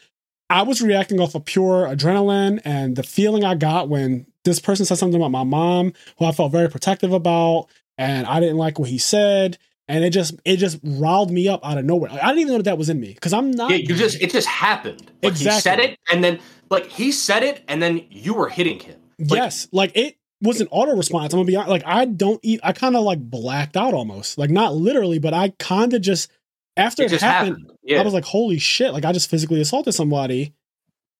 [0.49, 4.85] I was reacting off of pure adrenaline and the feeling I got when this person
[4.85, 8.79] said something about my mom, who I felt very protective about, and I didn't like
[8.79, 9.57] what he said.
[9.87, 12.11] and it just it just riled me up out of nowhere.
[12.11, 13.71] Like, I didn't even know that, that was in me because I'm not.
[13.71, 15.11] Yeah, you just it just happened.
[15.23, 15.53] Like Exactly.
[15.55, 16.39] he said it, and then
[16.69, 18.99] like he said it, and then you were hitting him.
[19.19, 21.33] Like, yes, like it was an auto response.
[21.33, 21.71] I'm gonna be honest.
[21.71, 22.39] Like I don't.
[22.43, 24.37] Eat, I kind of like blacked out almost.
[24.37, 26.31] Like not literally, but I kind of just
[26.79, 27.77] after it it, happened, happened.
[27.83, 28.93] Yeah, I was like, holy shit!
[28.93, 30.53] Like I just physically assaulted somebody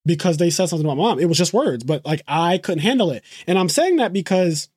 [0.06, 1.20] because they said something about my mom.
[1.20, 3.24] It was just words, but like I couldn't handle it.
[3.48, 4.70] And I'm saying that because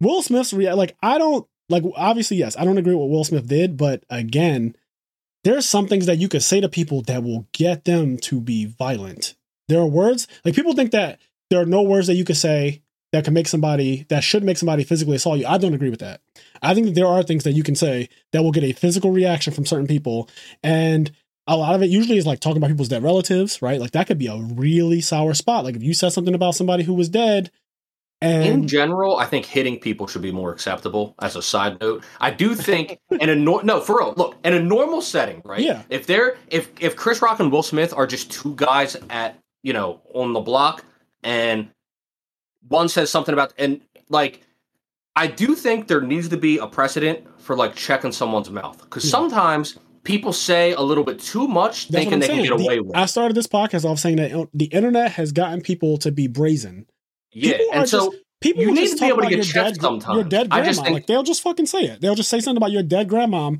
[0.00, 3.24] Will Smith's rea- like I don't like obviously yes, I don't agree with what Will
[3.24, 4.76] Smith did, but again,
[5.44, 8.66] there's some things that you could say to people that will get them to be
[8.66, 9.34] violent.
[9.68, 11.20] There are words like people think that
[11.50, 12.82] there are no words that you could say
[13.12, 15.46] that can make somebody that should make somebody physically assault you.
[15.46, 16.20] I don't agree with that.
[16.62, 19.10] I think that there are things that you can say that will get a physical
[19.10, 20.28] reaction from certain people
[20.62, 21.10] and
[21.46, 23.80] a lot of it usually is like talking about people's dead relatives, right?
[23.80, 25.64] Like that could be a really sour spot.
[25.64, 27.50] Like if you said something about somebody who was dead
[28.22, 31.14] And in general, I think hitting people should be more acceptable.
[31.20, 34.12] As a side note, I do think in a nor- no for real.
[34.16, 35.60] Look, in a normal setting, right?
[35.60, 35.82] Yeah.
[35.88, 39.72] If they're if if Chris Rock and Will Smith are just two guys at you
[39.72, 40.84] know on the block,
[41.24, 41.70] and
[42.68, 44.40] one says something about and like,
[45.16, 49.04] I do think there needs to be a precedent for like checking someone's mouth because
[49.04, 49.10] Yeah.
[49.10, 52.44] sometimes people say a little bit too much, that's thinking they saying.
[52.46, 52.96] can get The- away with.
[52.96, 56.86] I started this podcast off saying that the internet has gotten people to be brazen.
[57.32, 59.36] Yeah, people and so just- People You need just to be able to about get
[59.36, 60.14] your checked dead, sometimes.
[60.14, 60.64] Your dead I grandma.
[60.64, 62.00] just think- like they'll just fucking say it.
[62.00, 63.50] They'll just say something about your dead grandma,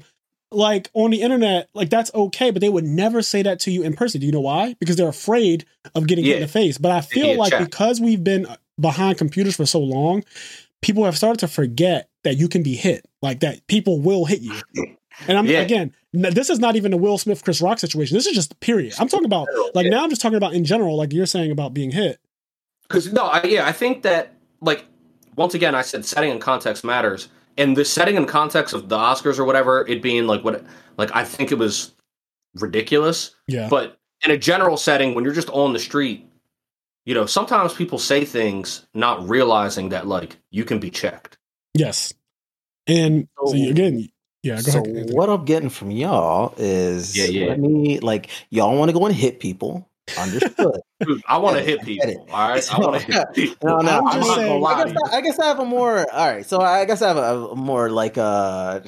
[0.52, 3.82] Like on the internet, like that's okay, but they would never say that to you
[3.82, 4.20] in person.
[4.20, 4.74] Do you know why?
[4.80, 6.78] Because they're afraid of getting hit in the face.
[6.78, 7.70] But I feel like checked.
[7.70, 8.46] because we've been
[8.80, 10.24] behind computers for so long,
[10.80, 13.04] people have started to forget that you can be hit.
[13.22, 14.54] Like that people will hit you.
[15.28, 15.60] And I'm Yeah.
[15.60, 18.16] again, this is not even a Will Smith Chris Rock situation.
[18.16, 18.94] This is just period.
[18.98, 19.90] I'm talking about like Yeah.
[19.90, 22.18] now I'm just talking about in general, like you're saying about being hit.
[22.88, 24.84] Because no, I, yeah, I think that like
[25.36, 28.96] once again, I said setting and context matters, and the setting and context of the
[28.96, 30.64] Oscars or whatever, it being like what,
[30.96, 31.92] like I think it was
[32.56, 33.34] ridiculous.
[33.46, 33.68] Yeah.
[33.68, 36.26] But in a general setting, when you're just on the street,
[37.06, 41.38] you know, sometimes people say things not realizing that like you can be checked.
[41.74, 42.12] Yes.
[42.86, 44.08] And so So- again,
[44.42, 45.10] yeah, go so ahead.
[45.12, 47.46] What I'm getting from y'all is Yeah, yeah.
[47.48, 49.86] let me like y'all want to go and hit people.
[50.18, 50.80] Understood.
[51.00, 52.18] Dude, I want to hit I get it.
[52.18, 52.26] people.
[52.32, 53.68] All right, I want to hit people.
[53.68, 55.64] No, no, I'm I'm just saying- I I guess I, I guess I have a
[55.64, 56.10] more.
[56.12, 58.80] All right, so I guess I have a, a more like uh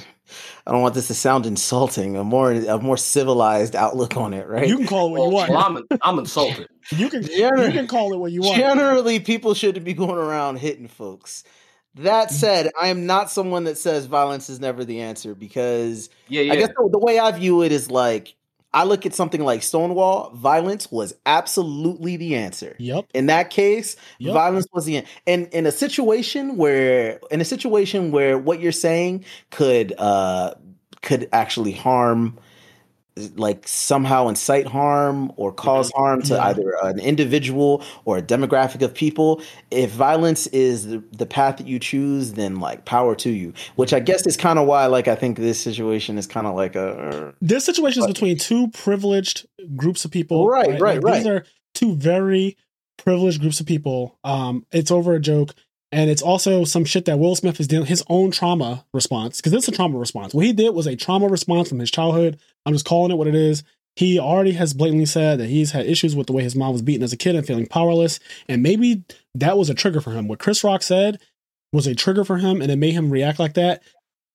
[0.66, 2.16] I don't want this to sound insulting.
[2.16, 4.66] A more a more civilized outlook on it, right?
[4.66, 5.86] you can call it what you Well, want.
[5.90, 6.66] I'm I'm insulted.
[6.96, 8.56] You can Gener- you can call it what you want.
[8.56, 11.44] Generally, people shouldn't be going around hitting folks.
[11.96, 12.32] That Mm.
[12.32, 16.52] said, I am not someone that says violence is never the answer because Yeah, yeah.
[16.54, 18.34] I guess the, the way I view it is like
[18.74, 20.30] I look at something like Stonewall.
[20.34, 22.74] Violence was absolutely the answer.
[22.78, 23.04] Yep.
[23.12, 24.32] In that case, Yep.
[24.32, 25.06] violence was the end.
[25.26, 30.54] And in a situation where, in a situation where what you're saying could uh
[31.02, 32.38] could actually harm,
[33.36, 38.94] like somehow incite harm or cause harm to either an individual or a demographic of
[38.94, 39.42] people.
[39.70, 43.52] If violence is the, the path that you choose, then like power to you.
[43.76, 46.54] Which I guess is kind of why, like, I think this situation is kind of
[46.54, 49.46] like a This situation is between two privileged
[49.76, 50.48] groups of people.
[50.48, 51.44] Right, right, Like, These are
[51.74, 52.56] two very
[52.96, 54.18] privileged groups of people.
[54.24, 55.54] Um, it's over a joke.
[55.92, 59.52] And it's also some shit that Will Smith is dealing his own trauma response because
[59.52, 60.32] it's a trauma response.
[60.32, 62.40] What he did was a trauma response from his childhood.
[62.64, 63.62] I'm just calling it what it is.
[63.94, 66.80] He already has blatantly said that he's had issues with the way his mom was
[66.80, 68.20] beaten as a kid and feeling powerless.
[68.48, 70.28] And maybe that was a trigger for him.
[70.28, 71.20] What Chris Rock said
[71.74, 73.82] was a trigger for him and it made him react like that.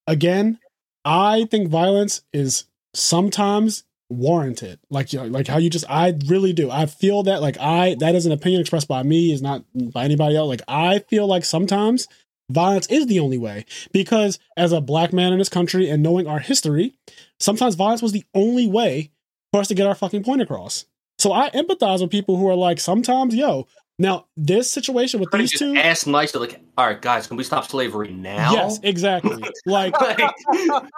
[0.05, 0.59] Again,
[1.03, 4.79] I think violence is sometimes warranted.
[4.89, 6.71] Like you know, like how you just I really do.
[6.71, 10.03] I feel that like I that is an opinion expressed by me is not by
[10.03, 10.47] anybody else.
[10.47, 12.07] Like I feel like sometimes
[12.49, 16.27] violence is the only way because as a black man in this country and knowing
[16.27, 16.95] our history,
[17.39, 19.11] sometimes violence was the only way
[19.51, 20.85] for us to get our fucking point across.
[21.19, 23.67] So I empathize with people who are like sometimes yo,
[23.99, 27.65] now this situation with these two ask nicely, like, all right, guys, can we stop
[27.67, 28.51] slavery now?
[28.53, 29.43] Yes, exactly.
[29.65, 30.19] Like Like,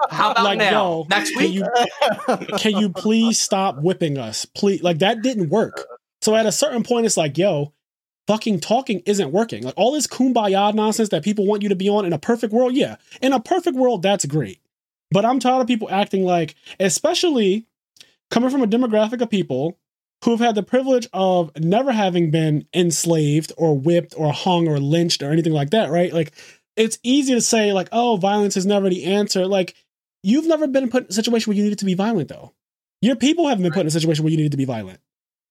[0.10, 0.72] how about like now?
[0.72, 1.54] yo, Next can week?
[1.54, 1.66] you
[2.58, 4.46] can you please stop whipping us?
[4.46, 5.86] Please, like that didn't work.
[6.22, 7.74] So at a certain point, it's like, yo,
[8.28, 9.64] fucking talking isn't working.
[9.64, 12.54] Like all this kumbaya nonsense that people want you to be on in a perfect
[12.54, 14.60] world, yeah, in a perfect world, that's great.
[15.12, 17.66] But I'm tired of people acting like, especially
[18.30, 19.80] coming from a demographic of people
[20.24, 24.80] who have had the privilege of never having been enslaved or whipped or hung or
[24.80, 26.14] lynched or anything like that, right?
[26.14, 26.34] Like
[26.76, 29.48] it's easy to say like, oh, violence is never the answer.
[29.48, 29.76] Like
[30.24, 32.54] you've never been put in a situation where you needed to be violent though.
[33.02, 35.00] Your people haven't been put in a situation where you needed to be violent.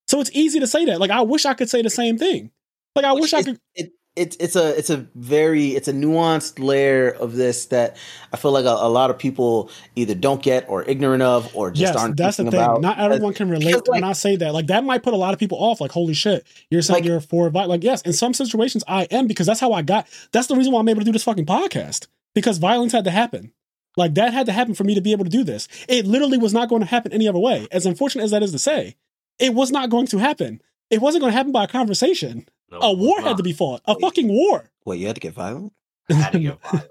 [0.07, 1.01] So it's easy to say that.
[1.01, 2.51] Like I wish I could say the same thing.
[2.95, 6.59] Like I wish I could it, it's it's a it's a very it's a nuanced
[6.59, 7.97] layer of this that
[8.33, 11.71] I feel like a, a lot of people either don't get or ignorant of or
[11.71, 12.17] just yes, aren't.
[12.17, 12.55] that's the thing.
[12.55, 12.81] About.
[12.81, 14.53] Not everyone can relate like- when I say that.
[14.53, 15.81] Like that might put a lot of people off.
[15.81, 17.71] Like, holy shit, you're saying Like- you're for violence.
[17.71, 20.07] Like, yes, in some situations I am because that's how I got.
[20.33, 23.11] That's the reason why I'm able to do this fucking podcast because violence had to
[23.11, 23.53] happen.
[23.97, 25.69] Like that had to happen for me to be able to do this.
[25.89, 27.67] It literally was not going to happen any other way.
[27.73, 28.97] As unfortunate as that is to say,
[29.39, 30.61] it was not going to happen.
[30.91, 32.49] It wasn't going to happen by a conversation.
[32.71, 33.81] No, A war had to be fought.
[33.87, 34.71] A fucking war.
[34.85, 35.73] Wait, you had to get violent?
[36.11, 36.91] Had to get violent.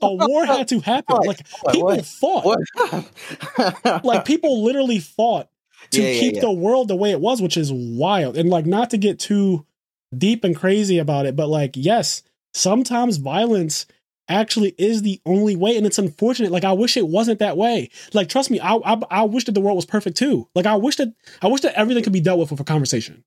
[0.00, 1.16] A war had to happen.
[1.16, 1.26] What?
[1.26, 1.72] Like What?
[1.74, 2.04] people What?
[2.06, 2.44] fought.
[2.44, 4.04] What?
[4.04, 5.48] like people literally fought
[5.90, 6.40] to Yeah, yeah, keep yeah.
[6.42, 8.36] the world the way it was, which is wild.
[8.36, 9.66] And like not to get too
[10.16, 12.22] deep and crazy about it, but like yes,
[12.54, 13.86] sometimes violence
[14.28, 16.52] actually is the only way, and it's unfortunate.
[16.52, 17.90] Like I wish it wasn't that way.
[18.12, 20.48] Like trust me, I I, I wish that the world was perfect too.
[20.54, 21.12] Like I wish that
[21.42, 23.24] I wish that everything could be dealt with with a conversation.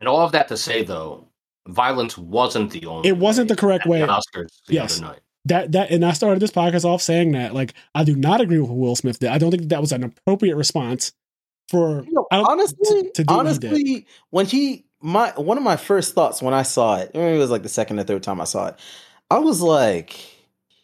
[0.00, 1.26] And all of that to say, though,
[1.68, 3.08] violence wasn't the only.
[3.08, 4.00] It wasn't the correct way.
[4.00, 4.98] The Oscars the Yes.
[4.98, 5.20] other night.
[5.46, 8.58] That that and I started this podcast off saying that like I do not agree
[8.58, 9.30] with what Will Smith did.
[9.30, 11.12] I don't think that was an appropriate response
[11.68, 15.76] for You know, honestly, to- to do what he when he my one of my
[15.76, 18.44] first thoughts when I saw it, it was like the second or third time I
[18.44, 18.76] saw it,
[19.30, 20.16] I was like,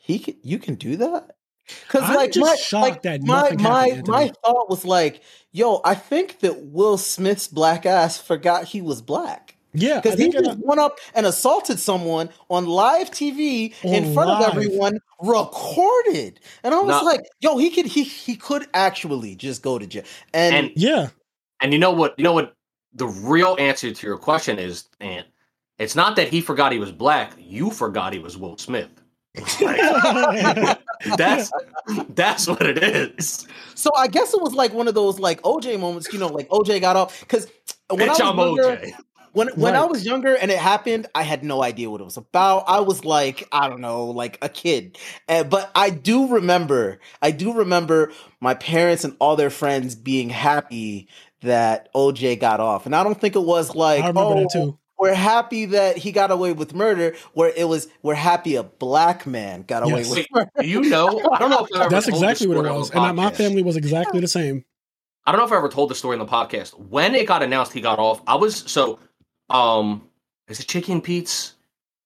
[0.00, 1.34] he can, you can do that
[1.66, 4.32] because like just my shocked like that my my happened, my Anthony.
[4.44, 5.22] thought was like,
[5.52, 9.56] yo, I think that Will Smith's black ass forgot he was black.
[9.74, 14.28] yeah, Because he just uh, went up and assaulted someone on live TV in front
[14.30, 14.42] live.
[14.50, 17.04] of everyone, recorded, and I was No.
[17.04, 21.08] like, "Yo, he could he he could actually just go to jail." And, And yeah.
[21.60, 22.14] and you know what?
[22.18, 22.54] You know what?
[22.94, 25.24] The real answer to your question is, and
[25.78, 27.32] it's not that he forgot he was black.
[27.38, 28.90] You forgot he was Will Smith.
[29.34, 30.78] Like,
[31.16, 31.50] that's
[32.10, 33.46] that's what it is.
[33.74, 36.48] so I guess it was like one of those like OJ moments, you know, like
[36.50, 37.46] OJ got off because
[37.88, 38.92] when I Bitch, was I'm younger, OJ.
[39.32, 42.18] when when I was younger and it happened, I had no idea what it was
[42.18, 42.64] about.
[42.66, 44.98] I was like, I don't know, like a kid.
[45.28, 50.28] And, but I do remember, I do remember my parents and all their friends being
[50.28, 51.08] happy
[51.40, 52.86] that OJ got off.
[52.86, 54.78] And I don't think it was like, I remember oh, that too.
[55.02, 59.26] We're happy that he got away with murder, where it was we're happy a black
[59.26, 60.08] man got away Yes.
[60.10, 60.50] with Wait, murder.
[60.62, 62.90] you know, I don't know if I've ever That's told exactly this what it was.
[62.90, 64.64] the And my family was exactly the same.
[65.26, 66.78] I don't know if I ever told the story in the podcast.
[66.78, 69.00] When it got announced he got off, I was so
[69.50, 70.08] um
[70.48, 71.54] is it Chicken and Pete's?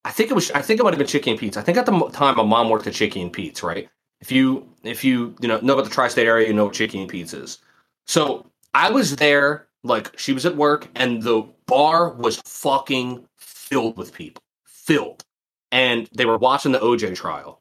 [0.07, 1.59] I think it was I think it might have been Chicken and Pete's.
[1.59, 3.89] I think at the time my mom worked at Chicken and Pete's, right?
[4.23, 6.99] If you if you you know know about the tri-state area, you know what Chicky
[6.99, 7.59] and Pete's is.
[8.07, 13.97] So I was there, like she was at work, and the bar was fucking filled
[13.97, 14.43] with people.
[14.65, 15.25] Filled.
[15.73, 17.61] And they were watching the OJ trial.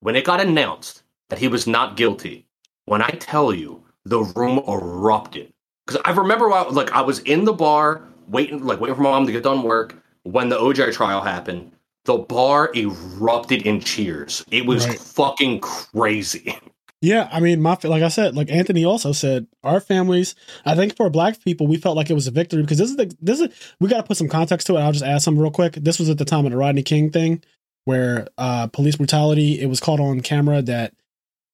[0.00, 2.46] When it got announced that he was not guilty,
[2.84, 5.52] when I tell you the room erupted.
[5.86, 9.10] Because I remember while, like I was in the bar waiting, like waiting for my
[9.10, 11.72] mom to get done work when the OJ trial happened.
[12.04, 14.44] The bar erupted in cheers.
[14.50, 14.98] It was Right.
[14.98, 16.56] fucking crazy.
[17.02, 20.34] Yeah, I mean, my like I said, like Anthony also said, our families.
[20.64, 22.96] I think for Black people, we felt like it was a victory because this is
[22.96, 23.48] the this is
[23.80, 24.80] we got to put some context to it.
[24.80, 25.74] I'll just add some real quick.
[25.74, 27.42] This was at the time of the Rodney King thing,
[27.84, 29.60] where uh police brutality.
[29.60, 30.94] It was caught on camera that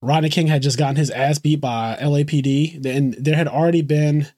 [0.00, 4.28] Rodney King had just gotten his ass beat by LAPD, and there had already been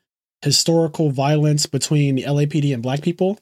[0.42, 3.38] historical violence between the LAPD and Black people.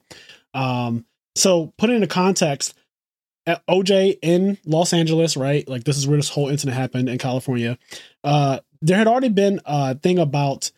[0.54, 2.74] Um, so put it into context,
[3.46, 5.66] OJ in Los Angeles, right?
[5.68, 7.78] Like this is where this whole incident happened in California.
[8.22, 10.70] Uh, there had already been a thing about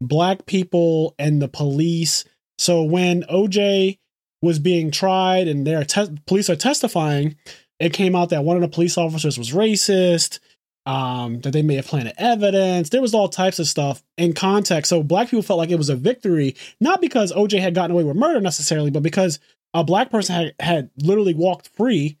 [0.00, 2.24] black people and the police.
[2.58, 3.98] So when OJ
[4.42, 7.36] was being tried and their te- police are testifying,
[7.78, 10.38] it came out that one of the police officers was racist.
[10.86, 12.88] Um, that they may have planted evidence.
[12.88, 14.88] There was all types of stuff in context.
[14.88, 18.02] So black people felt like it was a victory, not because OJ had gotten away
[18.02, 19.38] with murder necessarily, but because
[19.74, 22.18] a black person had, had literally walked free,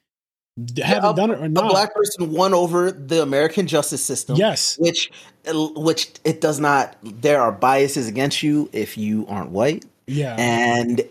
[0.62, 1.64] d- having a- done it or not.
[1.66, 4.36] A black person won over the American justice system.
[4.36, 5.10] yes, Which
[5.48, 9.84] uh, which it does not there are biases against you if you aren't white.
[10.06, 11.02] yeah, and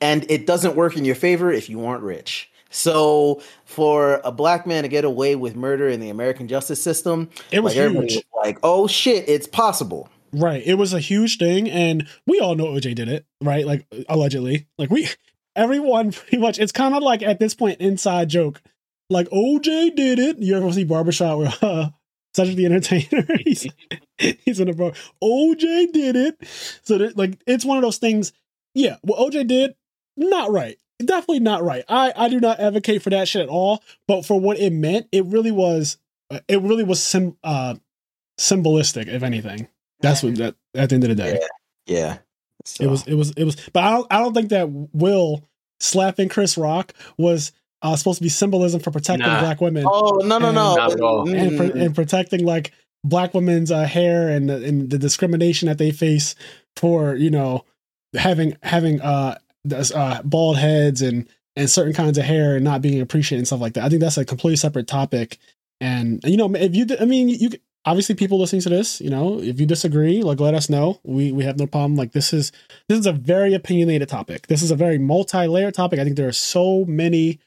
[0.00, 2.50] and it doesn't work in your favor if you aren't rich.
[2.70, 7.30] So for a black man to get away with murder in the American justice system,
[7.50, 8.14] it was like huge.
[8.16, 10.62] was like, "Oh shit, it's possible." Right.
[10.66, 13.64] It was a huge thing, and we all know OJ did it, right?
[13.66, 14.66] Like allegedly.
[14.76, 15.08] Like we
[15.58, 18.62] everyone pretty much it's kind of like at this point inside joke.
[19.10, 20.38] Like OJ did it.
[20.38, 21.88] You ever see Barbershop where uh
[22.34, 23.26] Cedric the Entertainer?
[23.44, 23.66] he's
[24.18, 24.92] he's in a bar.
[25.22, 26.36] OJ did it.
[26.82, 28.32] So that, like it's one of those things.
[28.74, 29.74] Yeah, what OJ did,
[30.16, 30.76] not right.
[31.04, 31.84] Definitely not right.
[31.88, 33.82] I I do not advocate for that shit at all.
[34.06, 35.96] But for what it meant, it really was.
[36.30, 37.76] uh, It really was sim, uh,
[38.38, 39.68] symbolistic, if anything.
[40.00, 41.40] That's what that at the end of the day.
[41.86, 42.18] Yeah.
[42.64, 45.44] So, It was it was it was but I don't I don't think that Will
[45.80, 47.52] slapping Chris Rock was
[47.82, 49.40] uh, supposed to be symbolism for protecting Nah.
[49.40, 50.74] black women Oh no no no!
[50.74, 51.28] Not at all.
[51.30, 51.82] and, pro- Mm.
[51.86, 52.72] and protecting like
[53.04, 56.34] black women's uh, hair and, and the discrimination that they face
[56.76, 57.64] for you know
[58.16, 59.38] having having uh,
[59.94, 63.60] uh bald heads and and certain kinds of hair and not being appreciated and stuff
[63.60, 63.84] like that.
[63.84, 65.38] I think that's a completely separate topic.
[65.80, 67.50] And you know, if you, I mean, you
[67.88, 71.00] obviously people listening to this, you know, if you disagree, like let us know.
[71.04, 71.96] We we have no problem.
[71.96, 72.52] Like this is
[72.88, 74.46] this is a very opinionated topic.
[74.46, 75.98] This is a very multi-layered topic.
[75.98, 77.40] I think there are so many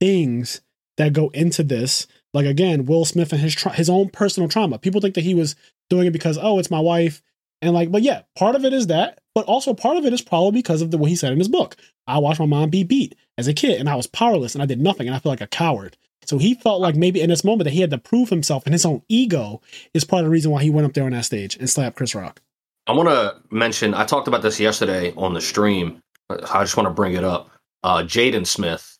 [0.00, 0.60] things
[0.96, 2.06] that go into this.
[2.34, 4.78] Like again, Will Smith and his tra- his own personal trauma.
[4.78, 5.54] People think that he was
[5.88, 7.22] doing it because oh, it's my wife,
[7.62, 10.22] and like, but yeah, part of it is that, but also part of it is
[10.22, 11.76] probably because of the what he said in his book.
[12.06, 14.66] I watched my mom be beat as a kid, and I was powerless, and I
[14.66, 15.96] did nothing, and I feel like a coward.
[16.28, 18.74] So he felt like maybe in this moment that he had to prove himself, and
[18.74, 19.62] his own ego
[19.94, 21.96] is part of the reason why he went up there on that stage and slapped
[21.96, 22.42] Chris Rock.
[22.86, 23.94] I want to mention.
[23.94, 26.02] I talked about this yesterday on the stream.
[26.28, 27.50] I just want to bring it up.
[27.82, 28.98] Uh, Jaden Smith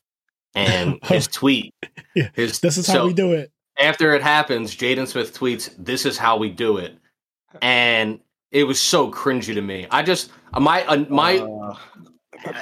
[0.55, 1.74] and his tweet.
[2.14, 2.30] Yeah.
[2.32, 3.52] His, This is how we do it.
[3.78, 6.96] After it happens, Jaden Smith tweets, "This is how we do it,"
[7.60, 9.86] and it was so cringy to me.
[9.90, 11.74] I just my uh, my Uh,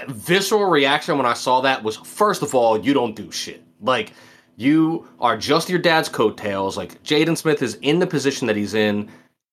[0.09, 3.63] visceral reaction when I saw that was first of all, you don't do shit.
[3.81, 4.13] Like
[4.57, 6.77] you are just your dad's coattails.
[6.77, 9.09] Like Jaden Smith is in the position that he's in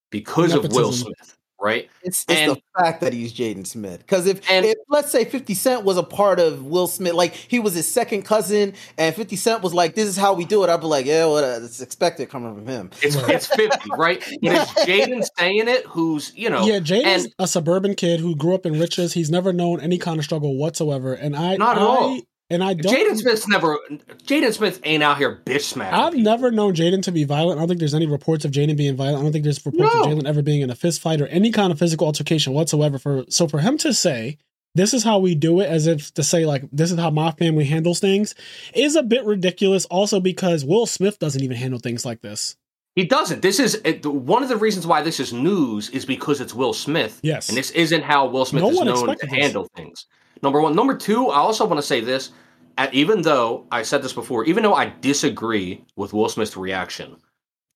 [0.10, 1.90] because of Will Smith, right?
[2.04, 4.00] It's, it's And- the fact that he's Jaden Smith.
[4.00, 7.34] Because if, And- if let's say 50 Cent was a part of Will Smith, like
[7.34, 10.64] he was his second cousin, and 50 Cent was like, "This is how we do
[10.64, 13.36] it," I'd be like, "Yeah, well, uh, it's expected coming from him." It's Right.
[13.36, 14.20] it's fifty, right?
[14.42, 18.56] But it's Jaden saying it, who's you know, yeah, Jaden's a suburban kid who grew
[18.56, 19.14] up in riches.
[19.14, 22.20] He's never known any kind of struggle whatsoever, and I Not at I, all.
[22.49, 22.94] And I don't.
[22.94, 23.80] Jaden Smith's never.
[24.26, 25.99] Jaden Smith ain't out here bitch smacking.
[25.99, 26.24] I've people.
[26.24, 27.57] never known Jaden to be violent.
[27.57, 29.20] I don't think there's any reports of Jaden being violent.
[29.20, 30.07] I don't think there's reports of No.
[30.07, 32.99] Jaden ever being in a fist fight or any kind of physical altercation whatsoever.
[32.99, 34.38] For so for him to say
[34.76, 37.32] this is how we do it, as if to say like this is how my
[37.32, 38.36] family handles things,
[38.76, 39.86] is a bit ridiculous.
[39.86, 42.56] Also because Will Smith doesn't even handle things like this.
[42.95, 43.41] He doesn't.
[43.41, 47.20] This is one of the reasons why this is news is because it's Will Smith.
[47.24, 47.49] Yes.
[47.49, 49.32] And this isn't how Will Smith No is known to this.
[49.32, 50.06] handle things.
[50.44, 50.76] Number one.
[50.76, 52.32] Number two, I also want to say this.
[52.78, 57.18] At, even though I said this before, even though I disagree with Will Smith's reaction,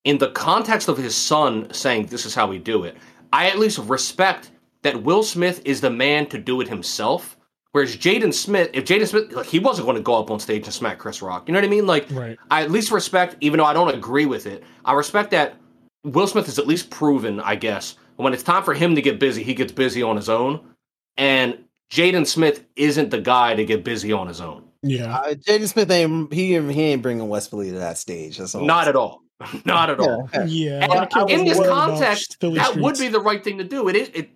[0.04, 2.98] in the context of his son saying this is how we do it,
[3.32, 7.38] I at least respect that Will Smith is the man to do it himself.
[7.74, 10.66] Whereas Jaden Smith, if Jaden Smith, like, he wasn't going to go up on stage
[10.66, 11.48] and smack Chris Rock.
[11.48, 11.86] You know what I mean?
[11.86, 12.38] Like, Right.
[12.50, 15.56] I at least respect, even though I don't agree with it, I respect that
[16.04, 19.20] Will Smith is at least proven, I guess, when it's time for him to get
[19.20, 20.74] busy, he gets busy on his own.
[21.18, 24.64] And Jaden Smith isn't the guy to get busy on his own.
[24.82, 25.18] Yeah.
[25.18, 28.38] Uh, Jaden Smith ain't he, he ain't bringing West Philly to that stage.
[28.38, 28.66] That's all.
[28.66, 29.24] Not at all.
[29.66, 30.30] Not at all.
[30.34, 30.46] Yeah.
[30.46, 31.08] Yeah.
[31.16, 33.88] And in this context, Philly that would be the right thing to do.
[33.88, 34.10] It is.
[34.14, 34.30] It.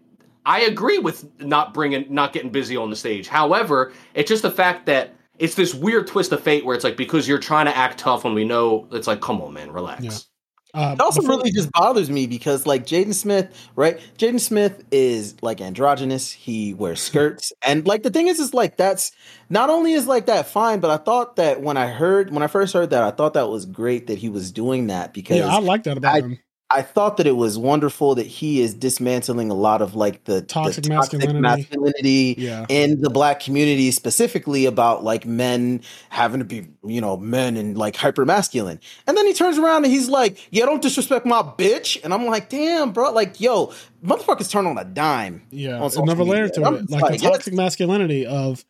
[0.45, 3.27] I agree with not bringing, not getting busy on the stage.
[3.27, 6.97] However, it's just the fact that it's this weird twist of fate where it's like
[6.97, 10.27] because you're trying to act tough when we know it's like, come on, man, relax.
[10.73, 13.99] Uh, It also really just bothers me because like Jaden Smith, right?
[14.17, 16.31] Jaden Smith is like androgynous.
[16.31, 17.51] He wears skirts.
[17.65, 19.11] And like the thing is is like that's
[19.49, 22.47] not only is like that fine, but I thought that when I heard when I
[22.47, 25.47] first heard that, I thought that was great that he was doing that because yeah,
[25.47, 26.39] I like that about I- him.
[26.73, 30.41] I thought that it was wonderful that he is dismantling a lot of like the
[30.41, 31.39] Toxic the masculinity.
[31.39, 32.65] masculinity Yeah.
[32.69, 37.77] in the black community, specifically about like men having to be, you know, men and
[37.77, 38.79] like hyper masculine.
[39.07, 42.25] And then he turns around and he's like, "Yeah, don't disrespect my bitch." And I'm
[42.25, 43.11] like, "Damn, bro!
[43.11, 43.73] Like, yo,
[44.03, 48.25] motherfuckers turn on a dime." Yeah, another layer to it, like, like, the toxic masculinity
[48.25, 48.63] of,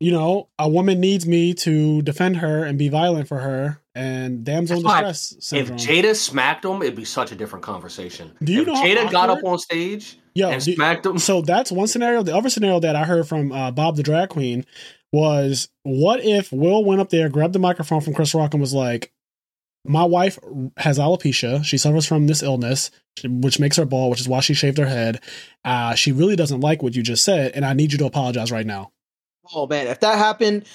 [0.00, 4.44] you know, a woman needs me to defend her and be violent for her, and
[4.44, 5.70] damsel in That's why If.
[5.70, 8.30] Jada smacked him, it'd be such a different conversation.
[8.42, 11.18] Do you if know how Jada got up on stage Yo, and do- smacked him,
[11.18, 12.22] so that's one scenario.
[12.22, 14.66] The other scenario that I heard from uh, Bob the drag queen
[15.12, 18.74] was, what if Will went up there, grabbed the microphone from Chris Rock, and was
[18.74, 19.12] like,
[19.84, 20.38] "My wife
[20.76, 21.64] has alopecia.
[21.64, 22.90] She suffers from this illness."
[23.24, 25.22] Which makes her bald, which is why she shaved her head.
[25.64, 28.52] Uh, she really doesn't like what you just said, and I need you to apologize
[28.52, 28.92] right now.
[29.54, 30.66] Oh man, if that happened,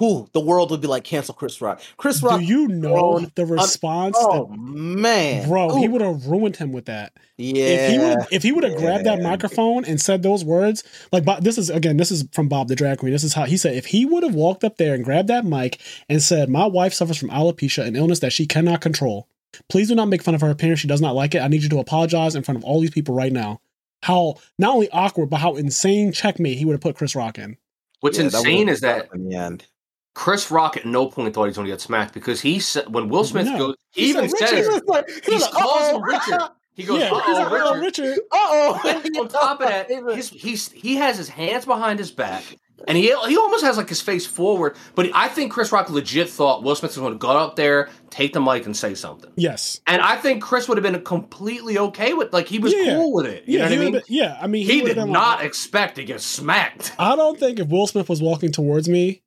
[0.00, 1.80] whew, the world would be like cancel Chris Rock.
[1.96, 2.40] Chris Rock.
[2.40, 4.16] Do you know the response?
[4.18, 7.12] oh that, man, bro, he would have ruined him with that.
[7.36, 10.82] Yeah, if he would if he would have grabbed that microphone and said those words,
[11.12, 13.12] like Bob, this is again, this is from Bob the drag queen.
[13.12, 15.44] This is how he said if he would have walked up there and grabbed that
[15.44, 19.28] mic and said, "My wife suffers from alopecia, an illness that she cannot control.
[19.68, 20.80] Please do not make fun of her appearance.
[20.80, 21.40] She does not like it.
[21.40, 23.60] I need you to apologize in front of all these people right now."
[24.02, 27.58] How not only awkward, but how insane checkmate he would have put Chris Rock in.
[28.00, 29.66] what's Yeah, insane would've is that in the end.
[30.14, 32.92] Chris Rock at no point thought he was going to get smacked because he said
[32.92, 33.58] when Will Smith No.
[33.58, 36.40] goes, he, even said, says Richard was like, he like, calls him Richard.
[36.74, 38.18] He goes, yeah, "Uh he's like, oh, "Oh, Richard." Richard.
[38.32, 39.02] Uh oh.
[39.20, 42.42] On top of that, he's, he's he has his hands behind his back.
[42.88, 44.76] and he he almost has like his face forward.
[44.94, 47.90] But I think Chris Rock legit thought Will Smith was going to go up there,
[48.08, 49.30] take the mic, and say something.
[49.36, 49.80] Yes.
[49.86, 52.94] And I think Chris would have been completely okay with, like, he was Yeah.
[52.94, 53.44] cool with it.
[53.46, 53.92] You Yeah, know what I mean?
[53.92, 54.38] been- yeah.
[54.40, 56.94] I mean, He, would've did not like- expect to get smacked.
[56.98, 59.20] I don't think if Will Smith was walking towards me,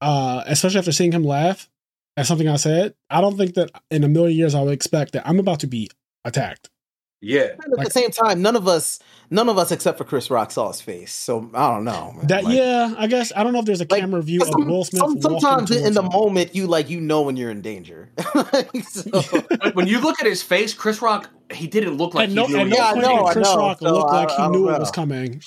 [0.00, 1.68] uh, especially after seeing him laugh
[2.16, 5.12] at something I said, I don't think that in a million years I would expect
[5.12, 5.90] that I'm about to be
[6.24, 6.68] attacked.
[7.20, 7.48] Yeah.
[7.64, 10.30] And at Like- the same time, none of us, none of us except for Chris
[10.30, 11.12] Rock saw his face.
[11.12, 12.12] So I don't know.
[12.16, 12.26] man.
[12.28, 14.46] That Like, yeah, I guess I don't know if there's a like, camera view of
[14.48, 15.00] some- Will Smith.
[15.02, 16.10] some- sometimes in the him.
[16.12, 18.10] moment, you like you know when you're in danger.
[18.52, 19.20] Like, so-
[19.72, 22.52] when you look at his face, Chris Rock, he didn't look like At no, he
[22.52, 23.56] knew at he no Yeah, I point was know, did I Chris know.
[23.58, 25.42] Rock So look I- like he I don't knew it was coming.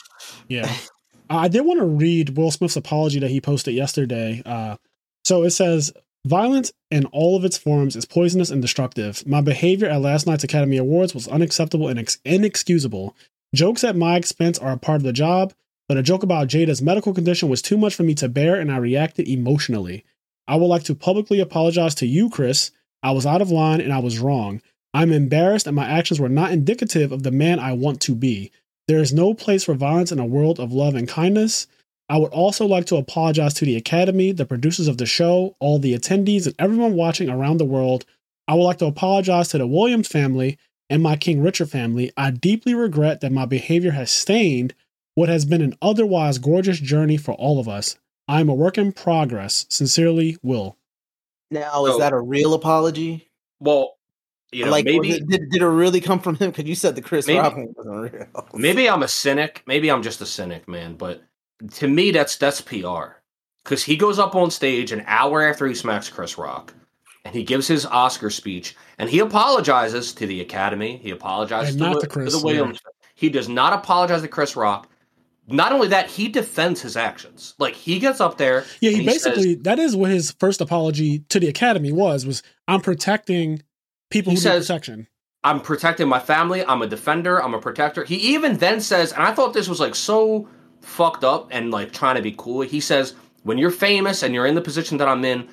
[0.49, 0.73] Yeah.
[1.37, 4.41] I did want to read Will Smith's apology that he posted yesterday.
[4.45, 4.77] Uh,
[5.23, 5.93] so it says,
[6.25, 9.25] Violence in all of its forms is poisonous and destructive.
[9.25, 13.15] My behavior at last night's Academy Awards was unacceptable and ex- inexcusable.
[13.55, 15.53] Jokes at my expense are a part of the job,
[15.87, 18.71] but a joke about Jada's medical condition was too much for me to bear and
[18.71, 20.05] I reacted emotionally.
[20.47, 22.71] I would like to publicly apologize to you, Chris.
[23.01, 24.61] I was out of line and I was wrong.
[24.93, 28.51] I'm embarrassed and my actions were not indicative of the man I want to be.
[28.91, 31.65] There is no place for violence in a world of love and kindness.
[32.09, 35.79] I would also like to apologize to the Academy, the producers of the show, all
[35.79, 38.03] the attendees, and everyone watching around the world.
[38.49, 40.57] I would like to apologize to the Williams family
[40.89, 42.11] and my King Richard family.
[42.17, 44.73] I deeply regret that my behavior has stained
[45.15, 47.95] what has been an otherwise gorgeous journey for all of us.
[48.27, 49.67] I am a work in progress.
[49.69, 50.75] Sincerely, Will.
[51.49, 53.29] now, is So- that a real apology?
[53.61, 53.95] Well,
[54.51, 56.51] you know, like, maybe it- did, did it really come from him?
[56.51, 57.39] Because you said the Chris Maybe.
[57.39, 58.47] Rock wasn't real.
[58.53, 59.63] maybe I'm a cynic.
[59.65, 60.95] Maybe I'm just a cynic, man.
[60.95, 61.21] But
[61.75, 63.15] to me, that's that's PR.
[63.63, 66.73] Because he goes up on stage an hour after he smacks Chris Rock,
[67.25, 70.97] and he gives his Oscar speech, and he apologizes to the Academy.
[70.97, 72.79] He apologizes to, not Wi- to Chris, to the Williams.
[73.13, 74.89] He does not apologize to Chris Rock.
[75.47, 77.53] Not only that, he defends his actions.
[77.59, 78.63] Like he gets up there.
[78.79, 82.25] Yeah, he and says- basically that is what his first apology to the Academy was
[82.25, 83.61] was I'm protecting
[84.11, 85.07] people He who says- protection.
[85.43, 86.63] I'm protecting my family.
[86.63, 87.41] I'm a defender.
[87.41, 88.03] I'm a protector.
[88.03, 90.47] He even then says, and I thought this was like so
[90.81, 92.61] fucked up and like trying to be cool.
[92.61, 95.49] He says, when you're famous and you're in the position that I'm in,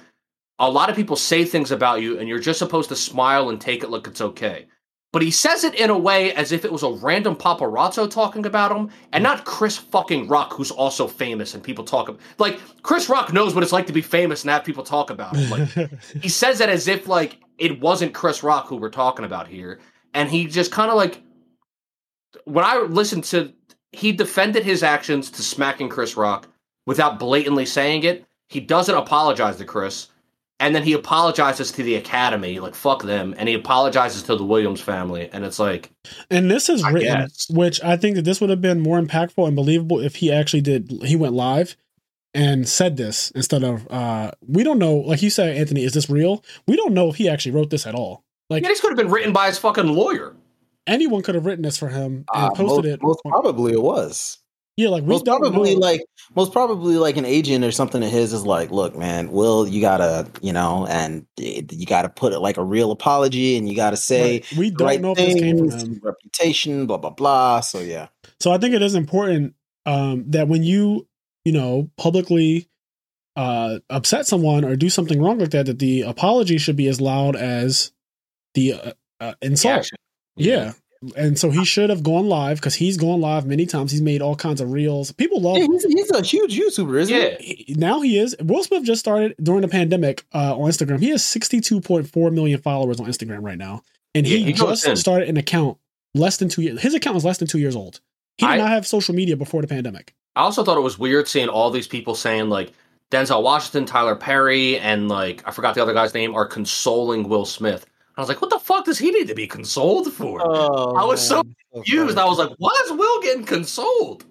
[0.59, 3.59] a lot of people say things about you and you're just supposed to smile and
[3.59, 4.67] take it like it's okay.
[5.13, 8.45] But he says it in a way as if it was a random paparazzo talking
[8.45, 12.21] about him and not Chris fucking Rock, who's also famous and people talk about.
[12.37, 15.35] Like, Chris Rock knows what it's like to be famous and have people talk about
[15.35, 15.51] him.
[15.51, 15.91] Like,
[16.23, 19.81] he says it as if like it wasn't Chris Rock who we're talking about here,
[20.13, 21.23] and he just kind of like
[22.45, 23.55] when I listened to
[23.93, 26.49] he defended his actions to smacking Chris Rock
[26.87, 28.27] without blatantly saying it.
[28.49, 30.09] He doesn't apologize to Chris,
[30.61, 34.45] and then he apologizes to the Academy, like fuck them, and he apologizes to the
[34.45, 35.91] Williams family, and it's like
[36.31, 37.47] And this is I written, guess.
[37.51, 40.63] which I think that this would have been more impactful and believable if he actually
[40.63, 40.91] did.
[41.05, 41.77] He went live
[42.35, 43.87] and said this instead of.
[43.91, 45.85] uh We don't know, like you said, Anthony.
[45.85, 46.45] Is this real?
[46.67, 48.23] We don't know if he actually wrote this at all.
[48.51, 50.35] Like yeah, this could have been written by his fucking lawyer.
[50.87, 53.03] anyone could have written this for him and Uh, posted most, it.
[53.03, 54.39] most probably it was.
[54.79, 55.81] Yeah, like Most probably know.
[55.81, 56.03] like
[56.37, 59.81] most probably like an agent or something of his is like, look, man, Will, you
[59.81, 63.97] gotta, you know, and you gotta put it like a real apology, and you gotta
[63.97, 64.59] say Right.
[64.59, 66.01] we don't right know if this came from him.
[66.01, 67.59] reputation, blah blah blah.
[67.59, 68.07] So yeah,
[68.39, 71.09] So I think it is important um, that when you,
[71.45, 72.69] you know, publicly
[73.35, 77.01] uh, upset someone or do something wrong like that, that the apology should be as
[77.01, 77.91] loud as
[78.55, 79.75] the uh, uh, insult.
[79.79, 79.99] action.
[80.37, 80.75] Yeah.
[81.17, 83.93] And so he should have gone live because he's gone live many times.
[83.93, 85.13] He's made all kinds of reels.
[85.13, 87.37] People love Yeah, he's, he's a huge YouTuber, isn't Yeah.
[87.39, 87.65] he?
[87.69, 88.35] he- now he is.
[88.43, 90.99] Will Smith just started during the pandemic uh, on Instagram.
[91.01, 93.83] He has 62.4 million followers on Instagram right now.
[94.15, 95.79] And he, Yeah, he just started an account
[96.15, 96.81] less than two years.
[96.81, 98.01] His account was less than two years old.
[98.39, 100.15] He did I- not have social media before the pandemic.
[100.35, 102.73] I also thought it was weird seeing all these people saying like
[103.11, 107.45] Denzel Washington, Tyler Perry, and like I forgot the other guy's name are consoling Will
[107.45, 107.87] Smith.
[108.19, 110.41] I was like, what the fuck does he need to be consoled for?
[110.43, 111.55] Oh, I was so man.
[111.73, 112.17] confused.
[112.17, 112.27] funny.
[112.27, 114.25] I was like, why is Will getting consoled?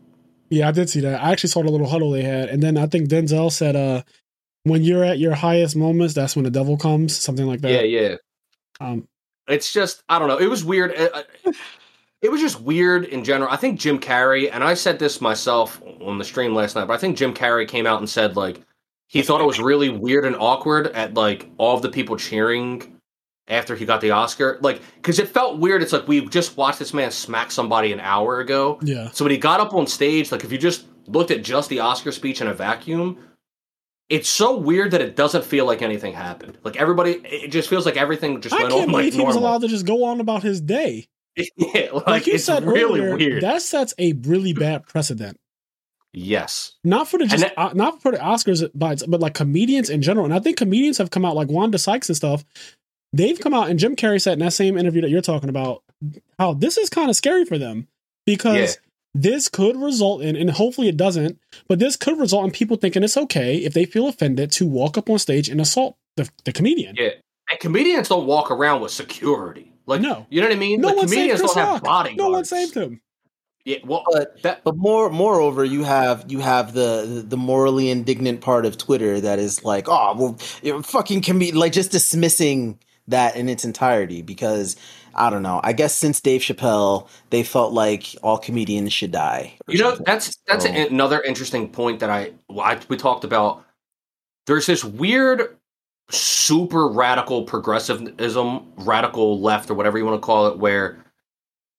[0.50, 1.24] Yeah, I did see that.
[1.24, 2.50] I actually saw the little huddle they had.
[2.50, 4.04] And then I think Denzel said, uh,
[4.64, 7.72] when you're at your highest moments, that's when the devil comes, something like that.
[7.72, 8.00] yeah.
[8.02, 8.16] Yeah.
[8.82, 9.08] Um,
[9.48, 10.38] It's just I don't know.
[10.38, 10.92] It was weird.
[10.92, 11.24] It, uh,
[12.22, 13.50] it was just weird in general.
[13.52, 16.94] I think Jim Carrey, and I said this myself on the stream last night, but
[16.94, 18.62] I think Jim Carrey came out and said like
[19.08, 22.97] he thought it was really weird and awkward at like all of the people cheering
[23.48, 25.82] after he got the Oscar, like because it felt weird.
[25.82, 28.80] It's like we just watched this man smack somebody an hour ago.
[28.82, 29.10] yeah.
[29.12, 31.80] So when he got up on stage, like if you just looked at just the
[31.80, 33.18] Oscar speech in a vacuum,
[34.10, 36.58] it's so weird that it doesn't feel like anything happened.
[36.64, 39.22] Like everybody, it just feels like everything just I went can't on like believe he
[39.22, 41.08] was allowed to just go on about his day.
[41.36, 43.44] yeah, like, Like you it's said really earlier, weird.
[43.44, 45.38] that sets a really bad precedent.
[46.14, 46.74] Yes.
[46.84, 50.02] Not for the just that- uh, not for the Oscars, but but like comedians in
[50.02, 50.26] general.
[50.26, 52.44] And I think comedians have come out like Wanda Sykes and stuff.
[53.14, 55.84] They've come out and Jim Carrey said in that same interview that you're talking about
[56.38, 57.88] how this is kind of scary for them
[58.26, 58.90] because Yeah.
[59.14, 63.04] this could result in, and hopefully it doesn't, but this could result in people thinking
[63.04, 66.52] it's okay if they feel offended to walk up on stage and assault the, the
[66.52, 66.96] comedian.
[67.00, 67.10] Yeah.
[67.50, 69.72] And comedians don't walk around with security.
[69.86, 70.28] Like, No.
[70.30, 70.82] you know what I mean?
[70.82, 71.84] No Like, one saved comedians Chris don't have Rock.
[71.84, 72.18] bodyguards.
[72.18, 73.02] No one saved him.
[73.64, 78.40] Yeah, well, But that But more, moreover, you have you have the the morally indignant
[78.42, 83.36] part of Twitter that is like, oh, well, you're fucking comedian, like just dismissing that
[83.36, 84.76] in its entirety because
[85.16, 85.60] I don't know.
[85.64, 89.58] I guess since Dave Chappelle, they felt like all comedians should die.
[89.68, 90.06] You know, something.
[90.06, 93.64] that's that's So- another interesting point that I, I we talked about.
[94.46, 95.58] There's this weird,
[96.10, 101.04] super radical progressivism, radical left, or whatever you want to call it, where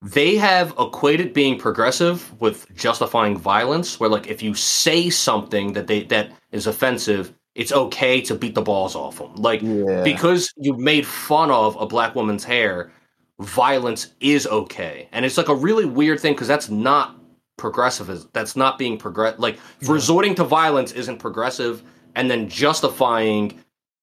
[0.02, 3.98] they have equated being progressive with justifying violence.
[4.00, 8.54] Where like if you say something that they that is offensive, it's okay to beat
[8.54, 9.34] the balls off them.
[9.34, 10.02] Like yeah.
[10.04, 12.92] because you made fun of a black woman's hair,
[13.40, 15.08] violence is okay.
[15.10, 17.16] And it's like a really weird thing because that's not
[17.56, 18.26] progressive.
[18.32, 19.40] That's not being progress.
[19.40, 21.82] Like resorting to violence isn't progressive,
[22.14, 23.58] and then justifying,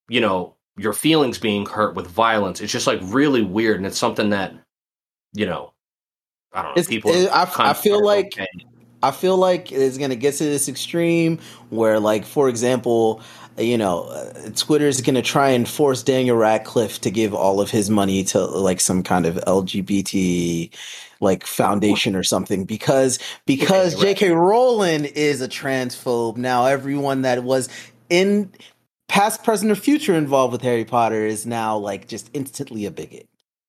[0.09, 2.59] you know, your feelings being hurt with violence.
[2.59, 4.53] It's just like really weird, and it's something that,
[5.33, 5.71] you know,
[6.51, 6.81] I don't know.
[6.81, 8.47] It's- people, it- I- I feel like- okay.
[9.03, 11.37] I feel like it's going to get to this extreme
[11.69, 13.21] where, like, for example,
[13.57, 17.61] you know, uh, Twitter is going to try and force Daniel Radcliffe to give all
[17.61, 20.73] of his money to like some kind of LGBT
[21.21, 23.99] like foundation or something because because.
[23.99, 24.31] J.K.
[24.31, 26.37] Rowling is a transphobe.
[26.37, 27.69] Now everyone that was
[28.09, 28.51] in
[29.07, 33.27] past, present, or future involved with Harry Potter is now like just instantly a bigot.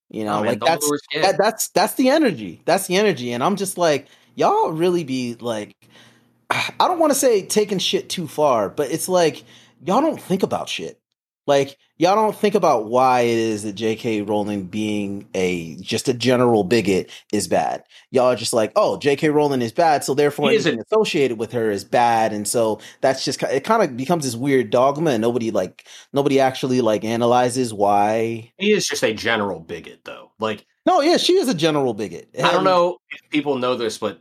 [0.08, 2.62] You know, Oh, man, like that's that, that's that's the energy.
[2.64, 5.74] That's the energy, and I'm just like, y'all really be like,
[6.50, 9.44] I don't want to say taking shit too far, but it's like
[9.85, 11.01] y'all don't think about shit.
[11.48, 14.23] Like y'all don't think about why it is that J.K.
[14.23, 17.85] Rowling being a just a general bigot is bad.
[18.11, 19.28] Y'all are just like, oh, J.K.
[19.28, 22.81] Rowling is bad, so therefore He isn't- anything associated with her is bad, and so
[23.01, 23.62] that's just it.
[23.62, 28.53] Kind of becomes this weird dogma, and nobody like nobody actually like analyzes why.
[28.59, 30.32] he is just a general bigot, though.
[30.40, 32.28] Like No, yeah, she is a general bigot.
[32.43, 34.19] I don't know if people know this, but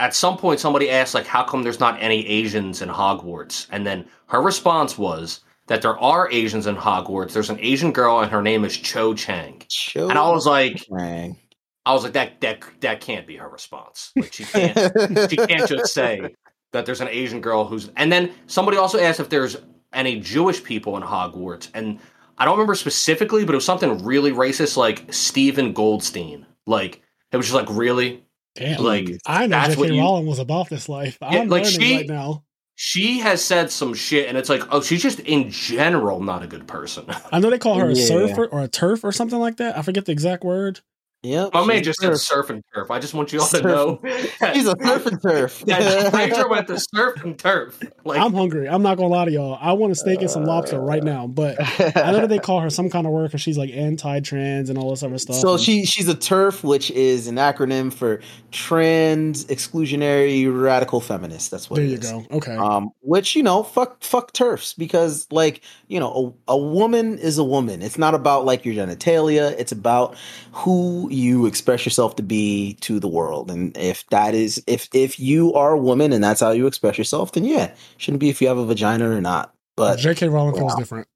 [0.00, 3.66] at some point somebody asked like how come there's not any Asians in Hogwarts?
[3.70, 7.32] And then her response was that there are Asians in Hogwarts.
[7.32, 9.62] There's an Asian girl and her name is Cho Chang.
[9.68, 11.36] Cho And I was like Chang.
[11.84, 14.12] I was like that that that can't be her response.
[14.16, 16.34] Like she can't she can't just say
[16.72, 19.58] that there's an Asian girl who's and then somebody also asked if there's
[19.92, 22.00] any Jewish people in Hogwarts and
[22.38, 26.46] I don't remember specifically, but it was something really racist like Stephen Goldstein.
[26.66, 27.02] Like
[27.32, 28.24] it was just like really
[28.56, 28.82] Damn.
[28.82, 30.00] like I know that's what J.K.
[30.00, 31.18] Rowling was about this life.
[31.22, 32.44] Yeah, I'm like learning she- right now.
[32.74, 36.46] she has said some shit and it's like oh she's just in general not a
[36.46, 38.04] good person I know they call her a Yeah.
[38.06, 39.76] surfer or a TERF or something like that.
[39.78, 40.80] I forget the exact word.
[41.22, 41.52] Yep.
[41.54, 44.00] my man just a said surf and turf i just want you all to know
[44.54, 45.60] he's a surf and turf.
[45.66, 48.68] that stranger went to surf and turf like I'm hungry.
[48.68, 49.58] I'm not gonna lie to y'all.
[49.60, 51.26] I want a steak and some lobster right now.
[51.26, 51.56] But
[51.96, 54.78] I know that they call her some kind of word because she's like anti-trans and
[54.78, 55.36] all this other stuff.
[55.36, 58.20] So And- she she's a TERF, which is an acronym for
[58.50, 61.50] Trans Exclusionary Radical Feminist.
[61.50, 62.10] That's what there it you is.
[62.10, 62.26] go.
[62.30, 62.56] Okay.
[62.56, 67.38] Um, which you know, fuck, fuck TERFs because like you know, a, a woman is
[67.38, 67.82] a woman.
[67.82, 69.54] It's not about like your genitalia.
[69.58, 70.16] It's about
[70.52, 73.50] who you express yourself to be to the world.
[73.50, 76.98] And if that is if if you are a woman and that's how you express
[76.98, 79.54] yourself, then yeah, shouldn't be if you have a vagina or not.
[79.76, 80.28] But J.K.
[80.28, 80.78] Rowling feels wow.
[80.78, 81.08] different.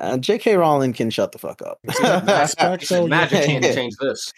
[0.00, 0.56] uh, J.K.
[0.56, 1.78] Rowling can shut the fuck up.
[2.02, 3.46] Aspect, so magic yeah.
[3.46, 4.32] can't change this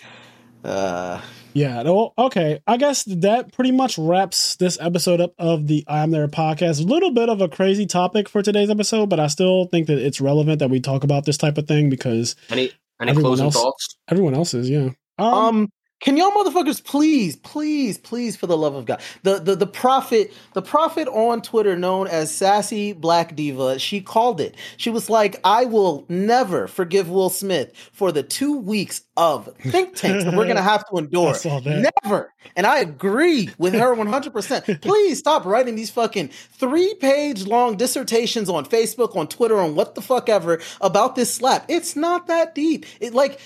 [0.64, 1.20] uh,
[1.52, 1.82] Yeah.
[1.82, 2.60] No, okay.
[2.66, 6.80] I guess that pretty much wraps this episode up of the I'm There podcast.
[6.80, 9.98] A little bit of a crazy topic for today's episode, but I still think that
[9.98, 13.44] it's relevant that we talk about this type of thing because any any Everyone closing
[13.46, 14.68] else- thoughts everyone else is.
[14.70, 14.90] Yeah.
[15.18, 15.68] Um, Um,
[16.04, 20.34] can y'all motherfuckers please, please, please, for the love of God, the the the prophet,
[20.52, 24.54] the prophet on Twitter known as Sassy Black Diva, she called it.
[24.76, 29.96] She was like, "I will never forgive Will Smith for the two weeks of think
[29.96, 31.30] tanks that we're gonna have to endure.
[31.30, 31.90] I saw that.
[32.04, 34.66] Never." And I agree with her one hundred percent.
[34.82, 39.94] Please stop writing these fucking three page long dissertations on Facebook, on Twitter, on what
[39.94, 41.64] the fuck ever about this slap.
[41.68, 42.84] It's not that deep.
[43.00, 43.40] It like.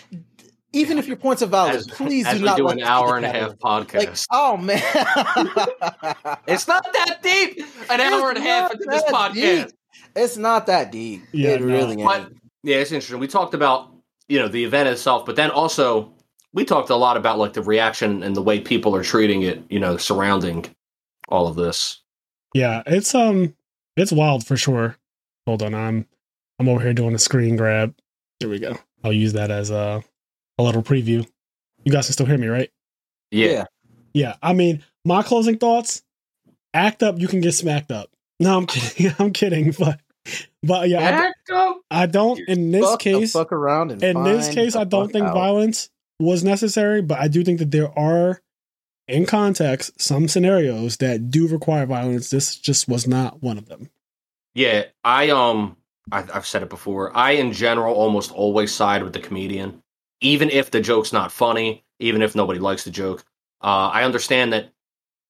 [0.73, 2.83] Even if your points are valid, as, please as do we not do let an
[2.83, 3.57] hour and a half way.
[3.57, 4.83] podcast Like, oh man,
[6.47, 9.79] it's not that deep an hour and a half into this podcast deep.
[10.15, 11.23] It's not that deep.
[11.33, 11.67] Yeah, it no.
[11.67, 12.05] really ain't.
[12.05, 12.33] But
[12.63, 13.19] yeah, it's interesting.
[13.19, 13.93] We talked about
[14.29, 16.13] you know the event itself, but then also
[16.53, 19.63] we talked a lot about like the reaction and the way people are treating it.
[19.71, 20.67] You know, surrounding
[21.29, 22.03] all of this.
[22.55, 23.55] Yeah, it's um
[23.97, 24.97] it's wild for sure.
[25.47, 26.07] Hold on, I'm
[26.59, 27.95] I'm over here doing a screen grab.
[28.41, 28.77] There we go.
[29.05, 30.03] I'll use that as a
[30.59, 31.27] a little preview.
[31.85, 32.71] You guys can still hear me, right?
[33.31, 33.65] Yeah.
[34.13, 34.37] Yeah.
[34.43, 36.03] I mean, my closing thoughts,
[36.75, 38.11] act up, you can get smacked up.
[38.41, 39.15] No, I'm kidding.
[39.19, 40.01] I'm kidding, but
[40.63, 41.81] but yeah, I, up.
[41.91, 45.25] I don't in this fuck case fuck around and in this case I don't think
[45.25, 45.35] out.
[45.35, 45.89] violence
[46.21, 48.43] was necessary, but I do think that there are
[49.07, 52.31] in context some scenarios that do require violence.
[52.31, 53.89] This just was not one of them.
[54.55, 55.77] Yeah, I um,
[56.11, 57.17] I've said it before.
[57.17, 59.83] I, in general, almost always side with the comedian,
[60.21, 63.25] even if the joke's not funny, even if nobody likes the joke.
[63.63, 64.73] Uh, I understand that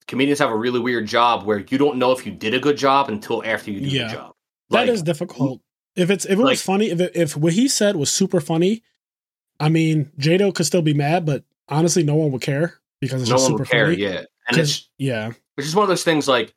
[0.07, 2.77] comedians have a really weird job where you don't know if you did a good
[2.77, 4.07] job until after you do Yeah.
[4.09, 4.35] the job.
[4.71, 5.61] That is difficult.
[5.97, 8.41] If it's if it like- was funny, if it, if what he said was super
[8.41, 8.83] funny,
[9.61, 13.31] I mean, Jada could still be mad, but honestly, no one would care because it's
[13.31, 13.87] no just one super would care.
[13.87, 13.97] funny.
[14.03, 16.55] Yeah, and it's yeah, it's just one of those things like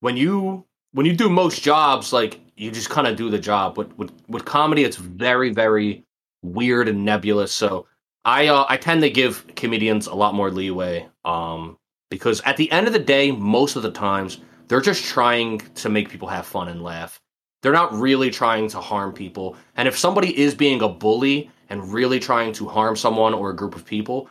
[0.00, 3.76] when you when you do most jobs like you just kind of do the job
[3.76, 6.04] with with with comedy it's very very
[6.42, 7.52] weird and nebulous.
[7.52, 7.86] So
[8.24, 11.78] i uh, i tend to give comedians a lot more leeway um
[12.10, 15.88] because at the end of the day most of the times they're just trying to
[15.88, 17.20] make people have fun and laugh.
[17.62, 19.56] They're not really trying to harm people.
[19.76, 23.56] And if somebody is being a bully and really trying to harm someone or a
[23.56, 24.28] group of people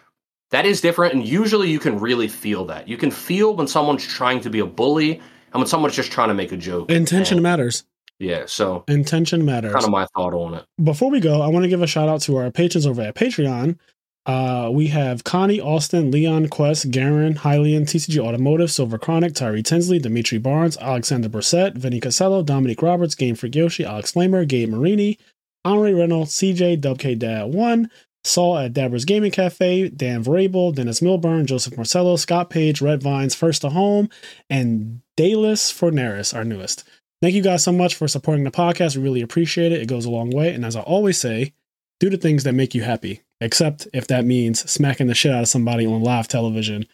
[0.51, 1.13] that is different.
[1.13, 2.87] And usually you can really feel that.
[2.87, 5.15] You can feel when someone's trying to be a bully
[5.51, 6.89] and when someone's just trying to make a joke.
[6.89, 7.83] Intention And- matters.
[8.19, 9.73] Yeah so Intention matters.
[9.73, 12.09] kind of my thought on it Before we go, I want to give a shout
[12.09, 13.77] out to our patrons over at Patreon.
[14.25, 19.97] Uh, we have Connie, Austin, Leon, Quest, Garen, Hylian, TCG Automotive, Silver Chronic, Tyree Tinsley,
[19.97, 25.17] Dimitri Barnes, Alexander Brissett, Vinny Casello, Dominic Roberts, Game Freak Yoshi, Alex Flamer, Gabe Marini,
[25.65, 27.89] Henri Reynolds, CJ, WK Dad 1,
[28.23, 33.33] Saul at Dabber's Gaming Cafe, Dan Vrabel, Dennis Milburn, Joseph Marcello, Scott Page, Red Vines,
[33.33, 34.09] First to Home,
[34.49, 36.83] and Dalis Forneris, our newest.
[37.21, 38.95] Thank you guys so much for supporting the podcast.
[38.95, 39.81] We really appreciate it.
[39.81, 40.53] It goes a long way.
[40.53, 41.53] And as I always say,
[41.99, 45.41] do the things that make you happy, except if that means smacking the shit out
[45.41, 46.85] of somebody on live television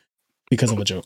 [0.50, 1.06] because of a joke.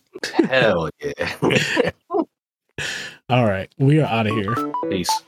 [0.49, 1.91] Hell yeah.
[3.29, 3.69] All right.
[3.77, 4.55] We are out of here.
[4.89, 5.23] Peace.